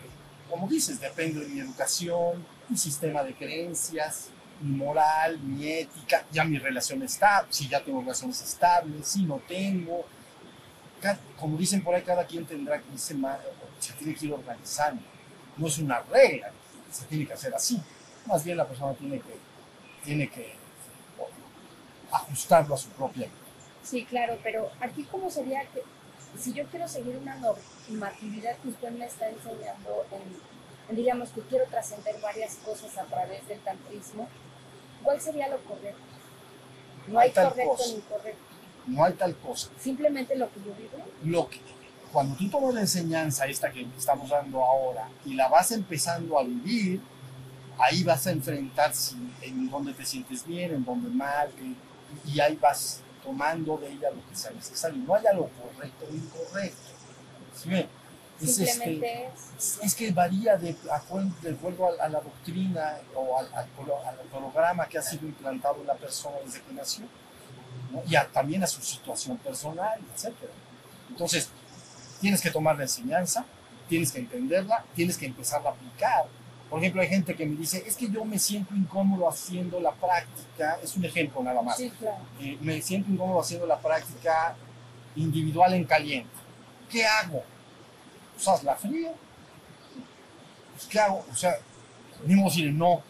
como 0.50 0.68
dices, 0.68 1.00
depende 1.00 1.42
de 1.42 1.48
mi 1.48 1.60
educación, 1.60 2.44
mi 2.68 2.78
sistema 2.78 3.24
de 3.24 3.36
creencias, 3.36 4.30
mi 4.62 4.76
moral, 4.76 5.40
mi 5.40 5.68
ética, 5.68 6.26
ya 6.32 6.44
mi 6.44 6.58
relación 6.58 7.04
está, 7.04 7.46
si 7.50 7.68
ya 7.68 7.84
tengo 7.84 8.02
relaciones 8.02 8.42
estables, 8.42 9.08
si 9.08 9.24
no 9.24 9.42
tengo. 9.48 10.06
Como 11.38 11.58
dicen 11.58 11.84
por 11.84 11.96
ahí, 11.96 12.02
cada 12.02 12.26
quien 12.26 12.46
tendrá 12.46 12.82
que 12.82 12.92
irse 12.94 13.14
más, 13.14 13.38
se 13.80 13.94
tiene 13.94 14.14
que 14.16 14.26
ir 14.26 14.34
organizando. 14.34 15.02
No 15.56 15.68
es 15.68 15.78
una 15.78 16.00
regla, 16.02 16.52
se 16.92 17.06
tiene 17.06 17.26
que 17.26 17.34
hacer 17.34 17.54
así. 17.54 17.82
Más 18.26 18.44
bien 18.44 18.58
la 18.58 18.68
persona 18.68 18.94
tiene 18.94 19.20
que, 19.20 19.38
tiene 20.04 20.30
que 20.30 20.56
ajustarlo 22.12 22.76
a 22.76 22.78
su 22.78 22.90
propia 22.90 23.28
vida. 23.28 23.49
Sí, 23.84 24.06
claro, 24.06 24.38
pero 24.44 24.70
aquí 24.82 25.04
cómo 25.10 25.30
sería 25.30 25.62
que 25.72 25.84
si 26.38 26.54
yo 26.54 26.66
quiero 26.68 26.88
seguir 26.88 27.18
una 27.18 27.36
normatividad 27.38 28.58
que 28.58 28.70
usted 28.70 28.92
me 28.92 29.06
está 29.06 29.30
enseñando 29.30 30.06
en, 30.12 30.90
en, 30.90 30.96
digamos 30.96 31.30
que 31.30 31.42
quiero 31.42 31.66
trascender 31.66 32.20
varias 32.22 32.56
cosas 32.58 32.98
a 32.98 33.06
través 33.06 33.48
del 33.48 33.60
tantrismo, 33.62 34.28
¿cuál 35.04 35.20
sería 35.20 35.48
lo 35.50 35.58
correcto? 35.64 36.00
No 37.08 37.20
hay 37.20 37.32
Tal 37.32 37.50
correcto 37.50 37.72
cosa. 37.78 37.90
ni 37.90 37.96
incorrecto, 37.96 38.40
No 38.88 39.04
hay 39.04 39.14
tal 39.14 39.36
cosa. 39.38 39.70
simplemente 39.80 40.36
lo 40.36 40.52
que 40.52 40.60
yo 40.60 40.74
vivo. 40.76 40.98
Lo 41.24 41.50
que, 41.50 41.60
cuando 42.12 42.36
tú 42.36 42.48
tomas 42.50 42.74
la 42.76 42.82
enseñanza 42.82 43.46
esta 43.48 43.72
que 43.72 43.88
estamos 43.98 44.30
dando 44.30 44.64
ahora 44.64 45.10
y 45.26 45.34
la 45.34 45.48
vas 45.48 45.72
empezando 45.72 46.38
a 46.38 46.44
vivir, 46.44 47.02
ahí 47.80 48.04
vas 48.04 48.28
a 48.28 48.32
enfrentar 48.32 48.94
si, 48.94 49.16
en 49.42 49.70
dónde 49.70 49.94
te 49.94 50.06
sientes 50.06 50.46
bien, 50.46 50.74
en 50.76 50.86
dónde 50.86 51.10
mal, 51.10 51.50
que- 51.52 52.30
y 52.32 52.40
ahí 52.40 52.56
vas 52.58 53.02
tomando 53.30 53.78
de 53.78 53.92
ella 53.92 54.10
lo 54.12 54.28
que 54.28 54.36
sea 54.36 54.52
necesario. 54.52 54.98
No 55.06 55.16
haya 55.16 55.34
lo 55.34 55.48
correcto 55.50 56.06
o 56.10 56.14
incorrecto. 56.16 56.78
¿Sí? 57.56 57.70
Es, 58.42 58.58
este, 58.58 58.66
Simplemente 58.72 59.30
es, 59.58 59.80
es 59.84 59.96
que 59.96 60.12
varía 60.12 60.56
de, 60.56 60.76
acuerdo, 60.92 61.30
de 61.42 61.52
acuerdo 61.52 61.88
a, 62.00 62.06
a 62.06 62.10
la 62.10 62.22
doctrina 62.22 62.98
o 63.14 63.38
al, 63.38 63.54
al 63.54 63.68
colo- 63.76 64.02
al 64.06 64.16
programa 64.30 64.88
que 64.88 64.98
ha 64.98 65.02
sido 65.02 65.26
implantado 65.28 65.82
en 65.82 65.88
la 65.88 65.96
persona 65.96 66.38
desde 66.46 66.62
que 66.62 66.74
nació, 66.74 67.06
¿no? 67.92 68.02
y 68.08 68.16
a- 68.16 68.28
también 68.32 68.64
a 68.64 68.68
su 68.68 68.82
situación 68.82 69.38
personal, 69.40 70.00
etc. 70.16 70.34
Entonces, 71.10 71.50
tienes 72.22 72.42
que 72.42 72.50
tomar 72.50 72.78
la 72.78 72.84
enseñanza, 72.84 73.44
tienes 73.90 74.12
que 74.12 74.20
entenderla, 74.20 74.86
tienes 74.96 75.18
que 75.18 75.26
empezarla 75.26 75.72
a 75.72 75.74
aplicar. 75.74 76.26
Por 76.70 76.80
ejemplo, 76.80 77.02
hay 77.02 77.08
gente 77.08 77.36
que 77.36 77.46
me 77.46 77.56
dice, 77.56 77.84
es 77.86 77.96
que 77.96 78.10
yo 78.10 78.24
me 78.24 78.38
siento 78.38 78.76
incómodo 78.76 79.28
haciendo 79.28 79.80
la 79.80 79.92
práctica, 79.92 80.78
es 80.84 80.96
un 80.96 81.04
ejemplo 81.04 81.42
nada 81.42 81.62
más, 81.64 81.78
sí, 81.78 81.90
claro. 82.00 82.20
Eh, 82.40 82.58
me 82.62 82.80
siento 82.82 83.12
incómodo 83.12 83.42
haciendo 83.42 83.66
la 83.66 83.80
práctica 83.80 84.56
individual 85.16 85.74
en 85.74 85.86
caliente. 85.86 86.30
¿Qué 86.90 87.06
hago? 87.06 87.44
¿Usas 88.38 88.64
la 88.64 88.76
fría? 88.76 89.12
Pues, 90.74 90.86
¿Qué 90.88 91.00
hago? 91.00 91.26
O 91.32 91.36
sea, 91.36 91.56
ni 92.26 92.42
decir 92.44 92.72
no, 92.72 93.02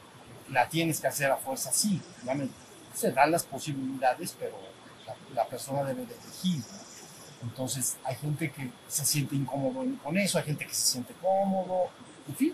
la 0.50 0.70
tienes 0.70 1.02
que 1.02 1.08
hacer 1.08 1.30
a 1.30 1.36
fuerza, 1.36 1.72
sí. 1.72 2.02
obviamente. 2.24 2.54
Se 2.94 3.12
dan 3.12 3.32
las 3.32 3.44
posibilidades, 3.44 4.36
pero 4.40 4.58
la, 5.06 5.16
la 5.36 5.48
persona 5.48 5.84
debe 5.84 6.06
de 6.06 6.14
elegir. 6.16 6.60
¿no? 6.60 7.48
Entonces, 7.50 7.98
hay 8.04 8.16
gente 8.16 8.52
que 8.52 8.70
se 8.88 9.06
siente 9.06 9.36
incómodo 9.36 9.86
con 10.04 10.18
eso, 10.18 10.38
hay 10.38 10.46
gente 10.46 10.66
que 10.66 10.74
se 10.74 10.92
siente 10.94 11.14
cómodo, 11.22 11.90
en 12.28 12.36
fin. 12.36 12.54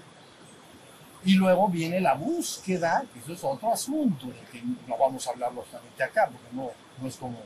Y 1.26 1.34
luego 1.36 1.68
viene 1.68 2.00
la 2.00 2.14
búsqueda, 2.14 3.04
que 3.12 3.20
eso 3.20 3.34
es 3.34 3.44
otro 3.44 3.74
asunto, 3.74 4.28
de 4.28 4.40
que 4.52 4.62
no 4.88 4.98
vamos 4.98 5.26
a 5.28 5.32
hablar 5.32 5.54
lógicamente 5.54 6.04
acá, 6.04 6.30
porque 6.32 6.56
no, 6.56 6.70
no 7.02 7.08
es 7.08 7.16
como, 7.18 7.40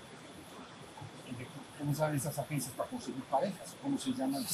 ¿cómo 1.77 1.95
saben 1.95 2.17
esas 2.17 2.37
agencias 2.37 2.73
para 2.75 2.89
conseguir 2.89 3.23
parejas? 3.23 3.75
¿Cómo 3.81 3.97
se 3.97 4.11
llaman? 4.11 4.45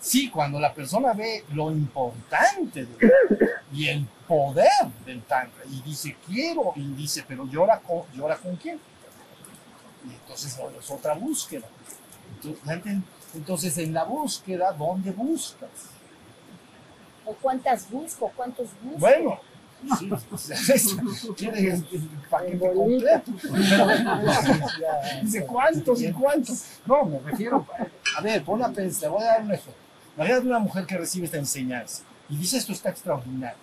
Sí, 0.00 0.30
cuando 0.30 0.58
la 0.58 0.72
persona 0.72 1.12
ve 1.12 1.44
lo 1.52 1.70
importante 1.70 2.86
y 3.70 3.88
el 3.88 4.06
poder 4.26 4.70
del 5.04 5.22
tantra 5.22 5.62
y 5.70 5.82
dice 5.82 6.16
quiero 6.26 6.72
y 6.74 6.94
dice 6.94 7.24
pero 7.28 7.46
llora 7.46 7.80
con, 7.80 8.02
llora 8.14 8.36
con 8.38 8.56
quién 8.56 8.80
y 10.08 10.14
entonces 10.14 10.58
no, 10.58 10.70
es 10.70 10.90
otra 10.90 11.14
búsqueda 11.14 11.66
entonces, 12.42 13.02
entonces, 13.34 13.78
en 13.78 13.92
la 13.92 14.04
búsqueda 14.04 14.72
¿dónde 14.72 15.10
buscas? 15.10 15.68
O 17.24 17.34
cuántas 17.34 17.90
busco, 17.90 18.32
cuántos 18.36 18.68
busco. 18.82 18.98
Bueno, 18.98 19.38
Sí, 19.98 20.10
quiere 21.38 21.70
el, 21.72 21.82
paquete 22.28 22.58
completo. 22.74 23.32
Dice, 25.22 25.46
¿cuántos 25.46 26.02
y 26.02 26.12
cuántos? 26.12 26.64
No, 26.84 27.04
me 27.06 27.18
refiero, 27.20 27.66
a 28.16 28.20
ver, 28.20 28.44
pon 28.44 28.62
a 28.62 28.68
pensar, 28.70 29.08
voy 29.10 29.22
a 29.22 29.26
dar 29.26 29.42
un 29.42 29.52
ejemplo. 29.52 29.72
Imagínate 30.16 30.46
una 30.46 30.58
mujer 30.58 30.84
que 30.84 30.98
recibe 30.98 31.24
esta 31.24 31.38
enseñanza 31.38 32.02
y 32.28 32.36
dice, 32.36 32.58
esto 32.58 32.72
está 32.72 32.90
extraordinario, 32.90 33.56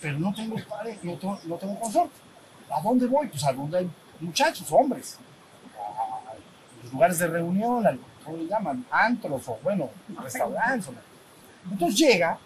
pero 0.00 0.18
no 0.18 0.34
tengo 0.34 0.56
padre, 0.68 0.98
no 1.04 1.14
tengo, 1.16 1.38
no 1.44 1.56
tengo 1.56 1.78
consorte. 1.78 2.16
¿A 2.68 2.80
dónde 2.82 3.06
voy? 3.06 3.28
Pues 3.28 3.44
a 3.44 3.52
donde 3.52 3.78
hay 3.78 3.90
muchachos, 4.20 4.66
hombres, 4.72 5.16
a 5.78 6.82
los 6.82 6.92
lugares 6.92 7.18
de 7.20 7.26
reunión, 7.28 7.86
al- 7.86 8.00
¿cómo 8.24 8.36
le 8.36 8.46
llaman? 8.48 8.84
Antros 8.90 9.46
o, 9.48 9.58
bueno, 9.62 9.90
restaurantes. 10.22 10.90
Entonces 11.70 11.98
llega, 12.00 12.36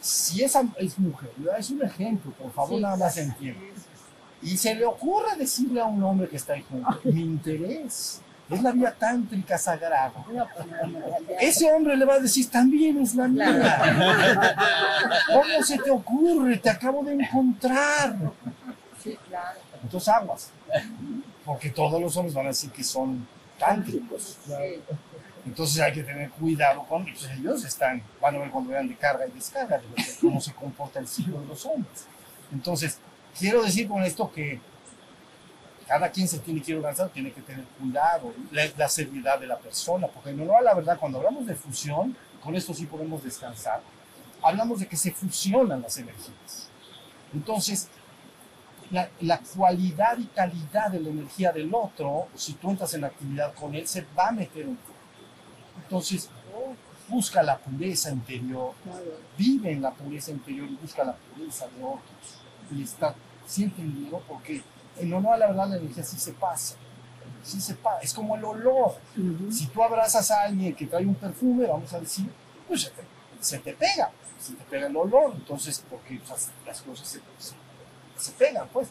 si 0.00 0.42
esa 0.42 0.64
es 0.78 0.98
mujer, 0.98 1.30
es 1.58 1.70
un 1.70 1.82
ejemplo, 1.82 2.32
por 2.32 2.52
favor, 2.52 2.76
Sí, 2.76 2.82
nada 2.82 2.96
más 2.96 3.16
entienda. 3.16 3.60
Y 4.42 4.56
se 4.56 4.74
le 4.74 4.84
ocurre 4.84 5.36
decirle 5.36 5.80
a 5.80 5.86
un 5.86 6.02
hombre 6.02 6.28
que 6.28 6.36
está 6.36 6.52
ahí 6.52 6.64
junto, 6.68 7.00
mi 7.04 7.22
interés 7.22 8.20
es 8.50 8.62
la 8.62 8.70
vía 8.70 8.94
tántrica 8.98 9.58
sagrada. 9.58 10.12
Ese 11.40 11.70
hombre 11.72 11.96
le 11.96 12.04
va 12.04 12.14
a 12.14 12.18
decir, 12.18 12.48
también 12.48 12.98
es 12.98 13.14
la 13.14 13.28
mía. 13.28 14.56
¿Cómo 15.26 15.62
se 15.62 15.78
te 15.78 15.90
ocurre? 15.90 16.56
Te 16.58 16.70
acabo 16.70 17.04
de 17.04 17.14
encontrar. 17.14 18.16
Sí, 19.02 19.18
claro. 19.28 19.58
Entonces 19.82 20.08
aguas. 20.08 20.50
Porque 21.44 21.70
todos 21.70 22.00
los 22.00 22.16
hombres 22.16 22.34
van 22.34 22.46
a 22.46 22.48
decir 22.48 22.70
que 22.70 22.82
son 22.82 23.26
tántricos. 23.58 24.38
Entonces 25.48 25.80
hay 25.80 25.94
que 25.94 26.02
tener 26.02 26.30
cuidado 26.30 26.84
con 26.84 27.08
ellos. 27.08 27.26
Ellos 27.38 27.64
están, 27.64 28.02
van 28.20 28.36
a 28.36 28.38
ver 28.38 28.50
cuando 28.50 28.70
vean 28.70 28.86
de 28.86 28.94
carga 28.94 29.26
y 29.26 29.30
descarga, 29.30 29.80
cómo 30.20 30.40
se 30.42 30.52
comporta 30.52 30.98
el 30.98 31.08
ciclo 31.08 31.40
de 31.40 31.46
los 31.46 31.64
hombres. 31.64 32.06
Entonces, 32.52 32.98
quiero 33.38 33.62
decir 33.62 33.88
con 33.88 34.02
esto 34.02 34.30
que 34.30 34.60
cada 35.86 36.10
quien 36.10 36.28
se 36.28 36.38
tiene 36.40 36.60
que 36.60 36.72
ir 36.72 36.76
organizando, 36.76 37.10
tiene 37.12 37.32
que 37.32 37.40
tener 37.40 37.64
cuidado, 37.80 38.34
la, 38.50 38.88
seriedad 38.90 39.40
de 39.40 39.46
la 39.46 39.58
persona, 39.58 40.06
porque 40.06 40.32
no, 40.32 40.44
no, 40.44 40.60
la 40.60 40.74
verdad, 40.74 40.98
cuando 40.98 41.16
hablamos 41.16 41.46
de 41.46 41.54
fusión, 41.54 42.14
con 42.42 42.54
esto 42.54 42.74
sí 42.74 42.84
podemos 42.84 43.24
descansar, 43.24 43.80
hablamos 44.42 44.80
de 44.80 44.86
que 44.86 44.98
se 44.98 45.12
fusionan 45.12 45.80
las 45.80 45.96
energías. 45.96 46.68
Entonces, 47.32 47.88
la, 48.90 49.08
la 49.20 49.40
cualidad 49.56 50.18
y 50.18 50.26
calidad 50.26 50.90
de 50.90 51.00
la 51.00 51.08
energía 51.08 51.52
del 51.52 51.74
otro, 51.74 52.28
si 52.34 52.52
tú 52.52 52.68
entras 52.68 52.92
en 52.92 53.04
actividad 53.04 53.54
con 53.54 53.74
él, 53.74 53.88
se 53.88 54.04
va 54.16 54.28
a 54.28 54.32
meter 54.32 54.64
en 54.64 54.76
ti. 54.76 54.92
Entonces, 55.82 56.28
busca 57.08 57.42
la 57.42 57.58
pureza 57.58 58.10
interior, 58.10 58.72
vive 59.36 59.72
en 59.72 59.82
la 59.82 59.92
pureza 59.92 60.30
interior 60.30 60.68
y 60.68 60.76
busca 60.76 61.04
la 61.04 61.14
pureza 61.14 61.66
de 61.66 61.82
otros. 61.82 62.38
Y 62.70 62.82
está, 62.82 63.14
sí 63.46 63.64
entendido, 63.64 64.22
porque 64.28 64.62
en 64.98 65.12
honor 65.12 65.34
a 65.34 65.38
la 65.38 65.46
verdad 65.48 65.68
la 65.70 65.76
energía 65.76 66.04
sí 66.04 66.18
se 66.18 66.32
pasa. 66.32 66.76
Sí 67.42 67.60
se 67.60 67.74
pasa. 67.74 68.00
Es 68.02 68.12
como 68.12 68.36
el 68.36 68.44
olor. 68.44 68.96
Si 69.50 69.66
tú 69.68 69.82
abrazas 69.82 70.30
a 70.30 70.42
alguien 70.42 70.74
que 70.74 70.86
trae 70.86 71.06
un 71.06 71.14
perfume, 71.14 71.66
vamos 71.66 71.92
a 71.92 72.00
decir, 72.00 72.30
pues 72.66 72.82
se 72.82 72.90
te, 72.90 73.02
se 73.40 73.58
te 73.58 73.72
pega. 73.72 74.10
Se 74.38 74.52
te 74.52 74.64
pega 74.64 74.86
el 74.86 74.96
olor. 74.96 75.32
Entonces, 75.34 75.82
porque 75.88 76.20
las, 76.28 76.50
las 76.66 76.82
cosas 76.82 77.08
se, 77.08 77.20
se, 77.38 77.54
se 78.16 78.32
pegan, 78.32 78.68
pues. 78.72 78.88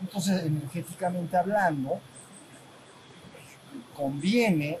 Entonces, 0.00 0.44
energéticamente 0.44 1.36
hablando, 1.36 1.98
conviene 3.96 4.78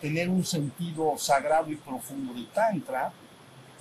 tener 0.00 0.28
un 0.28 0.44
sentido 0.44 1.14
sagrado 1.18 1.70
y 1.70 1.76
profundo 1.76 2.32
de 2.34 2.44
Tantra 2.46 3.12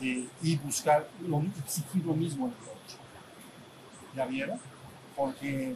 eh, 0.01 0.27
y 0.41 0.55
buscar 0.57 1.07
lo, 1.21 1.41
exigir 1.63 2.05
lo 2.05 2.13
mismo 2.13 2.47
en 2.47 2.51
el 2.53 2.57
otro. 2.59 2.97
¿Ya 4.15 4.25
vieron? 4.25 4.59
Porque 5.15 5.75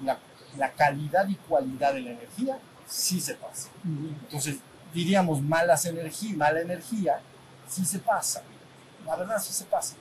la, 0.00 0.18
la 0.56 0.72
calidad 0.72 1.28
y 1.28 1.34
cualidad 1.36 1.94
de 1.94 2.00
la 2.02 2.10
energía 2.10 2.58
sí 2.86 3.20
se 3.20 3.34
pasa. 3.34 3.68
Entonces, 3.84 4.58
diríamos 4.92 5.40
malas 5.42 5.84
energías, 5.86 6.36
mala 6.36 6.60
energía, 6.60 7.20
sí 7.68 7.84
se 7.84 7.98
pasa. 8.00 8.42
La 9.06 9.16
verdad 9.16 9.38
sí 9.40 9.52
se 9.52 9.64
pasa. 9.64 9.94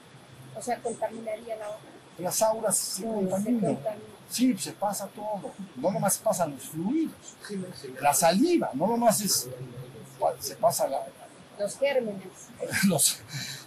O 0.55 0.61
sea, 0.61 0.77
contaminaría 0.81 1.55
la 1.55 1.69
otra. 1.69 1.89
Las 2.17 2.41
auras 2.41 2.77
se 2.77 3.01
Se 3.01 3.07
contaminan. 3.07 3.75
contamina. 3.75 4.03
Sí, 4.29 4.55
se 4.57 4.73
pasa 4.73 5.07
todo. 5.07 5.51
No 5.75 5.91
nomás 5.91 6.17
pasan 6.19 6.51
los 6.51 6.63
fluidos. 6.63 7.15
La 8.01 8.13
saliva, 8.13 8.69
no 8.73 8.87
nomás 8.87 9.21
es. 9.21 9.49
Se 10.39 10.55
pasa 10.55 10.87
la- 10.87 11.05
Los 11.57 11.77
gérmenes. 11.77 12.23
los, 12.87 13.19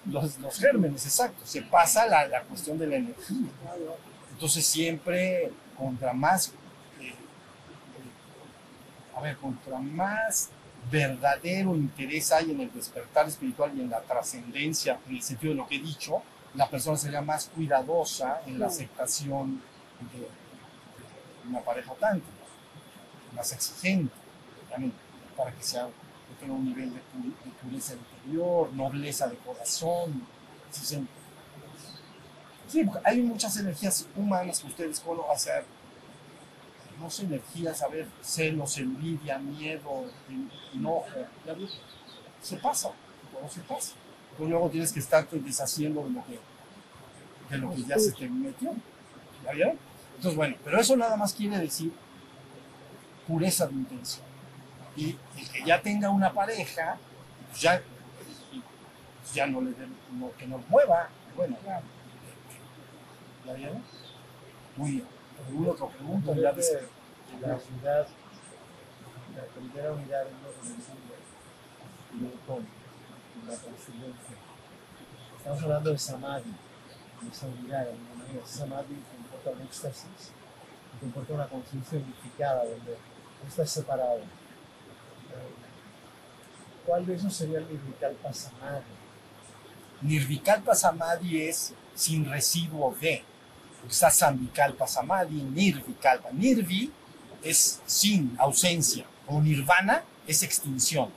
los, 0.07 0.39
los 0.39 0.59
gérmenes, 0.59 1.05
exacto. 1.05 1.43
Se 1.45 1.63
pasa 1.63 2.07
la, 2.07 2.27
la 2.29 2.43
cuestión 2.43 2.79
de 2.79 2.87
la 2.87 2.97
energía. 2.97 3.49
Entonces, 4.33 4.65
siempre, 4.65 5.53
contra 5.77 6.13
más. 6.13 6.53
eh, 7.01 7.15
a 9.17 9.21
ver, 9.21 9.37
contra 9.37 9.79
más 9.79 10.49
verdadero 10.91 11.75
interés 11.77 12.33
hay 12.33 12.51
en 12.51 12.61
el 12.61 12.73
despertar 12.73 13.29
espiritual 13.29 13.73
y 13.77 13.81
en 13.83 13.91
la 13.91 14.01
trascendencia, 14.01 14.99
en 15.09 15.17
el 15.17 15.23
sentido 15.23 15.53
de 15.53 15.59
lo 15.59 15.67
que 15.67 15.77
he 15.77 15.81
dicho, 15.81 16.23
la 16.55 16.69
persona 16.69 16.97
sería 16.97 17.21
más 17.23 17.47
cuidadosa 17.55 18.43
en 18.47 18.59
la 18.59 18.67
aceptación 18.67 19.63
de 20.13 20.29
una 21.49 21.61
pareja 21.61 21.93
tántrica, 21.95 22.29
más 23.35 23.53
exigente, 23.53 24.13
también, 24.71 24.93
para 25.37 25.53
que 25.53 25.63
sea 25.63 25.87
que 25.87 26.35
tenga 26.41 26.55
un 26.55 26.65
nivel 26.65 26.91
de, 26.93 26.99
pu- 27.01 27.45
de 27.45 27.51
pureza 27.63 27.95
interior, 27.95 28.73
nobleza 28.73 29.27
de 29.29 29.37
corazón. 29.37 30.27
Sí, 32.69 32.87
hay 33.05 33.21
muchas 33.23 33.57
energías 33.59 34.07
humanas 34.17 34.61
que 34.61 34.67
ustedes 34.69 35.01
conocen, 35.01 35.63
no 36.99 37.11
sé, 37.11 37.25
energías, 37.25 37.83
a 37.83 37.89
ver, 37.89 38.07
celos, 38.23 38.79
envidia, 38.79 39.39
miedo, 39.39 40.05
en- 40.29 40.51
enojo, 40.75 41.07
¿ya 41.47 41.53
ves? 41.55 41.71
Se 42.41 42.57
pasa, 42.57 42.91
todo 43.33 43.49
se 43.51 43.61
pasa. 43.61 43.93
Tú 44.39 44.47
luego 44.49 44.71
tienes 44.71 44.93
que 44.93 45.01
estarte 45.01 45.39
deshaciendo 45.39 46.03
de 46.05 46.11
lo 46.11 46.25
que, 46.25 46.39
de 47.51 47.59
lo 47.59 47.71
que 47.75 47.83
ya 47.85 47.99
se 47.99 48.13
te 48.13 48.29
metió. 48.29 48.73
¿Ya 49.45 49.53
vieron? 49.53 49.79
Entonces, 50.23 50.37
bueno, 50.37 50.55
pero 50.63 50.79
eso 50.81 50.97
nada 50.97 51.17
más 51.17 51.35
quiere 51.35 51.59
decir 51.59 51.93
pureza 53.27 53.67
de 53.67 53.73
intención. 53.73 54.25
Y 54.97 55.17
el 55.37 55.51
que 55.51 55.65
ya 55.65 55.83
tenga 55.83 56.11
una 56.11 56.33
pareja, 56.33 56.97
pues 57.51 57.61
ya, 57.61 57.83
pues 59.21 59.35
ya 59.35 59.49
no 59.49 59.61
le 59.63 59.73
den, 59.73 59.93
no- 60.13 60.31
que 60.39 60.47
nos 60.47 60.65
mueva. 60.69 61.09
Bueno, 61.35 61.57
¿ya 63.45 63.53
vieron? 63.55 63.83
Muy 64.77 64.91
bien. 64.93 65.05
¿Alguna 65.49 65.71
otra 65.73 65.87
pregunta? 65.89 66.35
Ya 66.37 66.53
ves- 66.53 66.79
la 67.41 67.57
unidad, 67.57 68.07
la 69.35 69.43
primera 69.57 69.93
unidad 69.93 70.23
es 70.23 70.33
lo 70.35 70.53
que 70.53 70.69
decimos, 70.69 71.01
y 72.15 72.23
la 73.49 73.57
trascendencia. 73.57 74.37
Estamos 75.39 75.63
hablando 75.65 75.91
de 75.91 75.99
samadhi, 75.99 76.53
de 77.23 77.29
esa 77.29 77.47
unidad, 77.49 77.85
de 77.87 77.91
alguna 77.91 78.15
manera. 78.25 78.47
Samadhi 78.47 78.95
comporta 79.43 79.51
un 79.51 79.67
éxtasis, 79.67 80.33
y 80.95 81.01
comporta 81.01 81.35
una 81.35 81.49
conciencia 81.49 81.99
unificada, 81.99 82.65
donde 82.65 82.97
no 83.43 83.49
estás 83.49 83.71
separado. 83.71 84.21
¿Cuál 86.87 87.07
de 87.07 87.15
esos 87.15 87.35
sería 87.35 87.59
el 87.59 87.69
Nirvikalpa 87.69 88.33
Samadhi? 88.33 88.85
Nirvikalpa 90.01 90.75
Samadhi 90.75 91.43
es 91.43 91.75
sin 91.95 92.29
residuo 92.29 92.95
de. 93.01 93.23
Está 93.89 94.11
Samvikalpa 94.11 94.87
Samadhi, 94.87 95.43
Nirvikalpa. 95.43 96.31
Nirvi 96.33 96.93
es 97.43 97.81
sin, 97.87 98.37
ausencia. 98.39 99.05
O 99.27 99.41
Nirvana 99.41 100.03
es 100.27 100.43
extinción. 100.43 101.11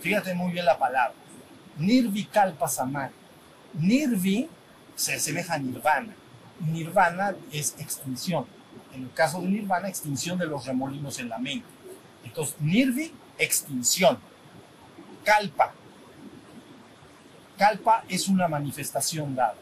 Fíjate 0.00 0.34
muy 0.34 0.52
bien 0.52 0.64
la 0.64 0.78
palabra. 0.78 1.14
Nirvikalpa 1.78 2.68
Samadhi. 2.68 3.14
Nirvi 3.74 4.48
se 4.94 5.14
asemeja 5.14 5.54
a 5.54 5.58
Nirvana. 5.58 6.14
Nirvana 6.62 7.34
es 7.50 7.74
extinción. 7.78 8.46
En 8.94 9.04
el 9.04 9.12
caso 9.12 9.40
de 9.40 9.48
Nirvana, 9.48 9.88
extinción 9.88 10.38
de 10.38 10.46
los 10.46 10.66
remolinos 10.66 11.18
en 11.18 11.28
la 11.28 11.38
mente. 11.38 11.66
Entonces, 12.24 12.56
Nirvi, 12.60 13.12
extinción. 13.38 14.18
Kalpa, 15.24 15.72
Kalpa 17.62 18.04
es 18.08 18.26
una 18.26 18.48
manifestación 18.48 19.36
dada. 19.36 19.54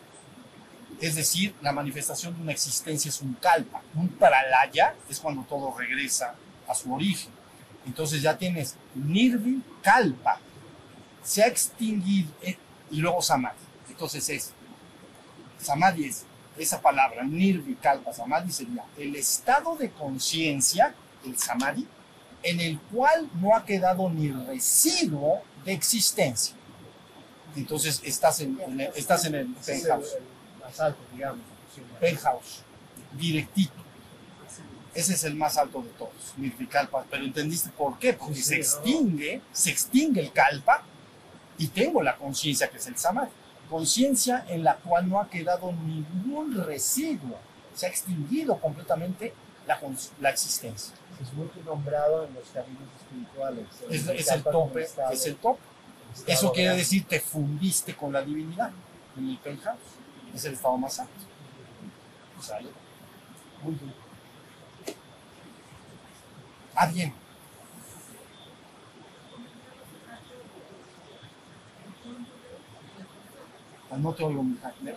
Es 1.00 1.16
decir, 1.16 1.54
la 1.60 1.72
manifestación 1.72 2.34
de 2.34 2.42
una 2.42 2.52
existencia 2.52 3.08
es 3.08 3.20
un 3.20 3.34
kalpa. 3.34 3.82
Un 3.94 4.08
pralaya 4.08 4.94
es 5.08 5.20
cuando 5.20 5.42
todo 5.42 5.76
regresa 5.76 6.34
a 6.66 6.74
su 6.74 6.92
origen. 6.94 7.30
Entonces 7.86 8.22
ya 8.22 8.38
tienes 8.38 8.76
nirvi 8.94 9.62
kalpa. 9.82 10.38
Se 11.22 11.42
ha 11.42 11.46
extinguido 11.46 12.30
eh, 12.42 12.56
y 12.90 13.00
luego 13.00 13.20
samadhi. 13.20 13.58
Entonces 13.88 14.28
es, 14.30 14.52
samadhi 15.58 16.06
es 16.06 16.24
esa 16.62 16.80
palabra, 16.80 17.22
nirvi 17.24 17.74
kalpa 17.76 18.12
samadhi 18.12 18.52
sería 18.52 18.84
el 18.98 19.16
estado 19.16 19.76
de 19.76 19.90
conciencia, 19.90 20.94
el 21.24 21.38
samadhi, 21.38 21.86
en 22.42 22.60
el 22.60 22.78
cual 22.78 23.28
no 23.40 23.54
ha 23.56 23.64
quedado 23.64 24.08
ni 24.10 24.30
residuo 24.30 25.42
de 25.64 25.72
existencia. 25.72 26.54
Entonces 27.56 28.00
estás 28.04 28.40
en, 28.40 28.58
en 28.60 28.80
el- 28.80 28.92
estás 28.94 29.24
en 29.24 29.34
el 29.34 29.46
penthouse. 29.54 30.16
más 30.60 30.80
alto, 30.80 31.00
digamos. 31.12 31.40
penthouse, 31.98 32.62
directito. 33.12 33.72
Ese 34.94 35.14
es 35.14 35.24
el 35.24 35.34
más 35.36 35.56
alto 35.56 35.82
de 35.82 35.88
todos, 35.90 36.34
Nirvikalpa. 36.36 37.04
Pero 37.10 37.24
¿entendiste 37.24 37.70
por 37.70 37.98
qué? 37.98 38.12
Porque 38.12 38.34
Sí, 38.34 38.42
se 38.42 38.56
extingue, 38.56 39.40
se 39.52 39.70
extingue 39.70 40.20
el 40.20 40.32
kalpa 40.32 40.82
y 41.58 41.68
tengo 41.68 42.02
la 42.02 42.16
conciencia 42.16 42.68
que 42.68 42.78
es 42.78 42.86
el 42.88 42.96
samadhi. 42.96 43.30
Conciencia 43.70 44.44
en 44.48 44.64
la 44.64 44.74
cual 44.76 45.08
no 45.08 45.20
ha 45.20 45.30
quedado 45.30 45.70
ningún 45.72 46.54
residuo. 46.64 47.38
Se 47.74 47.86
ha 47.86 47.88
extinguido 47.88 48.58
completamente 48.58 49.32
la, 49.66 49.78
la 50.20 50.30
existencia. 50.30 50.94
Es 51.22 51.32
muy 51.34 51.48
nombrado 51.64 52.24
en 52.26 52.34
los 52.34 52.48
caminos 52.48 52.82
espirituales. 53.00 53.66
Es, 53.88 54.08
El 54.08 54.16
es 54.16 54.26
tope, 54.42 54.82
estado- 54.82 55.12
es 55.12 55.26
el 55.26 55.36
tope. 55.36 55.60
estado 56.12 56.32
Eso 56.32 56.52
quiere 56.52 56.74
decir 56.76 57.06
te 57.06 57.20
fundiste 57.20 57.94
con 57.94 58.12
la 58.12 58.22
divinidad 58.22 58.72
en 59.16 59.28
el 59.30 59.38
penthouse. 59.38 59.78
Es 60.34 60.44
el 60.46 60.54
estado 60.54 60.76
más 60.76 60.98
alto. 60.98 61.12
¿Sale? 62.40 62.70
Muy 63.62 63.74
bien. 63.74 63.94
Ah, 66.74 66.86
bien. 66.86 67.12
No 73.98 74.12
mija. 74.42 74.72
Me- 74.80 74.92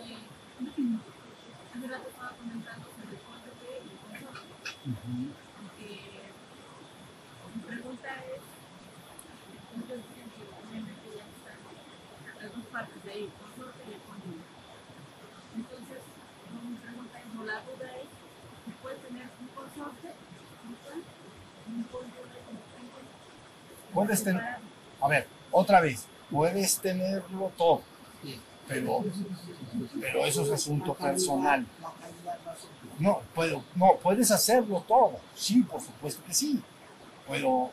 Ujú. 4.86 5.12
Mi 7.54 7.60
pregunta 7.66 8.08
es, 8.34 8.42
entonces, 9.74 10.04
obviamente 10.68 11.08
ya 11.16 11.24
las 12.42 12.54
dos 12.54 12.64
partes 12.66 13.04
de 13.04 13.10
ahí, 13.10 13.30
y 13.88 13.92
el. 13.92 14.40
Entonces, 15.56 16.00
mi 16.68 16.76
pregunta 16.76 17.18
es, 17.18 17.26
o 17.40 17.44
la 17.44 17.60
duda 17.62 17.88
es, 17.96 18.08
¿se 18.64 18.72
puede 18.82 18.96
tener 18.96 19.22
un? 19.40 19.48
Puedes 23.92 24.24
tener, 24.24 24.42
a 25.00 25.08
ver, 25.08 25.26
otra 25.52 25.80
vez, 25.80 26.06
puedes 26.30 26.78
tenerlo 26.80 27.52
todo, 27.56 27.82
pero, 28.68 29.04
pero 30.00 30.24
eso 30.24 30.42
es 30.42 30.50
asunto 30.50 30.94
personal. 30.94 31.66
No, 32.98 33.22
puedo, 33.34 33.64
no, 33.74 33.96
puedes 33.96 34.30
hacerlo 34.30 34.84
todo, 34.86 35.18
sí, 35.34 35.62
por 35.62 35.80
supuesto 35.80 36.22
que 36.24 36.32
sí, 36.32 36.62
pero 37.28 37.70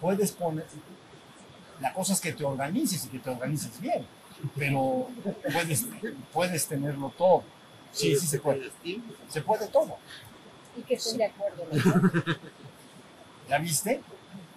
puedes 0.00 0.32
poner, 0.32 0.66
la 1.80 1.92
cosa 1.92 2.14
es 2.14 2.20
que 2.20 2.32
te 2.32 2.44
organices 2.44 3.04
y 3.04 3.08
que 3.08 3.20
te 3.20 3.30
organices 3.30 3.80
bien, 3.80 4.04
pero 4.56 5.08
puedes, 5.52 5.86
puedes 6.32 6.66
tenerlo 6.66 7.12
todo, 7.16 7.44
sí, 7.92 8.16
sí 8.16 8.26
se 8.26 8.40
puede, 8.40 8.70
se 9.28 9.40
puede 9.40 9.68
todo. 9.68 9.98
Y 10.76 10.82
que 10.82 10.94
estén 10.94 11.18
de 11.18 11.26
acuerdo. 11.26 11.64
¿no? 11.70 12.34
¿Ya 13.48 13.58
viste? 13.58 14.00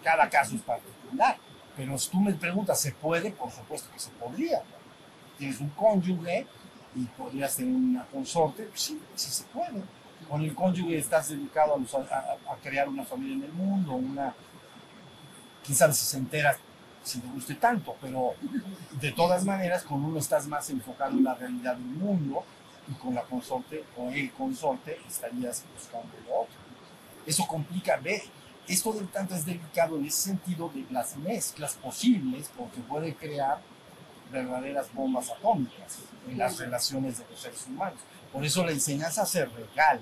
Cada 0.03 0.29
caso 0.29 0.55
es 0.55 0.61
particular. 0.61 1.37
Pero 1.75 1.97
si 1.97 2.09
tú 2.09 2.19
me 2.19 2.33
preguntas, 2.33 2.79
¿se 2.79 2.91
puede? 2.91 3.29
Por 3.31 3.51
supuesto 3.51 3.87
que 3.93 3.99
se 3.99 4.09
podría. 4.11 4.63
Tienes 5.37 5.59
un 5.59 5.69
cónyuge 5.69 6.47
y 6.95 7.03
podrías 7.05 7.55
tener 7.55 7.75
una 7.75 8.05
consorte. 8.05 8.63
Pues 8.63 8.81
Sí, 8.81 9.01
sí 9.15 9.31
se 9.31 9.43
puede. 9.45 9.83
Con 10.27 10.41
el 10.41 10.53
cónyuge 10.53 10.97
estás 10.97 11.29
dedicado 11.29 11.75
a, 11.75 12.55
crear 12.61 12.89
una 12.89 13.03
familia 13.05 13.35
en 13.35 13.43
el 13.43 13.53
mundo, 13.53 13.93
una... 13.93 14.33
Sabe 15.63 15.93
si 15.93 16.05
se 16.05 16.17
entera, 16.17 16.57
si 17.03 17.19
te 17.19 17.27
guste 17.27 17.55
tanto, 17.55 17.95
pero 17.99 18.35
de 19.01 19.11
todas 19.11 19.43
maneras 19.43 19.83
con 19.83 20.03
uno 20.03 20.17
estás 20.17 20.47
más 20.47 20.69
enfocado 20.69 21.11
en 21.11 21.25
la 21.25 21.35
realidad 21.35 21.75
del 21.75 21.83
mundo 21.83 22.45
y 22.89 22.93
con 22.93 23.13
la 23.13 23.23
consorte 23.23 23.83
o 23.97 24.09
el 24.09 24.31
consorte 24.31 24.97
estarías 25.05 25.65
buscando 25.73 26.13
lo 26.25 26.41
otro. 26.43 26.55
Eso 27.25 27.45
complica, 27.45 27.97
ve, 27.97 28.23
esto 28.67 28.93
del 28.93 29.09
tanto 29.09 29.35
es 29.35 29.45
delicado 29.45 29.97
en 29.97 30.05
ese 30.05 30.29
sentido 30.29 30.69
de 30.73 30.85
las 30.89 31.17
mezclas 31.17 31.73
posibles, 31.75 32.49
porque 32.57 32.79
puede 32.81 33.13
crear 33.15 33.59
verdaderas 34.31 34.93
bombas 34.93 35.29
atómicas 35.29 35.99
en 36.27 36.37
las 36.37 36.57
relaciones 36.59 37.17
de 37.19 37.25
los 37.29 37.39
seres 37.39 37.65
humanos. 37.67 37.99
Por 38.31 38.43
eso 38.45 38.65
la 38.65 38.71
enseñanza 38.71 39.25
se 39.25 39.45
regala 39.45 40.01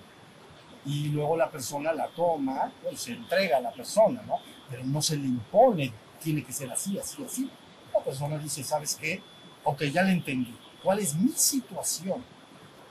y 0.85 1.09
luego 1.09 1.35
la 1.35 1.49
persona 1.49 1.93
la 1.93 2.07
toma, 2.09 2.71
bueno, 2.83 2.97
se 2.97 3.13
entrega 3.13 3.57
a 3.57 3.61
la 3.61 3.71
persona, 3.71 4.21
¿no? 4.23 4.39
Pero 4.69 4.83
no 4.85 5.01
se 5.01 5.17
le 5.17 5.25
impone, 5.25 5.91
tiene 6.21 6.43
que 6.43 6.53
ser 6.53 6.71
así, 6.71 6.97
así, 6.97 7.23
así. 7.23 7.49
La 7.93 8.03
persona 8.03 8.37
dice, 8.37 8.63
¿sabes 8.63 8.95
qué? 8.95 9.21
Ok, 9.63 9.83
ya 9.85 10.03
le 10.03 10.11
entendí. 10.11 10.55
¿Cuál 10.83 10.99
es 10.99 11.15
mi 11.15 11.31
situación? 11.31 12.23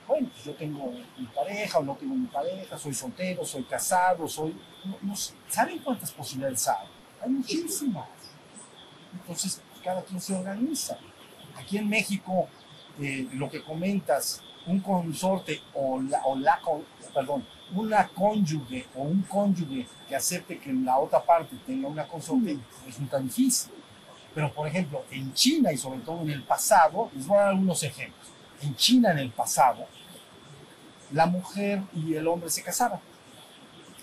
Bueno, 0.07 0.29
pues 0.29 0.43
yo 0.43 0.53
tengo 0.53 0.91
mi 1.17 1.25
pareja 1.27 1.79
o 1.79 1.83
no 1.83 1.95
tengo 1.95 2.15
mi 2.15 2.27
pareja, 2.27 2.77
soy 2.77 2.93
soltero, 2.93 3.45
soy 3.45 3.63
casado, 3.63 4.27
soy... 4.27 4.55
No, 4.83 4.97
no 5.01 5.15
sé. 5.15 5.33
¿Saben 5.47 5.79
cuántas 5.79 6.11
posibilidades 6.11 6.67
hay? 6.67 6.87
Hay 7.21 7.29
muchísimas. 7.29 8.07
Entonces, 9.13 9.61
cada 9.83 10.03
quien 10.03 10.19
se 10.19 10.35
organiza. 10.35 10.97
Aquí 11.55 11.77
en 11.77 11.87
México, 11.89 12.47
eh, 12.99 13.27
lo 13.33 13.49
que 13.49 13.63
comentas, 13.63 14.41
un 14.67 14.79
consorte 14.79 15.61
o 15.73 16.01
la, 16.01 16.21
o 16.25 16.35
la 16.35 16.59
perdón, 17.13 17.45
una 17.73 18.07
cónyuge 18.09 18.85
o 18.95 19.03
un 19.03 19.21
cónyuge 19.23 19.87
que 20.07 20.15
acepte 20.15 20.57
que 20.59 20.71
la 20.73 20.97
otra 20.99 21.23
parte 21.23 21.55
tenga 21.65 21.87
una 21.87 22.07
consorte 22.07 22.57
resulta 22.85 23.19
difícil. 23.19 23.71
Pero, 24.33 24.51
por 24.51 24.67
ejemplo, 24.67 25.05
en 25.11 25.33
China 25.33 25.71
y 25.71 25.77
sobre 25.77 25.99
todo 26.01 26.21
en 26.21 26.29
el 26.31 26.43
pasado, 26.43 27.09
les 27.15 27.25
voy 27.25 27.37
a 27.37 27.41
dar 27.41 27.49
algunos 27.49 27.81
ejemplos. 27.83 28.27
En 28.61 28.75
China, 28.75 29.11
en 29.11 29.19
el 29.19 29.31
pasado, 29.31 29.85
la 31.11 31.25
mujer 31.25 31.81
y 31.93 32.15
el 32.15 32.27
hombre 32.27 32.49
se 32.49 32.61
casaban. 32.61 32.99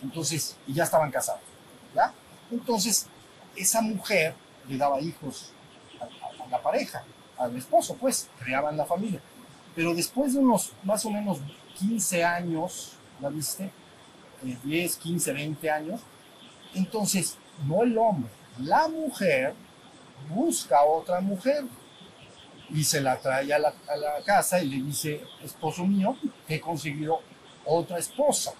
Entonces, 0.03 0.57
y 0.67 0.73
ya 0.75 0.85
estaban 0.85 1.11
casados. 1.11 1.43
¿ya? 1.95 2.13
Entonces, 2.51 3.07
esa 3.57 3.83
mujer 3.83 4.35
le 4.69 4.77
daba 4.79 5.01
hijos 5.01 5.53
a, 6.01 6.05
a- 6.05 6.45
a 6.45 6.49
la 6.49 6.63
pareja, 6.63 7.05
al 7.43 7.57
esposo, 7.57 7.97
pues, 8.01 8.29
creaban 8.39 8.77
la 8.77 8.85
familia. 8.85 9.21
Pero 9.75 9.95
después 9.95 10.35
de 10.35 10.41
unos 10.41 10.73
más 10.85 11.05
o 11.07 11.11
menos 11.11 11.39
15 11.79 12.25
años, 12.25 12.93
¿la 13.21 13.29
viste? 13.29 13.65
Eh, 14.45 14.57
10, 14.65 14.97
15, 14.97 15.33
20 15.33 15.71
años, 15.71 16.01
entonces, 16.75 17.37
no 17.67 17.83
el 17.83 17.97
hombre, 17.99 18.31
la 18.59 18.89
mujer 18.89 19.55
busca 20.29 20.79
a 20.79 20.85
otra 20.85 21.21
mujer 21.21 21.65
y 22.71 22.85
se 22.85 23.01
la 23.01 23.19
trae 23.19 23.53
a 23.53 23.59
la, 23.59 23.75
a 23.89 23.97
la 23.97 24.23
casa 24.25 24.61
y 24.63 24.69
le 24.69 24.83
dice, 24.83 25.21
esposo 25.43 25.85
mío, 25.85 26.17
he 26.49 26.61
conseguido 26.61 27.21
otra 27.65 27.99
esposa. 27.99 28.53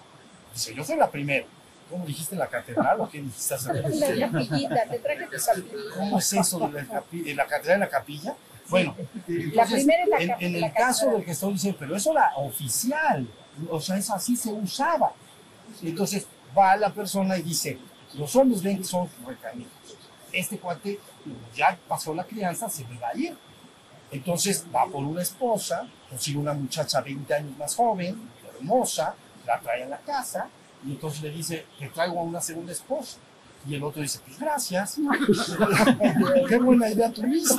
Dice, 0.53 0.75
yo 0.75 0.83
soy 0.83 0.97
la 0.97 1.09
primera. 1.09 1.45
¿Cómo 1.89 2.05
dijiste 2.05 2.35
la 2.35 2.47
catedral 2.47 3.01
o 3.01 3.09
qué 3.09 3.21
dijiste? 3.21 3.55
La 4.17 4.31
capillita, 4.31 4.85
te 4.89 4.99
traje 4.99 5.25
tu 5.25 5.31
capillita. 5.45 5.95
¿Cómo 5.95 6.17
es 6.17 6.33
eso 6.33 6.59
de 6.59 6.83
la, 6.83 7.03
de 7.11 7.35
la 7.35 7.45
catedral 7.45 7.77
y 7.77 7.79
la 7.81 7.89
capilla? 7.89 8.35
Bueno, 8.69 8.95
La 9.27 9.35
entonces, 9.35 9.75
primera 9.75 10.03
es 10.03 10.09
la 10.27 10.37
en, 10.39 10.61
la 10.61 10.67
el 10.67 10.73
caso 10.73 11.09
del 11.11 11.23
que 11.23 11.31
estoy 11.31 11.53
diciendo, 11.53 11.77
pero 11.79 11.95
eso 11.95 12.11
era 12.11 12.31
oficial, 12.37 13.27
o 13.69 13.79
sea, 13.79 13.97
eso 13.97 14.13
así 14.13 14.35
se 14.35 14.51
usaba. 14.51 15.13
Entonces 15.81 16.27
va 16.57 16.75
la 16.77 16.89
persona 16.91 17.37
y 17.37 17.41
dice, 17.41 17.77
los 18.13 18.35
hombres 18.35 18.61
ven 18.61 18.77
que 18.77 18.83
son 18.83 19.09
recaídos. 19.25 19.71
Este 20.31 20.57
cuate 20.57 20.99
ya 21.55 21.77
pasó 21.87 22.13
la 22.13 22.23
crianza, 22.23 22.69
se 22.69 22.85
me 22.85 22.97
va 22.97 23.09
a 23.09 23.17
ir. 23.17 23.37
Entonces 24.11 24.65
va 24.73 24.85
por 24.85 25.03
una 25.03 25.21
esposa, 25.21 25.87
consigue 26.09 26.37
una 26.37 26.53
muchacha 26.53 27.01
20 27.01 27.33
años 27.33 27.57
más 27.57 27.75
joven, 27.75 28.29
hermosa, 28.55 29.15
la 29.45 29.59
trae 29.59 29.83
a 29.83 29.87
la 29.87 29.97
casa 29.97 30.47
y 30.85 30.91
entonces 30.91 31.21
le 31.21 31.31
dice, 31.31 31.65
te 31.79 31.87
traigo 31.89 32.19
a 32.19 32.23
una 32.23 32.39
segunda 32.41 32.71
esposa. 32.71 33.17
Y 33.67 33.75
el 33.75 33.83
otro 33.83 34.01
dice, 34.01 34.19
pues 34.25 34.37
gracias. 34.39 34.97
Qué 36.49 36.57
buena 36.57 36.89
idea 36.89 37.09
tuviste. 37.11 37.55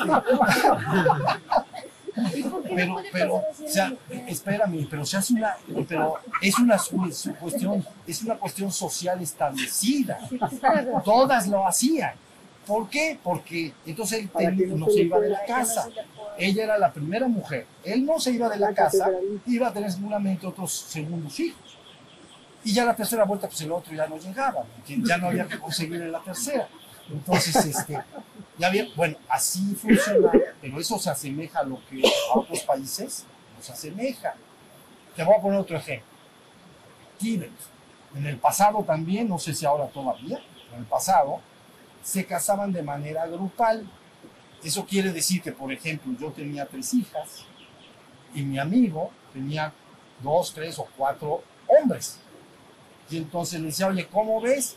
¿Y 2.35 2.43
por 2.45 2.63
qué 2.63 2.87
no 2.87 2.97
Pero, 2.97 2.97
pero, 3.13 3.35
o 3.37 3.43
sea, 3.69 3.93
espérame, 4.29 4.87
pero 4.89 5.05
se 5.05 5.17
hace 5.17 5.35
una, 5.35 5.57
pero 5.89 6.15
es 6.41 6.57
una 6.59 6.79
su- 6.79 7.11
su 7.13 7.35
cuestión, 7.35 7.85
es 8.07 8.23
una 8.23 8.37
cuestión 8.37 8.71
social 8.71 9.21
establecida. 9.21 10.19
Todas 11.05 11.49
lo 11.49 11.67
hacían. 11.67 12.13
¿Por 12.67 12.89
qué? 12.89 13.19
Porque 13.23 13.73
entonces 13.85 14.21
él 14.21 14.31
ten- 14.31 14.79
no 14.79 14.87
se 14.87 15.03
iba 15.03 15.19
de 15.19 15.31
la 15.31 15.45
casa. 15.45 15.89
Ella 16.39 16.65
era 16.65 16.79
la 16.79 16.93
primera 16.93 17.27
mujer. 17.29 17.67
Él 17.85 18.05
no 18.07 18.19
se 18.21 18.33
iba 18.33 18.49
de 18.49 18.59
la 18.59 18.73
casa, 18.73 19.11
iba 19.47 19.69
a 19.69 19.73
tener 19.73 19.91
seguramente 19.93 20.47
otros 20.47 20.73
segundos 20.73 21.39
hijos. 21.41 21.61
Y 22.65 22.73
ya 22.73 22.85
la 22.85 22.97
tercera 22.97 23.25
vuelta, 23.25 23.47
pues 23.47 23.61
el 23.61 23.73
otro 23.73 23.95
ya 23.95 24.07
no 24.07 24.17
llegaba, 24.17 24.65
ya 24.87 25.19
no 25.19 25.29
había 25.29 25.47
que 25.47 25.59
conseguir 25.59 26.01
en 26.01 26.11
la 26.11 26.21
tercera. 26.21 26.67
Entonces, 27.11 27.57
este, 27.57 28.03
ya 28.59 28.69
había, 28.69 28.87
bueno, 28.97 29.17
así 29.29 29.75
funciona, 29.75 30.33
pero 30.61 30.81
eso 30.81 30.99
se 30.99 31.11
asemeja 31.11 31.61
a 31.61 31.65
lo 31.65 31.79
que 31.87 32.03
a 32.07 32.39
otros 32.39 32.61
países 32.61 33.27
nos 33.57 33.69
asemeja. 33.69 34.35
Te 35.15 35.23
voy 35.23 35.35
a 35.37 35.41
poner 35.41 35.61
otro 35.61 35.77
ejemplo. 35.77 36.09
Tíbet. 37.19 37.53
En 38.15 38.27
el 38.27 38.39
pasado 38.39 38.83
también, 38.85 39.29
no 39.29 39.39
sé 39.39 39.53
si 39.55 39.67
ahora 39.67 39.87
todavía, 39.89 40.39
pero 40.39 40.77
en 40.77 40.81
el 40.81 40.87
pasado, 40.87 41.41
se 42.03 42.25
casaban 42.25 42.73
de 42.73 42.83
manera 42.83 43.27
grupal. 43.27 43.87
Eso 44.63 44.87
quiere 44.87 45.13
decir 45.13 45.43
que, 45.43 45.53
por 45.53 45.71
ejemplo, 45.71 46.13
yo 46.19 46.33
tenía 46.33 46.65
tres 46.65 46.95
hijas 46.95 47.45
y 48.35 48.43
mi 48.43 48.59
amigo 48.59 49.11
tenía 49.33 49.73
dos, 50.23 50.55
tres 50.55 50.79
o 50.79 50.87
cuatro 50.97 51.43
hombres. 51.67 52.21
Y 53.15 53.19
entonces 53.19 53.61
le 53.61 53.67
decía, 53.67 53.87
oye, 53.87 54.09
¿cómo 54.09 54.41
ves? 54.41 54.77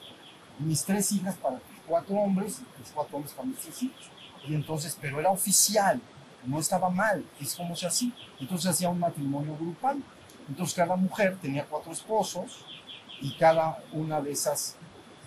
Mis 0.59 0.83
tres 0.83 1.11
hijas 1.11 1.35
para 1.37 1.59
cuatro 1.87 2.17
hombres, 2.17 2.61
mis 2.77 2.91
cuatro 2.93 3.17
hombres 3.17 3.33
para 3.33 3.47
mis 3.47 3.57
tres 3.57 3.81
hijos. 3.81 4.11
Y 4.47 4.53
entonces, 4.53 4.95
pero 5.01 5.19
era 5.19 5.31
oficial, 5.31 5.99
no 6.45 6.59
estaba 6.59 6.87
mal, 6.91 7.25
es 7.41 7.55
como 7.55 7.75
se 7.75 7.87
hacía. 7.87 8.11
Entonces 8.39 8.69
hacía 8.69 8.89
un 8.89 8.99
matrimonio 8.99 9.55
grupal. 9.55 10.03
Entonces 10.47 10.75
cada 10.75 10.95
mujer 10.95 11.35
tenía 11.41 11.65
cuatro 11.65 11.91
esposos 11.91 12.63
y 13.21 13.35
cada 13.37 13.83
una 13.91 14.21
de 14.21 14.33
esas 14.33 14.75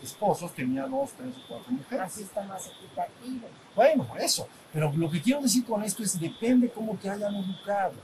esposos 0.01 0.55
tenía 0.55 0.87
dos, 0.87 1.11
tres 1.19 1.35
o 1.37 1.49
cuatro 1.49 1.73
mujeres. 1.73 2.07
Así 2.07 2.23
está 2.23 2.43
más 2.45 2.65
equitativo. 2.69 3.49
Bueno, 3.75 4.05
por 4.05 4.21
eso. 4.21 4.47
Pero 4.73 4.93
lo 4.93 5.11
que 5.11 5.21
quiero 5.21 5.43
decir 5.43 5.65
con 5.65 5.83
esto 5.83 6.05
es 6.05 6.21
depende 6.21 6.71
cómo 6.71 6.95
te 6.95 7.11
hayan 7.11 7.35
educado 7.35 7.95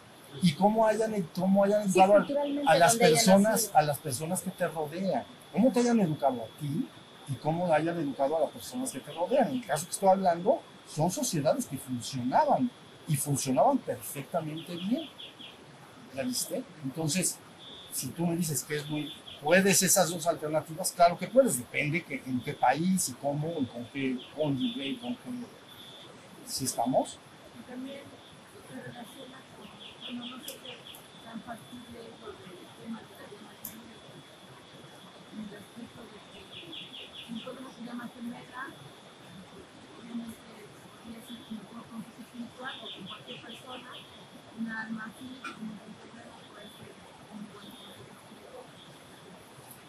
y 0.42 0.52
cómo 0.52 0.86
hayan, 0.86 1.22
cómo 1.34 1.64
hayan 1.64 1.90
Sí, 1.90 1.98
educado 2.00 2.26
a- 2.66 2.76
las 2.76 2.96
personas, 2.96 3.70
a 3.74 3.82
las 3.82 3.98
personas 3.98 4.42
que 4.42 4.50
te 4.50 4.66
rodean. 4.68 5.24
Cómo 5.52 5.72
te 5.72 5.80
hayan 5.80 6.00
educado 6.00 6.42
a 6.42 6.58
ti 6.60 6.88
y 7.28 7.32
cómo 7.34 7.72
hayan 7.72 7.96
educado 7.98 8.36
a 8.36 8.40
las 8.40 8.50
personas 8.50 8.90
que 8.92 9.00
te 9.00 9.12
rodean. 9.12 9.48
En 9.48 9.54
el 9.56 9.66
caso 9.66 9.86
que 9.86 9.92
estoy 9.92 10.08
hablando, 10.08 10.60
son 10.88 11.10
sociedades 11.10 11.66
que 11.66 11.76
funcionaban 11.78 12.70
y 13.08 13.16
funcionaban 13.16 13.78
perfectamente 13.78 14.76
bien. 14.76 15.08
¿Ya 16.14 16.22
viste? 16.22 16.62
Entonces, 16.84 17.38
si 17.92 18.08
tú 18.08 18.26
me 18.26 18.36
dices 18.36 18.62
que 18.64 18.76
es 18.76 18.88
muy 18.88 19.12
¿Puedes 19.42 19.82
esas 19.82 20.08
dos 20.08 20.26
alternativas? 20.26 20.92
Claro 20.92 21.18
que 21.18 21.26
puedes, 21.28 21.58
depende 21.58 22.02
que, 22.02 22.22
en 22.26 22.40
qué 22.40 22.54
país 22.54 23.10
y 23.10 23.12
cómo, 23.12 23.52
y 23.60 23.66
con 23.66 23.84
qué 23.92 24.16
cónyuge 24.34 24.86
y 24.86 24.96
con 24.96 25.14
qué... 25.14 25.30
Si 26.46 26.64
estamos, 26.64 27.18
Y 27.60 27.70
también 27.70 28.00
con, 28.66 28.78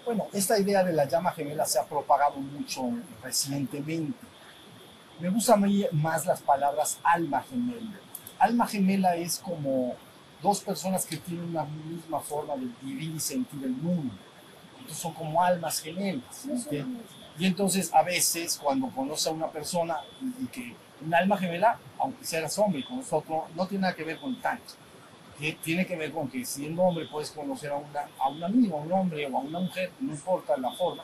bueno, 0.05 0.27
esta 0.33 0.57
idea 0.57 0.83
de 0.83 0.93
la 0.93 1.05
llama 1.05 1.31
gemela 1.31 1.65
se 1.65 1.79
ha 1.79 1.83
propagado 1.83 2.37
mucho 2.37 2.89
recientemente. 3.21 4.17
Me 5.19 5.29
gustan 5.29 5.63
más 5.91 6.25
las 6.25 6.41
palabras 6.41 6.97
alma 7.03 7.43
gemela. 7.43 7.99
Alma 8.39 8.67
gemela 8.67 9.15
es 9.15 9.37
como 9.39 9.95
dos 10.41 10.61
personas 10.61 11.05
que 11.05 11.17
tienen 11.17 11.45
una 11.49 11.63
misma 11.65 12.19
forma 12.19 12.55
de 12.55 12.67
vivir 12.81 13.15
y 13.15 13.19
sentir 13.19 13.63
el 13.63 13.71
mundo. 13.71 14.13
Entonces 14.79 14.97
son 14.97 15.13
como 15.13 15.43
almas 15.43 15.79
gemelas. 15.81 16.45
Mismo. 16.45 17.01
Y 17.39 17.45
entonces 17.45 17.93
a 17.93 18.03
veces 18.03 18.59
cuando 18.61 18.87
conoce 18.89 19.29
a 19.29 19.31
una 19.31 19.47
persona 19.47 19.97
y, 20.21 20.43
y 20.43 20.47
que 20.47 20.75
un 21.05 21.13
alma 21.13 21.37
gemela, 21.37 21.77
aunque 21.99 22.25
seas 22.25 22.57
hombre 22.57 22.79
y 22.79 22.83
con 22.83 22.97
nosotros, 22.97 23.43
no 23.55 23.67
tiene 23.67 23.83
nada 23.83 23.95
que 23.95 24.03
ver 24.03 24.19
con 24.19 24.35
tanto. 24.41 24.73
Tiene 25.63 25.85
que 25.85 25.95
ver 25.95 26.11
con 26.11 26.27
que 26.27 26.43
siendo 26.43 26.81
hombre 26.81 27.05
puedes 27.05 27.29
conocer 27.29 27.69
a, 27.71 27.75
una, 27.75 28.09
a 28.19 28.29
un 28.29 28.43
amigo, 28.43 28.77
a 28.77 28.81
un 28.81 28.91
hombre 28.91 29.27
o 29.27 29.37
a 29.37 29.41
una 29.41 29.59
mujer, 29.59 29.91
no 29.99 30.11
importa 30.11 30.57
la 30.57 30.71
forma, 30.71 31.03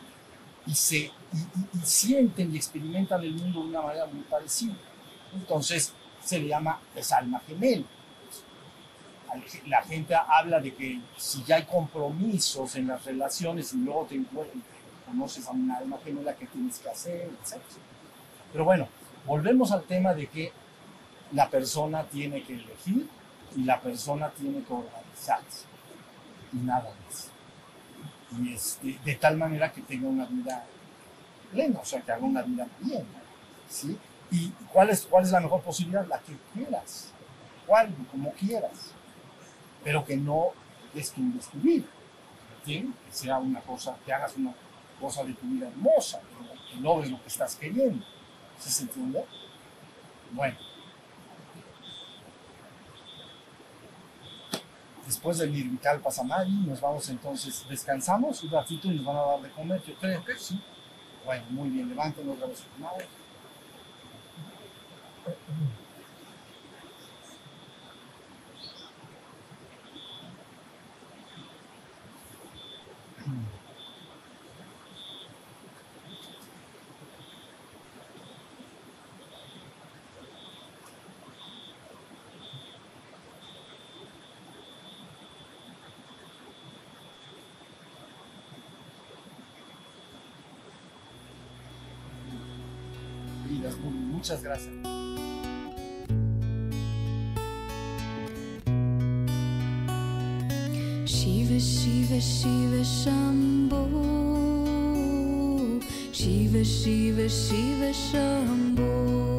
y, 0.66 0.74
se, 0.74 0.98
y, 0.98 1.12
y- 1.36 1.78
y 1.78 1.86
sienten 1.86 2.52
y 2.52 2.58
experimentan 2.58 3.22
el 3.24 3.34
mundo 3.36 3.62
de 3.62 3.68
una 3.70 3.82
manera 3.84 4.08
muy 4.08 4.24
parecida. 4.24 4.74
Entonces 5.36 5.94
se 6.24 6.40
le 6.40 6.48
llama 6.48 6.80
es 6.96 7.12
alma 7.12 7.40
gemela. 7.46 7.86
La 9.68 9.82
gente 9.82 10.16
habla 10.16 10.60
de 10.60 10.74
que 10.74 11.00
si 11.18 11.44
ya 11.44 11.56
hay 11.58 11.64
compromisos 11.64 12.76
en 12.76 12.88
las 12.88 13.04
relaciones 13.06 13.74
y 13.74 13.78
luego 13.78 14.06
te 14.06 14.16
encuentras, 14.16 14.64
conoces 15.06 15.48
a 15.48 15.52
una 15.52 15.78
alma 15.78 15.98
gemela 16.04 16.36
que 16.36 16.46
tienes 16.48 16.80
que 16.80 16.90
hacer, 16.90 17.30
etc. 17.42 17.62
Pero 18.52 18.66
bueno, 18.66 18.88
volvemos 19.26 19.72
al 19.72 19.84
tema 19.84 20.14
de 20.14 20.28
que 20.28 20.52
la 21.32 21.50
persona 21.50 22.04
tiene 22.04 22.44
que 22.44 22.54
elegir 22.54 23.08
y 23.56 23.64
la 23.64 23.80
persona 23.80 24.30
tiene 24.30 24.64
que 24.64 24.74
organizarse 24.74 25.66
y 26.52 26.58
nada 26.58 26.94
más. 27.06 27.30
Y 28.40 28.54
este, 28.54 29.00
de 29.04 29.16
tal 29.16 29.38
manera 29.38 29.72
que 29.72 29.82
tenga 29.82 30.08
una 30.08 30.26
vida 30.26 30.66
plena, 31.52 31.80
o 31.80 31.86
sea, 31.86 32.02
que 32.02 32.12
haga 32.12 32.24
una 32.24 32.42
vida 32.42 32.68
bien. 32.80 33.06
¿sí? 33.70 33.98
¿Y 34.32 34.50
cuál 34.72 34.90
es, 34.90 35.06
cuál 35.06 35.24
es 35.24 35.32
la 35.32 35.40
mejor 35.40 35.62
posibilidad? 35.62 36.06
La 36.08 36.20
que 36.20 36.36
quieras, 36.54 37.12
cuál, 37.66 37.94
como 38.12 38.32
quieras, 38.34 38.94
pero 39.84 40.06
que 40.06 40.16
no 40.16 40.48
des 40.94 41.12
tu 41.12 41.22
descubrir. 41.34 41.86
¿sí? 42.66 42.94
Que 43.06 43.14
sea 43.14 43.38
una 43.38 43.62
cosa, 43.62 43.96
que 44.06 44.14
hagas 44.14 44.36
una 44.38 44.54
cosa 45.00 45.24
de 45.24 45.34
tu 45.34 45.46
vida 45.48 45.68
hermosa, 45.68 46.20
que, 46.22 46.76
que 46.76 46.82
logres 46.82 47.12
lo 47.12 47.22
que 47.22 47.28
estás 47.28 47.56
queriendo. 47.56 48.06
¿Sí 48.60 48.70
se 48.70 48.84
entiende? 48.84 49.26
Bueno. 50.32 50.58
Después 55.06 55.38
del 55.38 55.52
Nirvical 55.52 56.00
Pasamari, 56.00 56.52
nos 56.52 56.80
vamos 56.80 57.10
entonces, 57.10 57.66
descansamos 57.70 58.42
un 58.44 58.52
ratito 58.52 58.88
y 58.88 58.96
nos 58.96 59.06
van 59.06 59.18
a 59.18 59.22
dar 59.22 59.42
de 59.42 59.50
comer, 59.52 59.84
yo 59.84 59.96
creo. 59.96 60.24
¿sí? 60.38 60.60
Bueno, 61.26 61.44
muy 61.50 61.70
bien, 61.70 61.90
levanten 61.90 62.30
otra 62.30 62.48
vez 62.48 62.60
sus 62.60 62.80
manos. 62.80 63.04
Muchas 93.82 94.44
gracias. 94.44 94.74
Shiva 101.06 101.60
Shiva 101.60 102.20
Shiva 102.20 102.84
Shambho 102.84 103.84
Shiva 106.12 106.64
Shiva 106.64 107.28
Shiva 107.30 107.92
Shambho 107.94 109.33